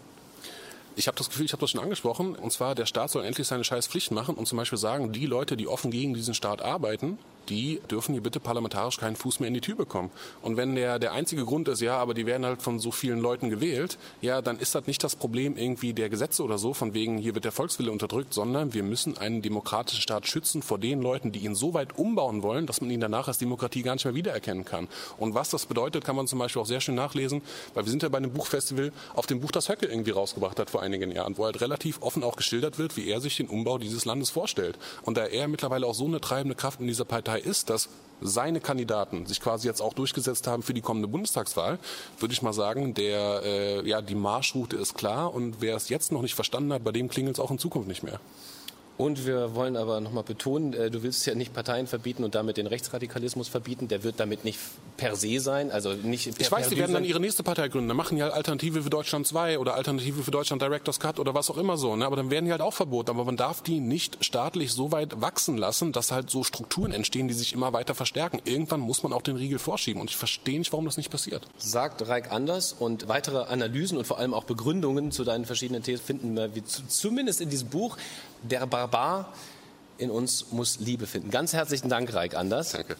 Ich 0.95 1.07
habe 1.07 1.17
das 1.17 1.29
Gefühl, 1.29 1.45
ich 1.45 1.53
habe 1.53 1.61
das 1.61 1.71
schon 1.71 1.79
angesprochen, 1.79 2.35
und 2.35 2.51
zwar 2.51 2.75
der 2.75 2.85
Staat 2.85 3.11
soll 3.11 3.23
endlich 3.23 3.47
seine 3.47 3.63
scheiß 3.63 3.87
Pflicht 3.87 4.11
machen 4.11 4.35
und 4.35 4.45
zum 4.45 4.57
Beispiel 4.57 4.77
sagen, 4.77 5.13
die 5.13 5.25
Leute, 5.25 5.55
die 5.55 5.67
offen 5.67 5.89
gegen 5.89 6.13
diesen 6.13 6.33
Staat 6.33 6.61
arbeiten, 6.61 7.17
die 7.49 7.81
dürfen 7.89 8.13
hier 8.13 8.23
bitte 8.23 8.39
parlamentarisch 8.39 8.97
keinen 8.97 9.15
Fuß 9.15 9.39
mehr 9.39 9.47
in 9.47 9.53
die 9.53 9.61
Tür 9.61 9.75
bekommen. 9.75 10.11
Und 10.41 10.57
wenn 10.57 10.75
der, 10.75 10.99
der 10.99 11.13
einzige 11.13 11.45
Grund 11.45 11.67
ist, 11.67 11.81
ja, 11.81 11.97
aber 11.97 12.13
die 12.13 12.25
werden 12.25 12.45
halt 12.45 12.61
von 12.61 12.79
so 12.79 12.91
vielen 12.91 13.19
Leuten 13.19 13.49
gewählt, 13.49 13.97
ja, 14.21 14.41
dann 14.41 14.59
ist 14.59 14.75
das 14.75 14.87
nicht 14.87 15.03
das 15.03 15.15
Problem 15.15 15.57
irgendwie 15.57 15.93
der 15.93 16.09
Gesetze 16.09 16.43
oder 16.43 16.57
so, 16.57 16.73
von 16.73 16.93
wegen, 16.93 17.17
hier 17.17 17.35
wird 17.35 17.45
der 17.45 17.51
Volkswille 17.51 17.91
unterdrückt, 17.91 18.33
sondern 18.33 18.73
wir 18.73 18.83
müssen 18.83 19.17
einen 19.17 19.41
demokratischen 19.41 20.01
Staat 20.01 20.27
schützen 20.27 20.61
vor 20.61 20.77
den 20.77 21.01
Leuten, 21.01 21.31
die 21.31 21.39
ihn 21.39 21.55
so 21.55 21.73
weit 21.73 21.97
umbauen 21.97 22.43
wollen, 22.43 22.65
dass 22.67 22.81
man 22.81 22.89
ihn 22.89 22.99
danach 22.99 23.27
als 23.27 23.37
Demokratie 23.37 23.81
gar 23.81 23.93
nicht 23.93 24.05
mehr 24.05 24.15
wiedererkennen 24.15 24.65
kann. 24.65 24.87
Und 25.17 25.33
was 25.33 25.49
das 25.49 25.65
bedeutet, 25.65 26.05
kann 26.05 26.15
man 26.15 26.27
zum 26.27 26.39
Beispiel 26.39 26.61
auch 26.61 26.67
sehr 26.67 26.81
schön 26.81 26.95
nachlesen, 26.95 27.41
weil 27.73 27.85
wir 27.85 27.91
sind 27.91 28.03
ja 28.03 28.09
bei 28.09 28.17
einem 28.17 28.31
Buchfestival 28.31 28.91
auf 29.13 29.27
dem 29.27 29.41
Buch, 29.41 29.51
das 29.51 29.69
Höcke 29.69 29.85
irgendwie 29.85 30.11
rausgebracht 30.11 30.59
hat 30.59 30.69
vor 30.69 30.81
einigen 30.81 31.11
Jahren, 31.11 31.37
wo 31.37 31.45
halt 31.45 31.61
relativ 31.61 32.01
offen 32.01 32.23
auch 32.23 32.35
geschildert 32.35 32.77
wird, 32.77 32.97
wie 32.97 33.07
er 33.07 33.21
sich 33.21 33.37
den 33.37 33.47
Umbau 33.47 33.77
dieses 33.77 34.05
Landes 34.05 34.29
vorstellt. 34.29 34.77
Und 35.03 35.17
da 35.17 35.25
er 35.25 35.47
mittlerweile 35.47 35.87
auch 35.87 35.93
so 35.93 36.05
eine 36.05 36.21
treibende 36.21 36.55
Kraft 36.55 36.79
in 36.79 36.87
dieser 36.87 37.05
Partei 37.05 37.30
ist, 37.39 37.69
dass 37.69 37.89
seine 38.21 38.61
Kandidaten 38.61 39.25
sich 39.25 39.41
quasi 39.41 39.67
jetzt 39.67 39.81
auch 39.81 39.93
durchgesetzt 39.93 40.47
haben 40.47 40.61
für 40.61 40.73
die 40.73 40.81
kommende 40.81 41.07
Bundestagswahl, 41.07 41.79
würde 42.19 42.33
ich 42.33 42.41
mal 42.41 42.53
sagen, 42.53 42.93
der, 42.93 43.41
äh, 43.43 43.87
ja, 43.87 44.01
die 44.01 44.15
Marschroute 44.15 44.77
ist 44.77 44.93
klar 44.95 45.33
und 45.33 45.59
wer 45.59 45.75
es 45.75 45.89
jetzt 45.89 46.11
noch 46.11 46.21
nicht 46.21 46.35
verstanden 46.35 46.71
hat, 46.71 46.83
bei 46.83 46.91
dem 46.91 47.09
klingelt 47.09 47.37
es 47.37 47.39
auch 47.39 47.51
in 47.51 47.57
Zukunft 47.57 47.87
nicht 47.87 48.03
mehr. 48.03 48.19
Und 49.01 49.25
wir 49.25 49.55
wollen 49.55 49.77
aber 49.77 49.99
nochmal 49.99 50.23
betonen, 50.23 50.73
äh, 50.73 50.91
du 50.91 51.01
willst 51.01 51.25
ja 51.25 51.33
nicht 51.33 51.55
Parteien 51.55 51.87
verbieten 51.87 52.23
und 52.23 52.35
damit 52.35 52.57
den 52.57 52.67
Rechtsradikalismus 52.67 53.47
verbieten. 53.47 53.87
Der 53.87 54.03
wird 54.03 54.19
damit 54.19 54.45
nicht 54.45 54.59
per 54.95 55.15
se 55.15 55.39
sein. 55.39 55.71
Also 55.71 55.93
nicht 55.93 56.39
ich 56.39 56.51
weiß, 56.51 56.69
die 56.69 56.77
werden 56.77 56.93
dann 56.93 57.03
ihre 57.03 57.19
nächste 57.19 57.41
Partei 57.41 57.67
gründen. 57.67 57.87
Dann 57.87 57.97
machen 57.97 58.17
die 58.17 58.21
halt 58.21 58.31
Alternative 58.31 58.83
für 58.83 58.91
Deutschland 58.91 59.25
2 59.25 59.57
oder 59.57 59.73
Alternative 59.73 60.21
für 60.21 60.29
Deutschland 60.29 60.61
Directors 60.61 60.99
Cut 60.99 61.17
oder 61.17 61.33
was 61.33 61.49
auch 61.49 61.57
immer 61.57 61.77
so. 61.77 61.95
Ne? 61.95 62.05
Aber 62.05 62.15
dann 62.15 62.29
werden 62.29 62.45
die 62.45 62.51
halt 62.51 62.61
auch 62.61 62.75
verboten. 62.75 63.09
Aber 63.09 63.25
man 63.25 63.37
darf 63.37 63.63
die 63.63 63.79
nicht 63.79 64.23
staatlich 64.23 64.71
so 64.71 64.91
weit 64.91 65.19
wachsen 65.19 65.57
lassen, 65.57 65.93
dass 65.93 66.11
halt 66.11 66.29
so 66.29 66.43
Strukturen 66.43 66.91
entstehen, 66.91 67.27
die 67.27 67.33
sich 67.33 67.53
immer 67.53 67.73
weiter 67.73 67.95
verstärken. 67.95 68.39
Irgendwann 68.45 68.81
muss 68.81 69.01
man 69.01 69.13
auch 69.13 69.23
den 69.23 69.35
Riegel 69.35 69.57
vorschieben. 69.57 69.99
Und 69.99 70.11
ich 70.11 70.17
verstehe 70.17 70.59
nicht, 70.59 70.71
warum 70.73 70.85
das 70.85 70.97
nicht 70.97 71.09
passiert. 71.09 71.47
Sagt 71.57 72.07
Reik 72.07 72.31
Anders. 72.31 72.75
Und 72.77 73.07
weitere 73.07 73.45
Analysen 73.45 73.97
und 73.97 74.05
vor 74.05 74.19
allem 74.19 74.35
auch 74.35 74.43
Begründungen 74.43 75.11
zu 75.11 75.23
deinen 75.23 75.45
verschiedenen 75.45 75.81
Thesen 75.81 76.05
finden 76.05 76.35
wir 76.35 76.51
zumindest 76.87 77.41
in 77.41 77.49
diesem 77.49 77.69
Buch. 77.69 77.97
Der 78.43 78.65
Barbar 78.65 79.33
in 79.97 80.09
uns 80.09 80.51
muss 80.51 80.79
Liebe 80.79 81.05
finden. 81.05 81.29
Ganz 81.29 81.53
herzlichen 81.53 81.89
Dank, 81.89 82.13
Reik 82.13 82.35
Anders. 82.35 82.71
Danke. 82.71 82.95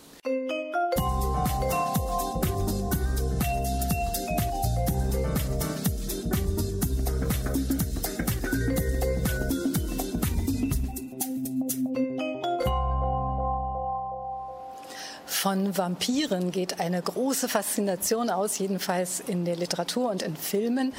Von 15.25 15.75
Vampiren 15.75 16.51
geht 16.51 16.80
eine 16.80 17.01
große 17.01 17.49
Faszination 17.49 18.30
aus, 18.30 18.60
jedenfalls 18.60 19.19
in 19.19 19.43
der 19.43 19.56
Literatur 19.56 20.12
und 20.12 20.21
in 20.21 20.36
Filmen. 20.36 20.93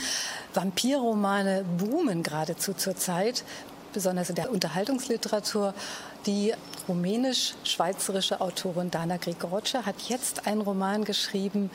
Vampirromane 0.52 1.64
boomen 1.78 2.24
geradezu 2.24 2.74
zurzeit 2.74 3.44
besonders 3.92 4.28
in 4.31 4.37
der 4.37 4.50
Unterhaltungsliteratur. 4.50 5.74
Die 6.26 6.55
rumänisch-schweizerische 6.88 8.40
Autorin 8.40 8.90
Dana 8.90 9.16
Grigorce 9.16 9.74
hat 9.87 9.96
jetzt 10.09 10.46
einen 10.46 10.61
Roman 10.61 11.05
geschrieben, 11.05 11.70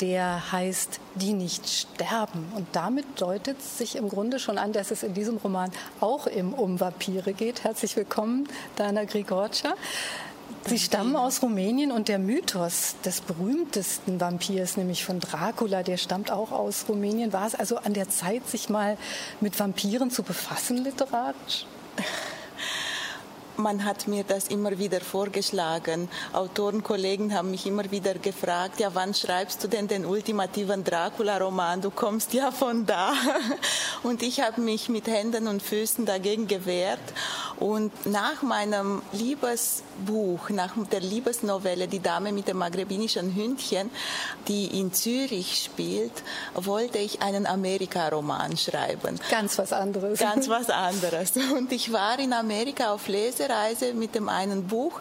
der 0.00 0.52
heißt 0.52 1.00
Die 1.14 1.32
nicht 1.32 1.68
sterben. 1.68 2.52
Und 2.54 2.66
damit 2.72 3.06
deutet 3.20 3.62
sich 3.62 3.96
im 3.96 4.08
Grunde 4.08 4.38
schon 4.38 4.58
an, 4.58 4.72
dass 4.72 4.90
es 4.90 5.02
in 5.02 5.14
diesem 5.14 5.38
Roman 5.38 5.70
auch 6.00 6.26
um 6.26 6.78
Vampire 6.78 7.32
geht. 7.32 7.64
Herzlich 7.64 7.96
willkommen, 7.96 8.46
Dana 8.76 9.04
Grigorce. 9.04 9.64
Sie 10.68 10.80
stammen 10.80 11.14
aus 11.14 11.42
Rumänien 11.42 11.92
und 11.92 12.08
der 12.08 12.18
Mythos 12.18 12.96
des 13.04 13.20
berühmtesten 13.20 14.20
Vampirs, 14.20 14.76
nämlich 14.76 15.04
von 15.04 15.20
Dracula, 15.20 15.84
der 15.84 15.96
stammt 15.96 16.32
auch 16.32 16.50
aus 16.50 16.86
Rumänien. 16.88 17.32
War 17.32 17.46
es 17.46 17.54
also 17.54 17.76
an 17.76 17.94
der 17.94 18.08
Zeit, 18.08 18.48
sich 18.48 18.68
mal 18.68 18.98
mit 19.40 19.56
Vampiren 19.60 20.10
zu 20.10 20.24
befassen 20.24 20.78
literarisch? 20.78 21.66
man 23.58 23.84
hat 23.84 24.08
mir 24.08 24.24
das 24.24 24.48
immer 24.48 24.78
wieder 24.78 25.00
vorgeschlagen. 25.00 26.08
Autorenkollegen 26.32 27.34
haben 27.34 27.50
mich 27.50 27.66
immer 27.66 27.90
wieder 27.90 28.14
gefragt, 28.14 28.80
ja, 28.80 28.90
wann 28.94 29.14
schreibst 29.14 29.62
du 29.64 29.68
denn 29.68 29.88
den 29.88 30.04
ultimativen 30.04 30.84
Dracula-Roman? 30.84 31.80
Du 31.80 31.90
kommst 31.90 32.32
ja 32.32 32.50
von 32.50 32.86
da. 32.86 33.12
Und 34.02 34.22
ich 34.22 34.40
habe 34.40 34.60
mich 34.60 34.88
mit 34.88 35.06
Händen 35.06 35.48
und 35.48 35.62
Füßen 35.62 36.06
dagegen 36.06 36.46
gewehrt. 36.46 37.00
Und 37.58 38.06
nach 38.06 38.42
meinem 38.42 39.02
Liebesbuch, 39.12 40.50
nach 40.50 40.74
der 40.90 41.00
Liebesnovelle 41.00 41.88
Die 41.88 42.00
Dame 42.00 42.32
mit 42.32 42.48
dem 42.48 42.58
maghrebinischen 42.58 43.34
Hündchen, 43.34 43.90
die 44.48 44.78
in 44.78 44.92
Zürich 44.92 45.62
spielt, 45.64 46.12
wollte 46.54 46.98
ich 46.98 47.22
einen 47.22 47.46
Amerika-Roman 47.46 48.56
schreiben. 48.56 49.18
Ganz 49.30 49.58
was 49.58 49.72
anderes. 49.72 50.18
Ganz 50.18 50.48
was 50.50 50.68
anderes. 50.70 51.32
Und 51.56 51.72
ich 51.72 51.92
war 51.92 52.18
in 52.18 52.32
Amerika 52.32 52.92
auf 52.92 53.08
Lese 53.08 53.48
Reise 53.48 53.94
mit 53.94 54.14
dem 54.14 54.28
einen 54.28 54.66
Buch 54.66 55.00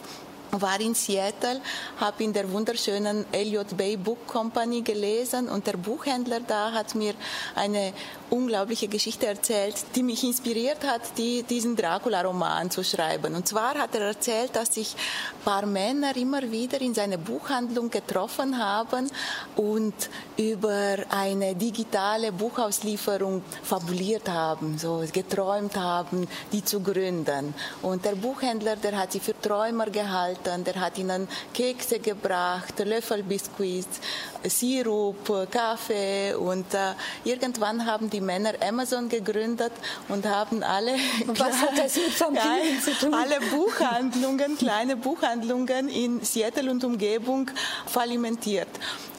war 0.52 0.80
in 0.80 0.96
Seattle, 0.96 1.62
habe 2.00 2.24
in 2.24 2.34
der 2.34 2.52
wunderschönen 2.52 3.26
Elliott 3.32 3.76
Bay 3.76 3.98
Book 3.98 4.28
Company 4.28 4.82
gelesen 4.82 5.50
und 5.50 5.68
der 5.68 5.78
Buchhändler 5.78 6.40
da 6.40 6.72
hat 6.72 6.96
mir 6.96 7.14
eine 7.56 7.94
unglaubliche 8.30 8.88
Geschichte 8.88 9.28
erzählt, 9.28 9.76
die 9.96 10.04
mich 10.04 10.24
inspiriert 10.24 10.84
hat, 10.86 11.18
die, 11.18 11.44
diesen 11.44 11.76
Dracula-Roman 11.76 12.72
zu 12.72 12.84
schreiben. 12.84 13.36
Und 13.36 13.48
zwar 13.48 13.76
hat 13.76 13.96
er 13.96 14.02
erzählt, 14.02 14.56
dass 14.56 14.74
sich 14.74 14.96
ein 14.96 15.44
paar 15.44 15.66
Männer 15.66 16.16
immer 16.16 16.42
wieder 16.52 16.82
in 16.82 16.94
seiner 16.94 17.18
Buchhandlung 17.18 17.90
getroffen 17.90 18.58
haben 18.58 19.10
und 19.56 19.94
über 20.38 20.98
eine 21.10 21.56
digitale 21.56 22.32
Buchauslieferung 22.32 23.44
fabuliert 23.64 24.28
haben, 24.30 24.78
so 24.78 25.04
geträumt 25.12 25.76
haben, 25.76 26.28
die 26.52 26.64
zu 26.64 26.82
gründen. 26.82 27.54
Und 27.82 28.06
der 28.06 28.16
Buchhändler, 28.16 28.76
der 28.76 28.98
hat 28.98 29.12
sie 29.12 29.20
für 29.20 29.40
Träumer 29.40 29.90
gehalten 29.90 30.35
Eltern, 30.36 30.64
der 30.64 30.80
hat 30.80 30.98
ihnen 30.98 31.28
Kekse 31.54 32.00
gebracht, 32.00 32.80
Löffelbiskuits, 32.80 34.00
Sirup, 34.44 35.50
Kaffee 35.50 36.34
und 36.34 36.74
äh, 36.74 36.94
irgendwann 37.24 37.86
haben 37.86 38.10
die 38.10 38.22
Männer 38.22 38.54
Amazon 38.62 39.10
gegründet 39.10 39.72
und 40.08 40.26
haben 40.26 40.64
alle 40.64 40.92
was 41.28 41.62
hat 41.62 41.78
das 41.78 41.96
mit 41.96 42.12
Familien 42.12 42.82
zu 42.84 42.92
tun? 42.94 43.14
alle 43.14 43.40
Buchhandlungen, 43.52 44.58
kleine 44.58 44.96
Buchhandlungen 44.98 45.90
in 45.90 46.24
Seattle 46.24 46.70
und 46.70 46.84
Umgebung 46.84 47.50
falimentiert. 47.86 48.70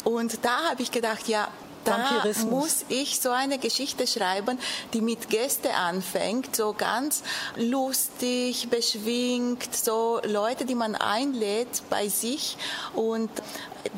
Und 0.05 0.45
da 0.45 0.71
habe 0.71 0.83
ich 0.83 0.91
gedacht, 0.91 1.27
ja, 1.29 1.49
da 1.87 2.21
muss 2.51 2.85
ich 2.89 3.21
so 3.21 3.31
eine 3.31 3.59
Geschichte 3.59 4.07
schreiben, 4.07 4.59
die 4.93 5.01
mit 5.01 5.31
Gäste 5.31 5.75
anfängt, 5.75 6.57
so 6.57 6.73
ganz 6.73 7.23
lustig, 7.57 8.69
beschwingt, 8.69 9.75
so 9.75 10.21
Leute, 10.25 10.65
die 10.65 10.75
man 10.75 10.95
einlädt 10.95 11.83
bei 11.89 12.09
sich 12.09 12.57
und 12.95 13.31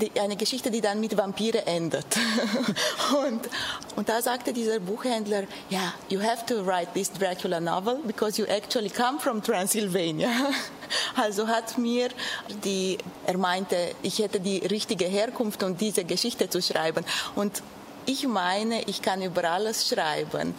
die, 0.01 0.20
eine 0.20 0.36
Geschichte, 0.36 0.70
die 0.70 0.80
dann 0.80 1.01
mit 1.01 1.16
Vampire 1.16 1.66
endet. 1.66 2.07
und, 3.26 3.49
und 3.97 4.09
da 4.09 4.20
sagte 4.22 4.53
dieser 4.53 4.80
Buchhändler, 4.80 5.45
ja, 5.70 5.78
yeah, 5.78 5.95
you 6.09 6.22
have 6.22 6.45
to 6.47 6.64
write 6.64 6.93
this 6.95 7.11
Dracula 7.11 7.61
novel 7.61 7.97
because 8.07 8.41
you 8.41 8.47
actually 8.47 8.91
come 8.91 9.18
from 9.18 9.43
Transylvania. 9.43 10.28
Also 11.16 11.49
hat 11.49 11.76
mir 11.76 12.09
die, 12.64 12.97
er 13.26 13.36
meinte, 13.36 13.76
ich 14.03 14.20
hätte 14.20 14.41
die 14.41 14.59
richtige 14.59 15.05
Herkunft, 15.05 15.62
um 15.62 15.76
diese 15.76 16.05
Geschichte 16.05 16.49
zu 16.49 16.62
schreiben. 16.62 17.05
Und 17.34 17.62
ich 18.09 18.26
meine, 18.26 18.82
ich 18.84 19.02
kann 19.02 19.20
über 19.20 19.44
alles 19.44 19.86
schreiben. 19.86 20.54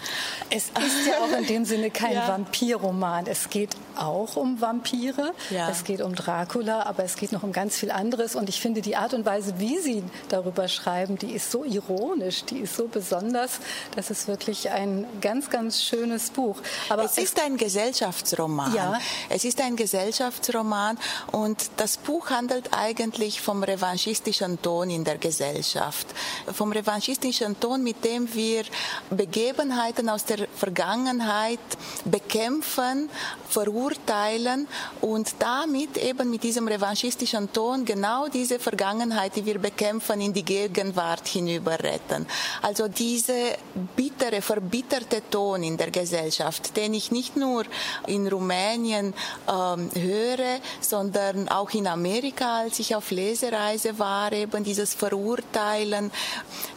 Es 0.51 0.65
ist 0.65 1.07
ja 1.07 1.17
auch 1.23 1.35
in 1.35 1.47
dem 1.47 1.65
Sinne 1.65 1.89
kein 1.89 2.13
ja. 2.13 2.27
Vampirroman. 2.27 3.25
Es 3.25 3.49
geht 3.49 3.71
auch 3.95 4.35
um 4.35 4.61
Vampire, 4.61 5.33
ja. 5.49 5.67
es 5.69 5.83
geht 5.83 6.01
um 6.01 6.13
Dracula, 6.13 6.83
aber 6.83 7.03
es 7.03 7.15
geht 7.15 7.31
noch 7.31 7.41
um 7.41 7.51
ganz 7.51 7.75
viel 7.75 7.89
anderes. 7.89 8.35
Und 8.35 8.49
ich 8.49 8.61
finde 8.61 8.81
die 8.81 8.95
Art 8.95 9.15
und 9.15 9.25
Weise, 9.25 9.55
wie 9.57 9.79
Sie 9.79 10.03
darüber 10.29 10.67
schreiben, 10.67 11.17
die 11.17 11.31
ist 11.31 11.49
so 11.49 11.63
ironisch, 11.63 12.45
die 12.45 12.59
ist 12.59 12.75
so 12.75 12.87
besonders. 12.87 13.59
Das 13.95 14.11
ist 14.11 14.27
wirklich 14.27 14.69
ein 14.69 15.07
ganz, 15.19 15.49
ganz 15.49 15.83
schönes 15.83 16.29
Buch. 16.29 16.57
Aber 16.89 17.03
es 17.03 17.17
ist 17.17 17.41
ein 17.41 17.57
Gesellschaftsroman. 17.57 18.75
Ja. 18.75 18.99
Es 19.29 19.43
ist 19.43 19.59
ein 19.59 19.75
Gesellschaftsroman 19.75 20.99
und 21.31 21.71
das 21.77 21.97
Buch 21.97 22.29
handelt 22.29 22.69
eigentlich 22.73 23.41
vom 23.41 23.63
revanchistischen 23.63 24.61
Ton 24.61 24.91
in 24.91 25.03
der 25.03 25.17
Gesellschaft, 25.17 26.05
vom 26.53 26.71
revanchistischen 26.71 27.38
politischen 27.39 27.59
Ton, 27.59 27.83
mit 27.83 28.03
dem 28.03 28.33
wir 28.33 28.63
Begebenheiten 29.09 30.09
aus 30.09 30.25
der 30.25 30.47
Vergangenheit 30.55 31.59
bekämpfen, 32.05 33.09
verurteilen 33.47 34.67
und 35.01 35.35
damit 35.39 35.97
eben 35.97 36.29
mit 36.29 36.43
diesem 36.43 36.67
revanchistischen 36.67 37.51
Ton 37.51 37.85
genau 37.85 38.27
diese 38.27 38.59
Vergangenheit, 38.59 39.35
die 39.35 39.45
wir 39.45 39.59
bekämpfen, 39.59 40.21
in 40.21 40.33
die 40.33 40.43
Gegenwart 40.43 41.27
hinüber 41.27 41.79
retten. 41.79 42.27
Also 42.61 42.87
diese 42.87 43.57
bittere, 43.95 44.41
verbitterte 44.41 45.21
Ton 45.29 45.63
in 45.63 45.77
der 45.77 45.91
Gesellschaft, 45.91 46.75
den 46.75 46.93
ich 46.93 47.11
nicht 47.11 47.37
nur 47.37 47.63
in 48.07 48.27
Rumänien 48.27 49.13
ähm, 49.47 49.89
höre, 49.95 50.59
sondern 50.81 51.47
auch 51.49 51.71
in 51.71 51.87
Amerika, 51.87 52.59
als 52.59 52.79
ich 52.79 52.95
auf 52.95 53.11
Lesereise 53.11 53.97
war, 53.97 54.31
eben 54.33 54.63
dieses 54.63 54.93
Verurteilen, 54.93 56.11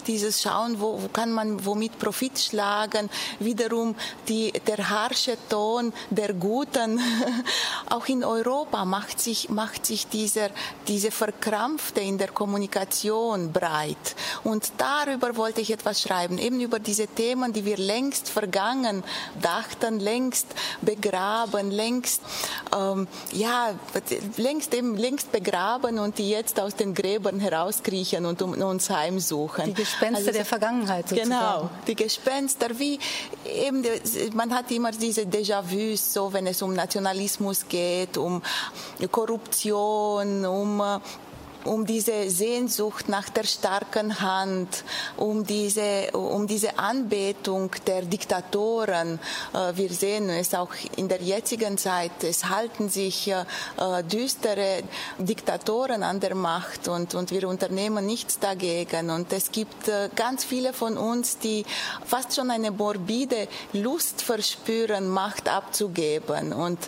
dieses 0.06 0.42
schauen, 0.42 0.80
wo, 0.80 1.02
wo 1.02 1.08
kann 1.08 1.32
man 1.32 1.64
womit 1.64 1.98
Profit 1.98 2.38
schlagen, 2.38 3.08
wiederum 3.38 3.94
die, 4.28 4.52
der 4.66 4.90
harsche 4.90 5.36
Ton 5.48 5.92
der 6.10 6.34
Guten. 6.34 7.00
Auch 7.88 8.06
in 8.06 8.24
Europa 8.24 8.84
macht 8.84 9.20
sich, 9.20 9.48
macht 9.48 9.86
sich 9.86 10.06
dieser, 10.08 10.50
diese 10.88 11.10
Verkrampfte 11.10 12.00
in 12.00 12.18
der 12.18 12.28
Kommunikation 12.28 13.52
breit. 13.52 14.16
Und 14.44 14.72
darüber 14.78 15.36
wollte 15.36 15.60
ich 15.60 15.70
etwas 15.70 16.00
schreiben, 16.02 16.38
eben 16.38 16.60
über 16.60 16.78
diese 16.78 17.06
Themen, 17.06 17.52
die 17.52 17.64
wir 17.64 17.76
längst 17.76 18.28
vergangen 18.28 19.02
dachten, 19.40 20.00
längst 20.00 20.46
begraben, 20.80 21.70
längst, 21.70 22.22
ähm, 22.76 23.06
ja, 23.32 23.74
längst 24.36 24.74
eben, 24.74 24.96
längst 24.96 25.32
begraben 25.32 25.98
und 25.98 26.18
die 26.18 26.30
jetzt 26.30 26.60
aus 26.60 26.74
den 26.74 26.94
Gräbern 26.94 27.40
herauskriechen 27.40 28.26
und 28.26 28.42
um 28.42 28.52
uns 28.52 28.90
heimsuchen. 28.90 29.74
Die 29.74 29.82
Gespenster 29.92 30.18
also, 30.18 30.32
der 30.32 30.44
Vergangenheit 30.44 31.08
sozusagen. 31.08 31.30
Genau, 31.30 31.70
die 31.86 31.94
Gespenster, 31.94 32.78
wie 32.78 32.98
eben, 33.44 33.84
man 34.34 34.54
hat 34.54 34.70
immer 34.70 34.90
diese 34.92 35.22
Déjà-vus, 35.22 36.12
so 36.12 36.32
wenn 36.32 36.46
es 36.46 36.62
um 36.62 36.74
Nationalismus 36.74 37.66
geht, 37.68 38.16
um 38.16 38.42
Korruption, 39.10 40.44
um 40.46 40.82
um 41.64 41.86
diese 41.86 42.30
Sehnsucht 42.30 43.08
nach 43.08 43.28
der 43.28 43.44
starken 43.44 44.20
Hand, 44.20 44.84
um 45.16 45.44
diese, 45.44 46.10
um 46.12 46.46
diese 46.46 46.78
Anbetung 46.78 47.70
der 47.86 48.02
Diktatoren. 48.02 49.18
Äh, 49.52 49.76
wir 49.76 49.90
sehen 49.90 50.28
es 50.30 50.54
auch 50.54 50.72
in 50.96 51.08
der 51.08 51.22
jetzigen 51.22 51.78
Zeit. 51.78 52.22
Es 52.22 52.48
halten 52.48 52.88
sich 52.88 53.28
äh, 53.28 53.44
düstere 54.04 54.82
Diktatoren 55.18 56.02
an 56.02 56.20
der 56.20 56.34
Macht 56.34 56.88
und, 56.88 57.14
und 57.14 57.30
wir 57.30 57.48
unternehmen 57.48 58.06
nichts 58.06 58.38
dagegen. 58.38 59.10
Und 59.10 59.32
es 59.32 59.50
gibt 59.50 59.88
äh, 59.88 60.08
ganz 60.14 60.44
viele 60.44 60.72
von 60.72 60.96
uns, 60.96 61.38
die 61.38 61.64
fast 62.06 62.34
schon 62.34 62.50
eine 62.50 62.70
morbide 62.70 63.48
Lust 63.72 64.22
verspüren, 64.22 65.08
Macht 65.08 65.48
abzugeben 65.48 66.52
und 66.52 66.78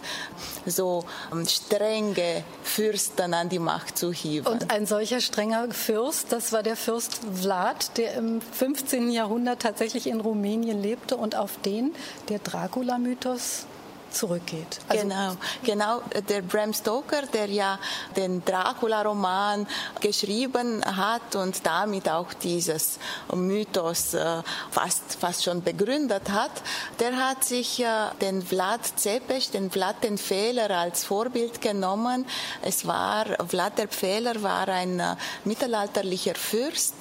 so 0.66 1.04
ähm, 1.32 1.46
strenge 1.46 2.44
Fürsten 2.62 3.34
an 3.34 3.48
die 3.48 3.58
Macht 3.58 3.98
zu 3.98 4.12
hieven. 4.12 4.52
Und 4.52 4.63
ein 4.68 4.86
solcher 4.86 5.20
strenger 5.20 5.70
Fürst, 5.70 6.32
das 6.32 6.52
war 6.52 6.62
der 6.62 6.76
Fürst 6.76 7.20
Vlad, 7.34 7.96
der 7.96 8.14
im 8.14 8.40
15. 8.40 9.10
Jahrhundert 9.10 9.62
tatsächlich 9.62 10.06
in 10.06 10.20
Rumänien 10.20 10.80
lebte 10.80 11.16
und 11.16 11.36
auf 11.36 11.58
den 11.64 11.94
der 12.28 12.38
Dracula-Mythos 12.38 13.66
zurückgeht. 14.14 14.80
Also 14.88 15.02
genau, 15.02 15.36
genau. 15.64 16.02
Der 16.28 16.42
Bram 16.42 16.72
Stoker, 16.72 17.22
der 17.32 17.46
ja 17.46 17.78
den 18.16 18.44
Dracula-Roman 18.44 19.66
geschrieben 20.00 20.84
hat 20.84 21.36
und 21.36 21.66
damit 21.66 22.08
auch 22.08 22.32
dieses 22.34 22.98
Mythos 23.34 24.14
äh, 24.14 24.42
fast, 24.70 25.16
fast 25.20 25.44
schon 25.44 25.62
begründet 25.62 26.30
hat, 26.30 26.52
der 27.00 27.16
hat 27.16 27.44
sich 27.44 27.80
äh, 27.80 27.86
den 28.20 28.42
Vlad 28.42 28.80
Zepes, 28.96 29.50
den 29.50 29.70
Vlad 29.70 30.02
den 30.02 30.18
Fehler 30.18 30.70
als 30.70 31.04
Vorbild 31.04 31.60
genommen. 31.60 32.26
Es 32.62 32.86
war, 32.86 33.26
Vlad 33.48 33.78
der 33.78 33.88
Fehler 33.88 34.42
war 34.42 34.68
ein 34.68 35.00
äh, 35.00 35.16
mittelalterlicher 35.44 36.34
Fürst, 36.34 36.94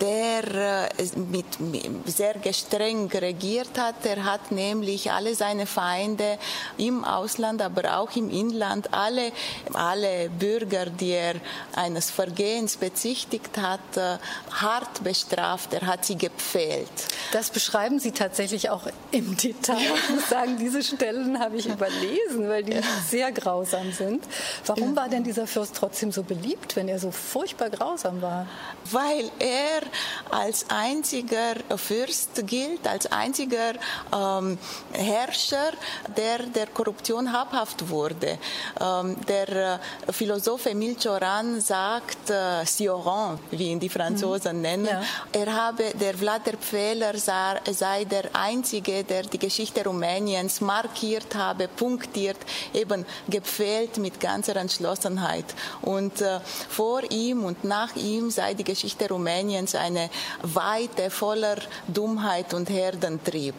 der 0.00 0.90
mit, 1.16 1.46
sehr 2.06 2.34
streng 2.52 3.10
regiert 3.10 3.78
hat. 3.78 4.04
Er 4.04 4.24
hat 4.24 4.50
nämlich 4.50 5.10
alle 5.12 5.34
seine 5.34 5.66
Feinde 5.66 6.38
im 6.76 7.04
Ausland, 7.04 7.62
aber 7.62 7.98
auch 7.98 8.14
im 8.16 8.30
Inland 8.30 8.92
alle, 8.92 9.32
alle 9.72 10.28
Bürger, 10.30 10.86
die 10.86 11.10
er 11.10 11.34
eines 11.74 12.10
Vergehens 12.10 12.76
bezichtigt 12.76 13.58
hat, 13.58 13.96
äh, 13.96 14.18
hart 14.52 15.02
bestraft. 15.04 15.72
Er 15.74 15.86
hat 15.86 16.04
sie 16.04 16.16
gepfählt. 16.16 16.88
Das 17.32 17.50
beschreiben 17.50 17.98
Sie 18.00 18.12
tatsächlich 18.12 18.70
auch 18.70 18.86
im 19.10 19.36
Detail. 19.36 19.78
Ich 19.94 20.10
muss 20.10 20.28
sagen, 20.28 20.56
diese 20.58 20.82
Stellen 20.82 21.38
habe 21.38 21.56
ich 21.56 21.66
überlesen, 21.66 22.48
weil 22.48 22.64
die 22.64 22.80
sehr 23.08 23.30
grausam 23.32 23.92
sind. 23.92 24.24
Warum 24.66 24.96
war 24.96 25.08
denn 25.08 25.24
dieser 25.24 25.46
Fürst 25.46 25.76
trotzdem 25.76 26.12
so 26.12 26.22
beliebt, 26.22 26.76
wenn 26.76 26.88
er 26.88 26.98
so 26.98 27.10
furchtbar 27.10 27.70
grausam 27.70 28.20
war? 28.22 28.46
Weil 28.90 29.30
er 29.38 29.82
als 30.30 30.66
einziger 30.68 31.54
Fürst 31.76 32.46
gilt, 32.46 32.86
als 32.86 33.10
einziger 33.12 33.74
ähm, 34.14 34.58
Herrscher, 34.92 35.72
der 36.16 36.38
der 36.50 36.66
Korruption 36.66 37.32
habhaft 37.32 37.88
wurde. 37.88 38.38
Ähm, 38.80 39.16
der 39.26 39.48
äh, 39.48 40.12
Philosoph 40.12 40.66
Emile 40.66 40.96
Cioran 40.96 41.60
sagt, 41.60 42.30
äh, 42.30 42.64
Sioran, 42.64 43.38
wie 43.50 43.70
ihn 43.70 43.80
die 43.80 43.88
Franzosen 43.88 44.56
mhm. 44.56 44.62
nennen, 44.62 44.86
ja. 44.86 45.02
er 45.32 45.54
habe, 45.54 45.84
der 46.00 46.14
Vlad 46.14 46.46
der 46.46 46.56
Pfähler 46.56 47.14
sei 47.16 48.04
der 48.04 48.24
Einzige, 48.32 49.04
der 49.04 49.22
die 49.22 49.38
Geschichte 49.38 49.84
Rumäniens 49.84 50.60
markiert 50.60 51.34
habe, 51.34 51.68
punktiert, 51.68 52.38
eben 52.74 53.04
gepfählt 53.28 53.98
mit 53.98 54.20
ganzer 54.20 54.56
Entschlossenheit. 54.56 55.46
Und 55.82 56.20
äh, 56.20 56.40
vor 56.68 57.02
ihm 57.10 57.44
und 57.44 57.64
nach 57.64 57.94
ihm 57.96 58.30
sei 58.30 58.54
die 58.54 58.64
Geschichte 58.64 59.08
Rumäniens 59.08 59.74
eine 59.74 60.10
weite, 60.42 61.10
voller 61.10 61.56
Dummheit 61.88 62.54
und 62.54 62.70
Herdentrieb. 62.70 63.54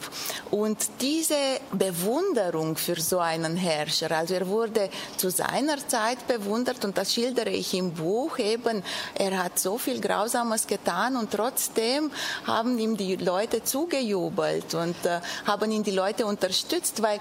Und 0.49 0.77
diese 0.99 1.35
Bewunderung 1.71 2.70
für 2.76 2.99
so 2.99 3.19
einen 3.19 3.57
Herrscher, 3.57 4.11
also 4.11 4.34
er 4.34 4.47
wurde 4.47 4.89
zu 5.17 5.30
seiner 5.30 5.78
Zeit 5.88 6.28
bewundert 6.28 6.84
und 6.86 6.97
das 6.97 7.13
schildere 7.13 7.49
ich 7.49 7.74
im 7.74 7.93
Buch 7.93 8.39
eben, 8.39 8.84
er 9.15 9.43
hat 9.43 9.59
so 9.59 9.78
viel 9.78 9.99
Grausames 9.99 10.67
getan 10.67 11.15
und 11.15 11.32
trotzdem 11.32 12.11
haben 12.45 12.78
ihm 12.78 12.97
die 12.97 13.15
Leute 13.15 13.63
zugejubelt 13.63 14.74
und 14.74 15.05
äh, 15.05 15.22
haben 15.45 15.72
ihn 15.72 15.84
die 15.84 15.91
Leute 15.91 16.26
unterstützt, 16.26 17.01
weil 17.01 17.19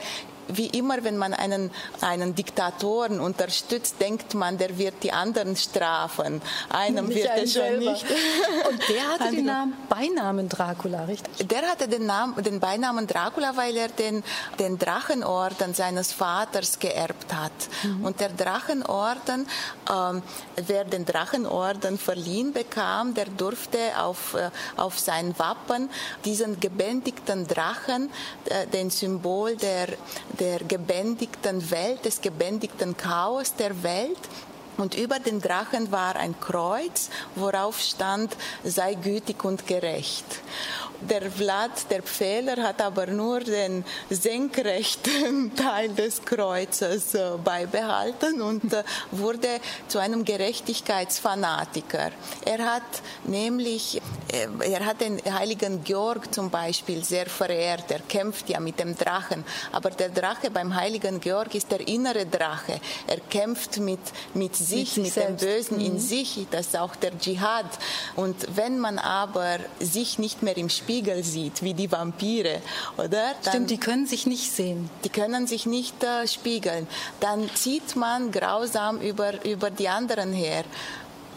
wie 0.48 0.66
immer, 0.66 1.04
wenn 1.04 1.16
man 1.16 1.34
einen, 1.34 1.70
einen 2.00 2.34
Diktatoren 2.34 3.20
unterstützt, 3.20 3.96
denkt 4.00 4.34
man, 4.34 4.58
der 4.58 4.78
wird 4.78 5.02
die 5.02 5.12
anderen 5.12 5.56
strafen. 5.56 6.42
Einem 6.68 7.06
nicht 7.06 7.18
wird 7.18 7.28
er 7.28 7.46
schon 7.46 7.78
nicht. 7.78 8.04
Und 8.68 8.88
der 8.88 9.08
hatte 9.08 9.30
den 9.30 9.44
Namen, 9.44 9.74
Beinamen 9.88 10.48
Dracula, 10.48 11.04
richtig? 11.04 11.48
Der 11.48 11.62
hatte 11.62 11.88
den, 11.88 12.06
Namen, 12.06 12.42
den 12.42 12.60
Beinamen 12.60 13.06
Dracula, 13.06 13.56
weil 13.56 13.76
er 13.76 13.88
den, 13.88 14.22
den 14.58 14.78
Drachenorden 14.78 15.74
seines 15.74 16.12
Vaters 16.12 16.78
geerbt 16.78 17.34
hat. 17.34 17.52
Mhm. 17.82 18.04
Und 18.04 18.20
der 18.20 18.30
Drachenorden, 18.30 19.46
ähm, 19.90 20.22
wer 20.66 20.84
den 20.84 21.04
Drachenorden 21.04 21.98
verliehen 21.98 22.52
bekam, 22.52 23.14
der 23.14 23.26
durfte 23.26 23.78
auf, 23.98 24.34
äh, 24.34 24.50
auf 24.76 24.98
sein 24.98 25.38
Wappen 25.38 25.90
diesen 26.24 26.60
gebändigten 26.60 27.46
Drachen, 27.46 28.10
äh, 28.46 28.66
den 28.66 28.90
Symbol 28.90 29.56
der, 29.56 29.88
der 30.38 30.60
gebändigten 30.60 31.70
Welt, 31.70 32.04
des 32.04 32.20
gebändigten 32.20 32.96
Chaos 32.96 33.54
der 33.54 33.82
Welt. 33.82 34.18
Und 34.76 34.94
über 34.94 35.18
den 35.18 35.40
Drachen 35.40 35.92
war 35.92 36.16
ein 36.16 36.38
Kreuz, 36.40 37.10
worauf 37.34 37.80
stand, 37.80 38.34
sei 38.64 38.94
gütig 38.94 39.44
und 39.44 39.66
gerecht. 39.66 40.24
Der 41.08 41.30
Vlad, 41.30 41.90
der 41.90 42.02
Pfähler, 42.02 42.62
hat 42.62 42.82
aber 42.82 43.06
nur 43.06 43.40
den 43.40 43.84
senkrechten 44.10 45.54
Teil 45.56 45.88
des 45.94 46.22
Kreuzes 46.22 47.14
äh, 47.14 47.30
beibehalten 47.42 48.42
und 48.42 48.70
äh, 48.74 48.84
wurde 49.10 49.48
zu 49.88 49.98
einem 49.98 50.26
Gerechtigkeitsfanatiker. 50.26 52.10
Er 52.44 52.58
hat 52.66 52.82
nämlich, 53.24 54.02
äh, 54.30 54.72
er 54.72 54.84
hat 54.84 55.00
den 55.00 55.20
heiligen 55.24 55.82
Georg 55.84 56.34
zum 56.34 56.50
Beispiel 56.50 57.02
sehr 57.02 57.26
verehrt. 57.26 57.90
Er 57.90 58.00
kämpft 58.00 58.50
ja 58.50 58.60
mit 58.60 58.78
dem 58.78 58.94
Drachen. 58.94 59.42
Aber 59.72 59.88
der 59.88 60.10
Drache 60.10 60.50
beim 60.50 60.74
heiligen 60.74 61.18
Georg 61.18 61.54
ist 61.54 61.70
der 61.70 61.86
innere 61.88 62.26
Drache. 62.26 62.78
Er 63.06 63.20
kämpft 63.20 63.78
mit, 63.78 64.00
mit 64.34 64.54
sich, 64.54 64.98
mit, 64.98 65.16
mit 65.16 65.16
dem 65.16 65.36
Bösen 65.36 65.78
mhm. 65.78 65.84
in 65.86 65.98
sich. 65.98 66.46
Das 66.50 66.66
ist 66.66 66.76
auch 66.76 66.94
der 66.94 67.18
Dschihad. 67.18 67.66
Und 68.16 68.36
wenn 68.54 68.78
man 68.78 68.98
aber 68.98 69.60
sich 69.78 70.18
nicht 70.18 70.42
mehr 70.42 70.58
im 70.58 70.68
Spiel 70.68 70.89
Spiegel 70.90 71.22
sieht, 71.22 71.62
wie 71.62 71.72
die 71.72 71.90
Vampire, 71.90 72.60
oder? 72.96 73.08
Dann, 73.08 73.52
Stimmt, 73.52 73.70
die 73.70 73.78
können 73.78 74.06
sich 74.06 74.26
nicht 74.26 74.50
sehen. 74.50 74.90
Die 75.04 75.08
können 75.08 75.46
sich 75.46 75.64
nicht 75.64 76.02
äh, 76.02 76.26
spiegeln. 76.26 76.88
Dann 77.20 77.48
zieht 77.54 77.94
man 77.94 78.32
grausam 78.32 79.00
über, 79.00 79.44
über 79.44 79.70
die 79.70 79.88
anderen 79.88 80.32
her. 80.32 80.64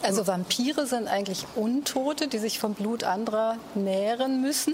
Also 0.02 0.26
Vampire 0.26 0.88
sind 0.88 1.08
eigentlich 1.08 1.46
Untote, 1.56 2.28
die 2.28 2.40
sich 2.40 2.58
vom 2.58 2.74
Blut 2.74 3.04
anderer 3.04 3.58
nähren 3.76 4.42
müssen 4.42 4.74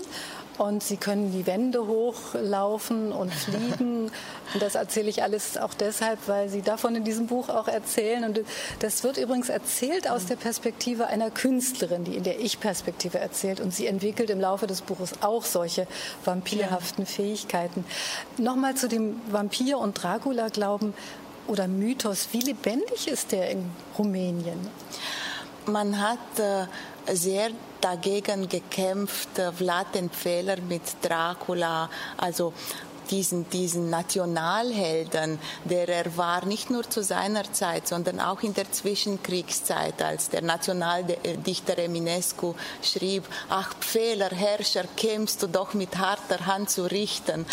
und 0.59 0.83
sie 0.83 0.97
können 0.97 1.31
die 1.31 1.47
Wände 1.47 1.87
hochlaufen 1.87 3.11
und 3.11 3.33
fliegen. 3.33 4.11
und 4.53 4.61
das 4.61 4.75
erzähle 4.75 5.09
ich 5.09 5.23
alles 5.23 5.57
auch 5.57 5.73
deshalb, 5.73 6.19
weil 6.27 6.49
sie 6.49 6.61
davon 6.61 6.95
in 6.95 7.03
diesem 7.03 7.27
Buch 7.27 7.49
auch 7.49 7.67
erzählen. 7.67 8.23
Und 8.23 8.41
das 8.79 9.03
wird 9.03 9.17
übrigens 9.17 9.49
erzählt 9.49 10.09
aus 10.09 10.25
der 10.25 10.35
Perspektive 10.35 11.07
einer 11.07 11.31
Künstlerin, 11.31 12.03
die 12.03 12.15
in 12.15 12.23
der 12.23 12.39
Ich-Perspektive 12.39 13.19
erzählt. 13.19 13.59
Und 13.59 13.73
sie 13.73 13.87
entwickelt 13.87 14.29
im 14.29 14.41
Laufe 14.41 14.67
des 14.67 14.81
Buches 14.81 15.13
auch 15.21 15.45
solche 15.45 15.87
vampirhaften 16.25 17.05
Fähigkeiten. 17.05 17.85
Nochmal 18.37 18.75
zu 18.75 18.87
dem 18.87 19.21
Vampir- 19.31 19.79
und 19.79 20.01
Dracula-Glauben 20.01 20.93
oder 21.47 21.67
Mythos. 21.67 22.29
Wie 22.31 22.41
lebendig 22.41 23.07
ist 23.07 23.31
der 23.31 23.49
in 23.49 23.69
Rumänien? 23.97 24.59
Man 25.65 25.99
hat 25.99 26.39
äh, 26.39 26.65
sehr 27.15 27.51
dagegen 27.81 28.47
gekämpft, 28.47 29.29
Vlad 29.57 29.95
den 29.95 30.09
Pfähler 30.09 30.57
mit 30.61 30.81
Dracula, 31.01 31.89
also 32.17 32.53
diesen, 33.09 33.49
diesen 33.49 33.89
Nationalhelden, 33.89 35.39
der 35.65 35.89
er 35.89 36.17
war, 36.17 36.45
nicht 36.45 36.69
nur 36.69 36.89
zu 36.89 37.03
seiner 37.03 37.51
Zeit, 37.53 37.87
sondern 37.87 38.19
auch 38.19 38.41
in 38.41 38.53
der 38.53 38.71
Zwischenkriegszeit, 38.71 40.01
als 40.01 40.29
der 40.29 40.41
Nationaldichter 40.41 41.77
Eminescu 41.77 42.53
schrieb, 42.81 43.23
ach 43.49 43.73
Pfähler, 43.79 44.29
Herrscher, 44.29 44.85
kämst 44.95 45.43
du 45.43 45.47
doch 45.47 45.73
mit 45.73 45.97
harter 45.97 46.45
Hand 46.45 46.69
zu 46.69 46.85
richten. 46.85 47.45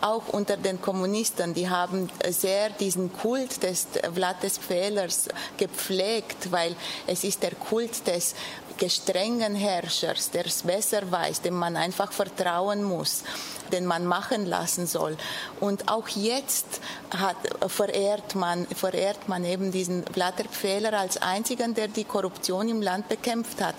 Auch 0.00 0.28
unter 0.28 0.56
den 0.56 0.80
Kommunisten, 0.80 1.54
die 1.54 1.68
haben 1.68 2.08
sehr 2.28 2.70
diesen 2.70 3.12
Kult 3.12 3.62
des 3.62 3.86
Vlad 4.14 4.42
des 4.42 4.58
Pfählers 4.58 5.28
gepflegt, 5.56 6.50
weil 6.50 6.76
es 7.06 7.24
ist 7.24 7.42
der 7.42 7.54
Kult 7.54 8.06
des 8.06 8.34
gestrengen 8.78 9.54
Herrschers, 9.54 10.30
der 10.30 10.46
es 10.46 10.62
besser 10.62 11.10
weiß, 11.10 11.42
dem 11.42 11.54
man 11.54 11.76
einfach 11.76 12.12
vertrauen 12.12 12.82
muss, 12.82 13.24
den 13.72 13.86
man 13.86 14.06
machen 14.06 14.46
lassen 14.46 14.86
soll. 14.86 15.16
Und 15.60 15.88
auch 15.88 16.08
jetzt 16.08 16.80
hat, 17.10 17.36
verehrt, 17.68 18.34
man, 18.34 18.66
verehrt 18.66 19.28
man 19.28 19.44
eben 19.44 19.72
diesen 19.72 20.02
Blatterpfähler 20.02 20.92
als 20.98 21.16
einzigen, 21.18 21.74
der 21.74 21.88
die 21.88 22.04
Korruption 22.04 22.68
im 22.68 22.82
Land 22.82 23.08
bekämpft 23.08 23.60
hat. 23.60 23.76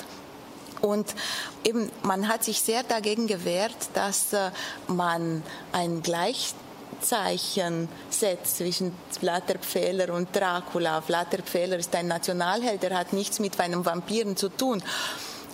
Und 0.81 1.15
eben, 1.63 1.91
man 2.03 2.27
hat 2.27 2.43
sich 2.43 2.61
sehr 2.61 2.83
dagegen 2.83 3.27
gewehrt, 3.27 3.75
dass 3.93 4.33
äh, 4.33 4.51
man 4.87 5.41
ein 5.71 6.03
Gleich 6.03 6.53
Zeichen 7.01 7.87
setzt 8.09 8.57
zwischen 8.57 8.93
Flatterpfähler 9.11 10.13
und 10.13 10.35
Dracula. 10.35 11.01
Flatterpfähler 11.01 11.77
ist 11.77 11.95
ein 11.95 12.07
Nationalheld, 12.07 12.83
der 12.83 12.97
hat 12.97 13.13
nichts 13.13 13.39
mit 13.39 13.59
einem 13.59 13.85
Vampiren 13.85 14.35
zu 14.37 14.49
tun 14.49 14.83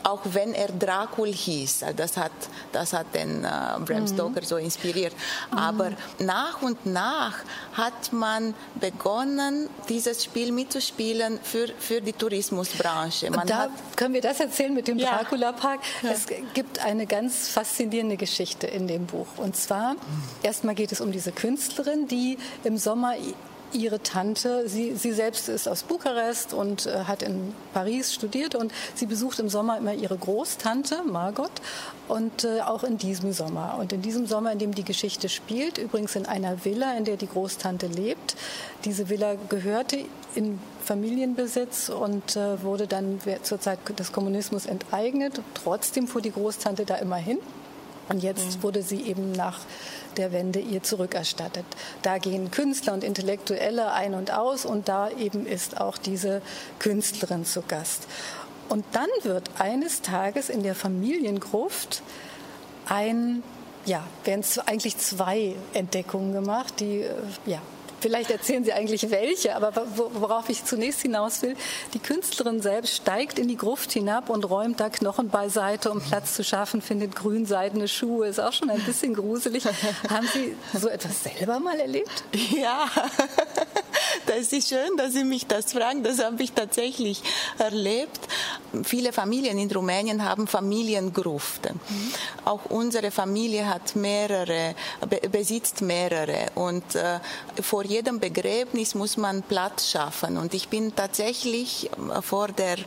auch 0.04 0.22
wenn 0.24 0.54
er 0.54 0.68
Dracul 0.68 1.32
hieß. 1.32 1.84
Also 1.84 1.96
das 1.96 2.18
hat, 2.18 2.32
das 2.72 2.94
hat 2.94 3.14
den 3.14 3.44
äh, 3.44 3.48
Bram 3.86 4.02
mhm. 4.02 4.08
Stoker 4.08 4.42
mhm. 4.42 4.46
so 4.46 4.58
inspiriert. 4.58 5.14
Aber 5.52 5.92
mhm. 5.92 6.26
nach 6.26 6.62
und 6.62 6.86
nach 6.86 7.40
hat 7.74 8.12
man 8.12 8.54
begonnen, 8.80 9.70
dieses 9.90 10.24
Spiel 10.24 10.52
mitzuspielen 10.52 11.40
für, 11.44 11.68
für 11.80 12.02
die 12.02 12.14
Tourismusbranche. 12.14 13.30
Man 13.32 13.48
da 13.48 13.70
können 13.96 14.14
wir 14.14 14.22
das 14.22 14.40
erzählen 14.40 14.74
mit 14.74 14.88
dem 14.88 14.98
ja. 14.98 15.18
Dracula-Park. 15.18 15.80
Ja. 16.02 16.12
Es 16.12 16.26
gibt 16.54 16.80
eine 16.80 17.06
ganz 17.06 17.50
faszinierende 17.50 18.18
Geschichte 18.18 18.68
in 18.68 18.88
dem 18.88 19.06
Buch. 19.06 19.28
Und 19.38 19.56
zwar, 19.56 19.96
erstmal 20.44 20.76
geht 20.76 20.92
es 20.92 21.02
um 21.02 21.12
diese 21.12 21.32
Künstlerin, 21.32 22.08
die 22.08 22.38
im 22.64 22.78
Sommer 22.78 23.16
ihre 23.74 24.02
Tante, 24.02 24.68
sie, 24.68 24.96
sie 24.96 25.12
selbst 25.12 25.50
ist 25.50 25.68
aus 25.68 25.84
Bukarest 25.84 26.54
und 26.54 26.86
äh, 26.86 27.06
hat 27.06 27.24
in 27.24 27.54
Paris 27.74 28.14
studiert 28.14 28.56
und 28.56 28.72
sie 28.96 29.06
besucht 29.06 29.40
im 29.40 29.50
Sommer 29.50 29.78
immer 29.78 29.94
ihre 29.94 30.18
Großtante 30.18 31.04
Margot 31.04 31.52
und 32.08 32.44
äh, 32.44 32.62
auch 32.62 32.84
in 32.84 32.98
diesem 32.98 33.34
Sommer. 33.34 33.78
Und 33.80 33.94
in 33.94 34.02
diesem 34.02 34.26
Sommer, 34.26 34.52
in 34.52 34.60
dem 34.60 34.76
die 34.76 34.84
Geschichte 34.84 35.30
spielt, 35.30 35.78
übrigens 35.78 36.16
in 36.16 36.26
einer 36.26 36.64
Villa, 36.66 36.98
in 36.98 37.06
der 37.06 37.18
die 37.18 37.28
Großtante 37.28 37.88
lebt. 37.88 38.36
Diese 38.86 39.10
Villa 39.10 39.36
gehörte 39.50 39.98
in 40.36 40.60
Familienbesitz 40.84 41.90
und 41.90 42.36
äh, 42.36 42.62
wurde 42.64 42.88
dann 42.88 43.20
zur 43.44 43.60
Zeit 43.60 43.80
des 43.98 44.12
Kommunismus 44.12 44.66
enteignet. 44.66 45.42
Trotzdem 45.54 46.08
fuhr 46.08 46.22
die 46.22 46.32
Großtante 46.32 46.86
da 46.86 46.96
immer 46.96 47.18
hin 47.18 47.38
Und 48.12 48.24
jetzt 48.24 48.62
wurde 48.62 48.84
sie 48.84 49.04
eben 49.04 49.32
nach 49.32 49.60
der 50.18 50.34
Wende 50.34 50.60
ihr 50.60 50.84
zurückerstattet. 50.84 51.66
Da 52.02 52.18
gehen 52.18 52.52
Künstler 52.52 52.94
und 52.94 53.06
Intellektuelle 53.06 53.94
ein 53.94 54.16
und 54.16 54.34
aus 54.34 54.66
und 54.66 54.90
da 54.90 55.10
eben 55.10 55.46
ist 55.46 55.80
auch 55.80 55.98
diese 55.98 56.42
Künstlerin 56.80 57.46
zu 57.46 57.62
Gast. 57.62 58.08
Und 58.68 58.84
dann 58.92 59.08
wird 59.24 59.50
eines 59.60 60.02
Tages 60.02 60.50
in 60.50 60.62
der 60.62 60.76
Familiengruft 60.76 62.04
ein, 62.86 63.44
ja, 63.86 64.04
werden 64.26 64.44
eigentlich 64.66 64.98
zwei 64.98 65.56
Entdeckungen 65.74 66.34
gemacht, 66.34 66.82
die, 66.82 67.04
äh, 67.04 67.14
ja, 67.46 67.62
Vielleicht 68.02 68.32
erzählen 68.32 68.64
Sie 68.64 68.74
eigentlich 68.74 69.12
welche, 69.12 69.56
aber 69.56 69.74
worauf 69.96 70.50
ich 70.50 70.66
zunächst 70.66 71.02
hinaus 71.02 71.44
will, 71.44 71.56
die 71.94 72.00
Künstlerin 72.00 72.60
selbst 72.60 72.96
steigt 72.96 73.38
in 73.38 73.48
die 73.48 73.58
Gruft 73.58 73.92
hinab 73.92 74.30
und 74.30 74.44
räumt 74.50 74.80
da 74.80 74.90
Knochen 74.90 75.30
beiseite, 75.30 75.92
um 75.92 76.02
Platz 76.02 76.36
zu 76.36 76.44
schaffen, 76.44 76.82
findet 76.82 77.16
grünseidene 77.16 77.88
Schuhe, 77.88 78.28
ist 78.28 78.40
auch 78.40 78.54
schon 78.54 78.72
ein 78.72 78.82
bisschen 78.82 79.14
gruselig. 79.14 79.66
Haben 80.10 80.28
Sie 80.34 80.56
so 80.78 80.88
etwas 80.88 81.24
selber 81.24 81.60
mal 81.60 81.80
erlebt? 81.80 82.24
Ja, 82.52 82.90
das 84.26 84.52
ist 84.52 84.70
schön, 84.70 84.98
dass 84.98 85.14
Sie 85.14 85.24
mich 85.24 85.46
das 85.46 85.74
fragen. 85.74 86.04
Das 86.04 86.24
habe 86.24 86.42
ich 86.42 86.54
tatsächlich 86.54 87.22
erlebt. 87.60 88.20
Viele 88.84 89.14
Familien 89.14 89.60
in 89.60 89.72
Rumänien 89.72 90.24
haben 90.28 90.48
Familiengruften. 90.48 91.76
Mhm. 91.88 92.14
Auch 92.46 92.66
unsere 92.66 93.12
Familie 93.12 93.68
hat 93.68 93.96
mehrere, 93.96 94.76
besitzt 95.32 95.82
mehrere. 95.82 96.48
Und 96.56 96.96
äh, 96.96 97.20
vor 97.62 97.84
jedem 97.92 98.20
Begräbnis 98.22 98.96
muss 98.96 99.18
man 99.18 99.44
Platz 99.44 99.90
schaffen. 99.90 100.38
Und 100.38 100.54
ich 100.54 100.70
bin 100.70 100.96
tatsächlich 100.96 101.90
vor 102.22 102.48
der 102.48 102.78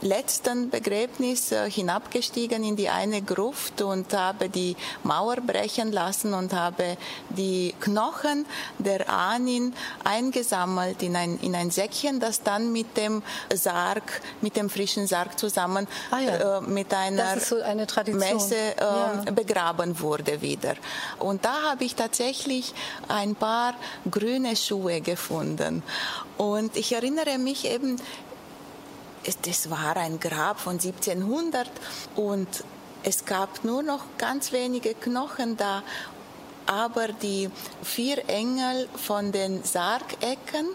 letzten 0.00 0.70
Begräbnis 0.70 1.52
äh, 1.52 1.70
hinabgestiegen 1.70 2.64
in 2.64 2.76
die 2.76 2.88
eine 2.88 3.22
Gruft 3.22 3.82
und 3.82 4.12
habe 4.12 4.48
die 4.48 4.76
Mauer 5.02 5.36
brechen 5.36 5.92
lassen 5.92 6.34
und 6.34 6.52
habe 6.52 6.96
die 7.30 7.74
Knochen 7.80 8.46
der 8.78 9.08
Ahnin 9.08 9.74
eingesammelt 10.04 11.02
in 11.02 11.16
ein, 11.16 11.38
in 11.40 11.54
ein 11.54 11.70
Säckchen, 11.70 12.20
das 12.20 12.42
dann 12.42 12.72
mit 12.72 12.96
dem 12.96 13.22
Sarg, 13.54 14.20
mit 14.40 14.56
dem 14.56 14.70
frischen 14.70 15.06
Sarg 15.06 15.38
zusammen 15.38 15.86
ah 16.10 16.18
ja. 16.18 16.58
äh, 16.58 16.60
mit 16.60 16.92
einer 16.92 17.38
so 17.40 17.60
eine 17.62 17.86
Messe 18.12 18.56
äh, 18.56 18.80
ja. 18.80 19.24
begraben 19.34 20.00
wurde 20.00 20.40
wieder. 20.40 20.74
Und 21.18 21.44
da 21.44 21.70
habe 21.70 21.84
ich 21.84 21.94
tatsächlich 21.94 22.74
ein 23.08 23.34
paar 23.34 23.74
grüne 24.10 24.56
Schuhe 24.56 25.00
gefunden. 25.00 25.82
Und 26.36 26.76
ich 26.76 26.92
erinnere 26.92 27.38
mich 27.38 27.64
eben, 27.64 27.96
das 29.42 29.70
war 29.70 29.96
ein 29.96 30.20
Grab 30.20 30.60
von 30.60 30.74
1700 30.74 31.70
und 32.16 32.48
es 33.02 33.24
gab 33.24 33.64
nur 33.64 33.82
noch 33.82 34.04
ganz 34.18 34.52
wenige 34.52 34.94
Knochen 34.94 35.56
da, 35.56 35.82
aber 36.66 37.08
die 37.08 37.50
vier 37.82 38.28
Engel 38.28 38.88
von 38.96 39.32
den 39.32 39.62
Sargecken 39.62 40.68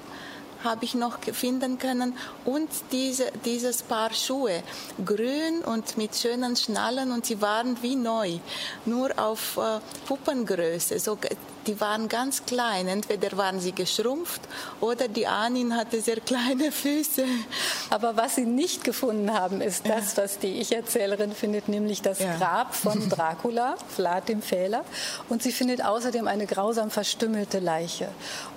habe 0.64 0.86
ich 0.86 0.96
noch 0.96 1.20
finden 1.20 1.78
können 1.78 2.16
und 2.46 2.70
diese, 2.92 3.32
dieses 3.46 3.84
Paar 3.84 4.14
Schuhe, 4.14 4.64
grün 5.06 5.62
und 5.66 5.98
mit 5.98 6.16
schönen 6.16 6.56
Schnallen 6.56 7.12
und 7.12 7.26
sie 7.26 7.42
waren 7.42 7.82
wie 7.82 7.96
neu, 7.96 8.40
nur 8.86 9.18
auf 9.18 9.58
äh, 9.58 9.80
Puppengröße. 10.08 11.00
So, 11.00 11.18
die 11.68 11.80
waren 11.80 12.10
ganz 12.10 12.46
klein. 12.46 12.88
Entweder 12.88 13.38
waren 13.38 13.60
sie 13.60 13.74
geschrumpft 13.74 14.42
oder 14.82 15.08
die 15.08 15.28
Anin 15.28 15.76
hatte 15.76 16.02
sehr 16.02 16.20
kleine 16.20 16.72
Füße. 16.72 17.26
Aber 17.90 18.18
was 18.18 18.36
sie 18.36 18.46
nicht 18.46 18.84
gefunden 18.84 19.34
haben, 19.34 19.62
ist 19.62 19.88
das, 19.88 20.18
was 20.18 20.40
die 20.40 20.60
Ich-Erzählerin 20.60 21.34
findet, 21.34 21.68
nämlich 21.68 22.02
das 22.02 22.20
ja. 22.20 22.36
Grab 22.38 22.76
von 22.76 23.10
Dracula, 23.10 23.76
Vlad 23.88 24.30
dem 24.30 24.42
Fehler. 24.42 24.84
Und 25.30 25.44
sie 25.44 25.52
findet 25.52 25.84
außerdem 25.84 26.28
eine 26.28 26.46
grausam 26.46 26.90
verstümmelte 26.90 27.60
Leiche. 27.60 28.10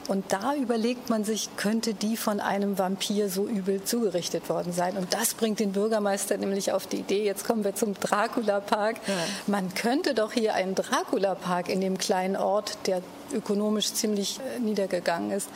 Und 0.09 0.33
da 0.33 0.55
überlegt 0.55 1.11
man 1.11 1.25
sich, 1.25 1.49
könnte 1.57 1.95
die 1.95 2.17
von 2.17 2.41
einem 2.41 2.79
Vampir 2.79 3.29
so 3.29 3.47
übel 3.47 3.85
zugerichtet 3.85 4.49
worden 4.49 4.73
sein? 4.73 4.97
Und 4.97 5.15
das 5.15 5.35
bringt 5.35 5.61
den 5.61 5.73
Bürgermeister 5.73 6.37
nämlich 6.37 6.73
auf 6.73 6.87
die 6.87 6.99
Idee, 6.99 7.25
jetzt 7.25 7.47
kommen 7.47 7.63
wir 7.65 7.75
zum 7.75 7.95
Dracula-Park. 7.95 8.97
Ja. 9.07 9.15
Man 9.47 9.73
könnte 9.75 10.15
doch 10.15 10.33
hier 10.33 10.55
einen 10.55 10.75
Dracula-Park 10.75 11.69
in 11.69 11.81
dem 11.81 11.99
kleinen 11.99 12.37
Ort, 12.37 12.79
der 12.87 13.01
ökonomisch 13.33 13.93
ziemlich 13.93 14.41
äh, 14.41 14.59
niedergegangen 14.59 15.31
ist, 15.31 15.49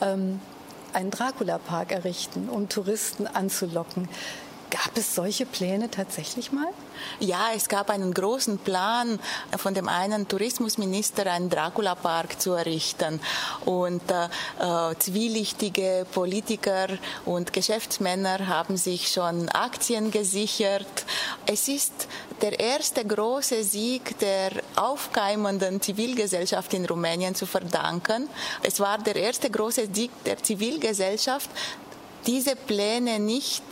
ähm, 0.00 0.40
einen 0.92 1.10
Dracula-Park 1.10 1.92
errichten, 1.92 2.48
um 2.48 2.68
Touristen 2.68 3.26
anzulocken. 3.26 4.08
Gab 4.70 4.96
es 4.96 5.16
solche 5.16 5.46
Pläne 5.46 5.90
tatsächlich 5.90 6.52
mal? 6.52 6.68
Ja, 7.18 7.48
es 7.56 7.68
gab 7.68 7.90
einen 7.90 8.14
großen 8.14 8.58
Plan 8.58 9.18
von 9.56 9.74
dem 9.74 9.88
einen 9.88 10.28
Tourismusminister, 10.28 11.26
einen 11.26 11.50
Dracula-Park 11.50 12.40
zu 12.40 12.52
errichten. 12.52 13.20
Und 13.64 14.02
äh, 14.10 14.26
äh, 14.60 14.96
zwielichtige 14.98 16.06
Politiker 16.12 16.86
und 17.24 17.52
Geschäftsmänner 17.52 18.46
haben 18.46 18.76
sich 18.76 19.08
schon 19.08 19.48
Aktien 19.48 20.12
gesichert. 20.12 21.04
Es 21.46 21.66
ist 21.66 22.06
der 22.40 22.58
erste 22.58 23.04
große 23.04 23.64
Sieg 23.64 24.18
der 24.20 24.50
aufkeimenden 24.76 25.80
Zivilgesellschaft 25.80 26.72
in 26.74 26.84
Rumänien 26.86 27.34
zu 27.34 27.46
verdanken. 27.46 28.28
Es 28.62 28.78
war 28.78 28.98
der 28.98 29.16
erste 29.16 29.50
große 29.50 29.88
Sieg 29.92 30.10
der 30.24 30.42
Zivilgesellschaft, 30.42 31.50
diese 32.26 32.56
Pläne 32.56 33.18
nicht 33.18 33.64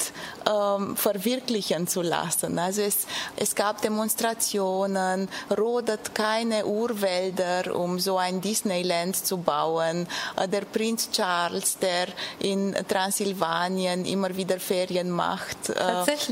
ähm, 0.49 0.97
verwirklichen 0.97 1.87
zu 1.87 2.03
lassen. 2.03 2.59
Also 2.59 2.83
es, 2.83 3.07
es 3.37 3.55
gab 3.55 3.83
Demonstrationen, 3.83 5.29
rodet 5.57 6.15
keine 6.15 6.67
Urwälder, 6.67 7.77
um 7.77 7.99
so 7.99 8.17
ein 8.17 8.41
Disneyland 8.41 9.17
zu 9.17 9.39
bauen. 9.39 10.07
Äh, 10.37 10.49
der 10.49 10.63
Prinz 10.63 11.11
Charles, 11.11 11.79
der 11.79 12.09
in 12.39 12.75
Transsilvanien 12.89 14.05
immer 14.05 14.35
wieder 14.37 14.59
Ferien 14.59 15.11
macht, 15.11 15.71
äh, 15.71 15.83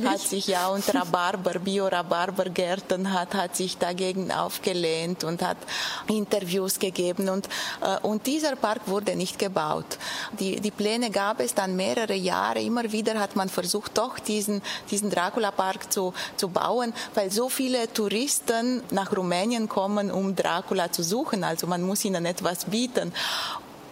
hat 0.05 0.21
sich 0.21 0.47
ja 0.47 0.69
und 0.69 0.95
Rhabarber, 0.95 1.59
Bio-Rhabarbergärten 1.59 3.13
hat, 3.13 3.35
hat 3.35 3.57
sich 3.57 3.79
dagegen 3.79 4.33
aufgelehnt 4.33 5.25
und 5.25 5.43
hat 5.43 5.59
Interviews 6.09 6.79
gegeben 6.79 7.29
und, 7.29 7.49
äh, 7.81 7.99
und 8.03 8.27
dieser 8.27 8.57
Park 8.57 8.83
wurde 8.87 9.17
nicht 9.17 9.39
gebaut. 9.39 9.99
Die, 10.39 10.61
die 10.61 10.71
Pläne 10.71 11.11
gab 11.11 11.41
es 11.41 11.55
dann 11.55 11.77
mehrere 11.77 12.06
Jahre. 12.15 12.61
Immer 12.61 12.93
wieder 12.93 13.19
hat 13.19 13.37
man 13.37 13.49
versucht, 13.49 13.99
doch 13.99 14.19
diesen, 14.19 14.63
diesen 14.91 15.11
Dracula-Park 15.11 15.93
zu, 15.93 16.15
zu 16.37 16.49
bauen, 16.49 16.93
weil 17.15 17.31
so 17.31 17.49
viele 17.49 17.93
Touristen 17.93 18.83
nach 18.91 19.17
Rumänien 19.17 19.69
kommen, 19.69 20.11
um 20.11 20.35
Dracula 20.37 20.93
zu 20.93 21.03
suchen. 21.03 21.45
Also 21.45 21.67
man 21.67 21.83
muss 21.83 22.05
ihnen 22.05 22.27
etwas 22.27 22.67
bieten. 22.67 23.13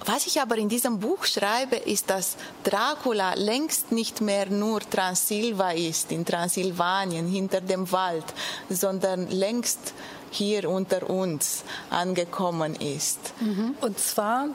Was 0.06 0.26
ich 0.26 0.40
aber 0.40 0.58
in 0.58 0.68
diesem 0.68 0.98
Buch 0.98 1.24
schreibe, 1.24 1.76
ist, 1.76 2.10
dass 2.10 2.36
Dracula 2.62 3.34
längst 3.34 3.90
nicht 3.90 4.20
mehr 4.20 4.50
nur 4.50 4.80
Transsilva 4.80 5.70
ist, 5.70 6.12
in 6.12 6.26
Transsilvanien, 6.26 7.26
hinter 7.26 7.62
dem 7.62 7.90
Wald, 7.90 8.24
sondern 8.68 9.30
längst 9.30 9.94
hier 10.30 10.68
unter 10.68 11.08
uns 11.08 11.64
angekommen 11.88 12.74
ist. 12.74 13.18
Mhm. 13.40 13.76
Und 13.80 13.98
zwar 13.98 14.48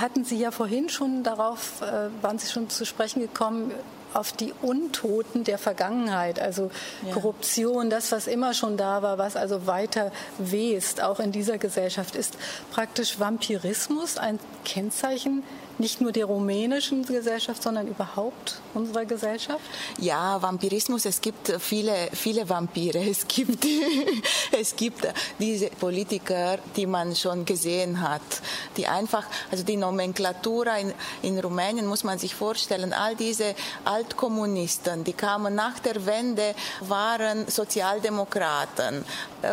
hatten 0.00 0.24
Sie 0.24 0.38
ja 0.38 0.50
vorhin 0.50 0.88
schon 0.88 1.22
darauf, 1.22 1.82
äh, 1.82 2.08
waren 2.22 2.38
Sie 2.38 2.50
schon 2.50 2.68
zu 2.68 2.84
sprechen 2.84 3.20
gekommen, 3.20 3.72
auf 4.14 4.32
die 4.32 4.54
Untoten 4.62 5.44
der 5.44 5.58
Vergangenheit, 5.58 6.40
also 6.40 6.70
ja. 7.04 7.12
Korruption, 7.12 7.90
das, 7.90 8.12
was 8.12 8.26
immer 8.26 8.54
schon 8.54 8.76
da 8.78 9.02
war, 9.02 9.18
was 9.18 9.36
also 9.36 9.66
weiter 9.66 10.10
west, 10.38 11.02
auch 11.02 11.20
in 11.20 11.32
dieser 11.32 11.58
Gesellschaft, 11.58 12.16
ist 12.16 12.38
praktisch 12.70 13.20
Vampirismus 13.20 14.16
ein 14.16 14.38
Kennzeichen 14.64 15.42
nicht 15.78 16.00
nur 16.00 16.12
der 16.12 16.26
rumänischen 16.26 17.04
Gesellschaft, 17.04 17.62
sondern 17.62 17.86
überhaupt 17.88 18.60
unserer 18.74 19.04
Gesellschaft? 19.04 19.60
Ja, 19.98 20.40
Vampirismus, 20.40 21.04
es 21.04 21.20
gibt 21.20 21.52
viele, 21.58 21.94
viele 22.12 22.48
Vampire. 22.48 22.98
Es 22.98 23.26
gibt, 23.26 23.66
es 24.58 24.76
gibt 24.76 25.06
diese 25.38 25.66
Politiker, 25.70 26.58
die 26.76 26.86
man 26.86 27.14
schon 27.14 27.44
gesehen 27.44 28.00
hat, 28.00 28.22
die 28.76 28.86
einfach, 28.86 29.24
also 29.50 29.64
die 29.64 29.76
Nomenklatur 29.76 30.66
in, 30.76 30.92
in 31.22 31.38
Rumänien 31.38 31.86
muss 31.86 32.04
man 32.04 32.18
sich 32.18 32.34
vorstellen, 32.34 32.92
all 32.92 33.16
diese 33.16 33.54
Altkommunisten, 33.84 35.04
die 35.04 35.12
kamen 35.12 35.54
nach 35.54 35.78
der 35.78 36.06
Wende, 36.06 36.54
waren 36.80 37.48
Sozialdemokraten, 37.48 39.04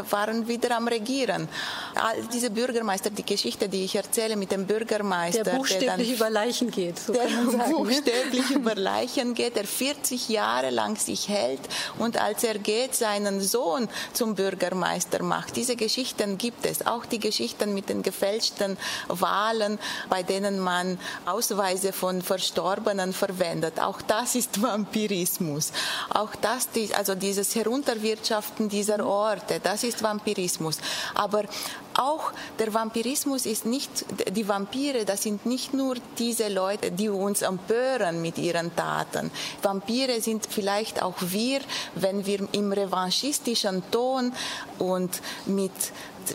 waren 0.09 0.47
wieder 0.47 0.75
am 0.77 0.87
Regieren. 0.87 1.47
All 1.95 2.23
diese 2.33 2.49
Bürgermeister, 2.49 3.09
die 3.09 3.25
Geschichte, 3.25 3.69
die 3.69 3.85
ich 3.85 3.95
erzähle 3.95 4.35
mit 4.35 4.51
dem 4.51 4.65
Bürgermeister, 4.65 5.43
der, 5.43 5.59
der 5.59 5.81
dann 5.81 5.99
über 5.99 6.29
Leichen 6.29 6.71
geht. 6.71 6.99
So 6.99 7.13
der 7.13 7.29
ne? 7.29 7.65
buchstäblich 7.69 8.51
über 8.51 8.75
Leichen 8.75 9.33
geht, 9.33 9.55
der 9.55 9.65
40 9.65 10.29
Jahre 10.29 10.69
lang 10.69 10.95
sich 10.97 11.29
hält 11.29 11.61
und 11.99 12.17
als 12.17 12.43
er 12.43 12.57
geht, 12.59 12.95
seinen 12.95 13.41
Sohn 13.41 13.87
zum 14.13 14.35
Bürgermeister 14.35 15.23
macht. 15.23 15.55
Diese 15.55 15.75
Geschichten 15.75 16.37
gibt 16.37 16.65
es. 16.65 16.85
Auch 16.85 17.05
die 17.05 17.19
Geschichten 17.19 17.73
mit 17.73 17.89
den 17.89 18.01
gefälschten 18.01 18.77
Wahlen, 19.07 19.79
bei 20.09 20.23
denen 20.23 20.59
man 20.59 20.99
Ausweise 21.25 21.93
von 21.93 22.21
Verstorbenen 22.21 23.13
verwendet. 23.13 23.79
Auch 23.79 24.01
das 24.01 24.35
ist 24.35 24.61
Vampirismus. 24.61 25.71
Auch 26.09 26.35
das, 26.35 26.69
also 26.95 27.15
dieses 27.15 27.55
Herunterwirtschaften 27.55 28.69
dieser 28.69 29.05
Orte, 29.05 29.59
ist 29.83 30.03
Vampirismus. 30.03 30.77
Aber 31.13 31.43
auch 31.95 32.31
der 32.59 32.73
Vampirismus 32.73 33.45
ist 33.45 33.65
nicht, 33.65 34.05
die 34.31 34.47
Vampire, 34.47 35.05
das 35.05 35.23
sind 35.23 35.45
nicht 35.45 35.73
nur 35.73 35.95
diese 36.17 36.47
Leute, 36.47 36.91
die 36.91 37.09
uns 37.09 37.41
empören 37.41 38.21
mit 38.21 38.37
ihren 38.37 38.75
Taten. 38.75 39.31
Vampire 39.61 40.19
sind 40.21 40.47
vielleicht 40.49 41.03
auch 41.03 41.15
wir, 41.19 41.59
wenn 41.95 42.25
wir 42.25 42.47
im 42.53 42.71
revanchistischen 42.71 43.83
Ton 43.91 44.33
und 44.79 45.21
mit 45.45 45.71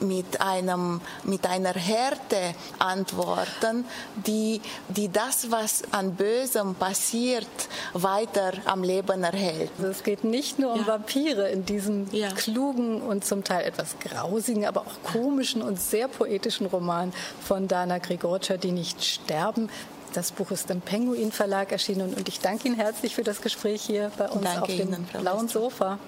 mit, 0.02 0.40
einem, 0.40 1.00
mit 1.24 1.46
einer 1.46 1.72
Härte 1.72 2.54
antworten, 2.78 3.84
die, 4.26 4.60
die 4.88 5.10
das, 5.10 5.50
was 5.50 5.82
an 5.92 6.14
Bösem 6.14 6.74
passiert, 6.74 7.46
weiter 7.92 8.52
am 8.64 8.82
Leben 8.82 9.22
erhält. 9.22 9.70
Also 9.78 9.90
es 9.90 10.02
geht 10.02 10.24
nicht 10.24 10.58
nur 10.58 10.72
um 10.72 10.80
ja. 10.80 10.86
Vampire 10.86 11.48
in 11.48 11.64
diesem 11.64 12.06
ja. 12.12 12.28
klugen 12.28 13.02
und 13.02 13.24
zum 13.24 13.44
Teil 13.44 13.66
etwas 13.66 13.96
grausigen, 14.00 14.66
aber 14.66 14.82
auch 14.82 15.12
komischen 15.12 15.62
und 15.62 15.80
sehr 15.80 16.08
poetischen 16.08 16.66
Roman 16.66 17.12
von 17.40 17.68
Dana 17.68 17.98
Grigorcia, 17.98 18.56
die 18.56 18.72
nicht 18.72 19.04
sterben. 19.04 19.68
Das 20.14 20.32
Buch 20.32 20.50
ist 20.50 20.70
im 20.70 20.80
Penguin 20.80 21.32
Verlag 21.32 21.70
erschienen 21.70 22.14
und 22.14 22.28
ich 22.28 22.40
danke 22.40 22.66
Ihnen 22.66 22.76
herzlich 22.76 23.14
für 23.14 23.22
das 23.22 23.42
Gespräch 23.42 23.82
hier 23.82 24.10
bei 24.16 24.28
uns 24.28 24.42
danke 24.42 24.62
auf 24.62 24.68
dem 24.68 24.88
Ihnen, 24.88 25.08
blauen 25.12 25.48
Sofa. 25.48 25.98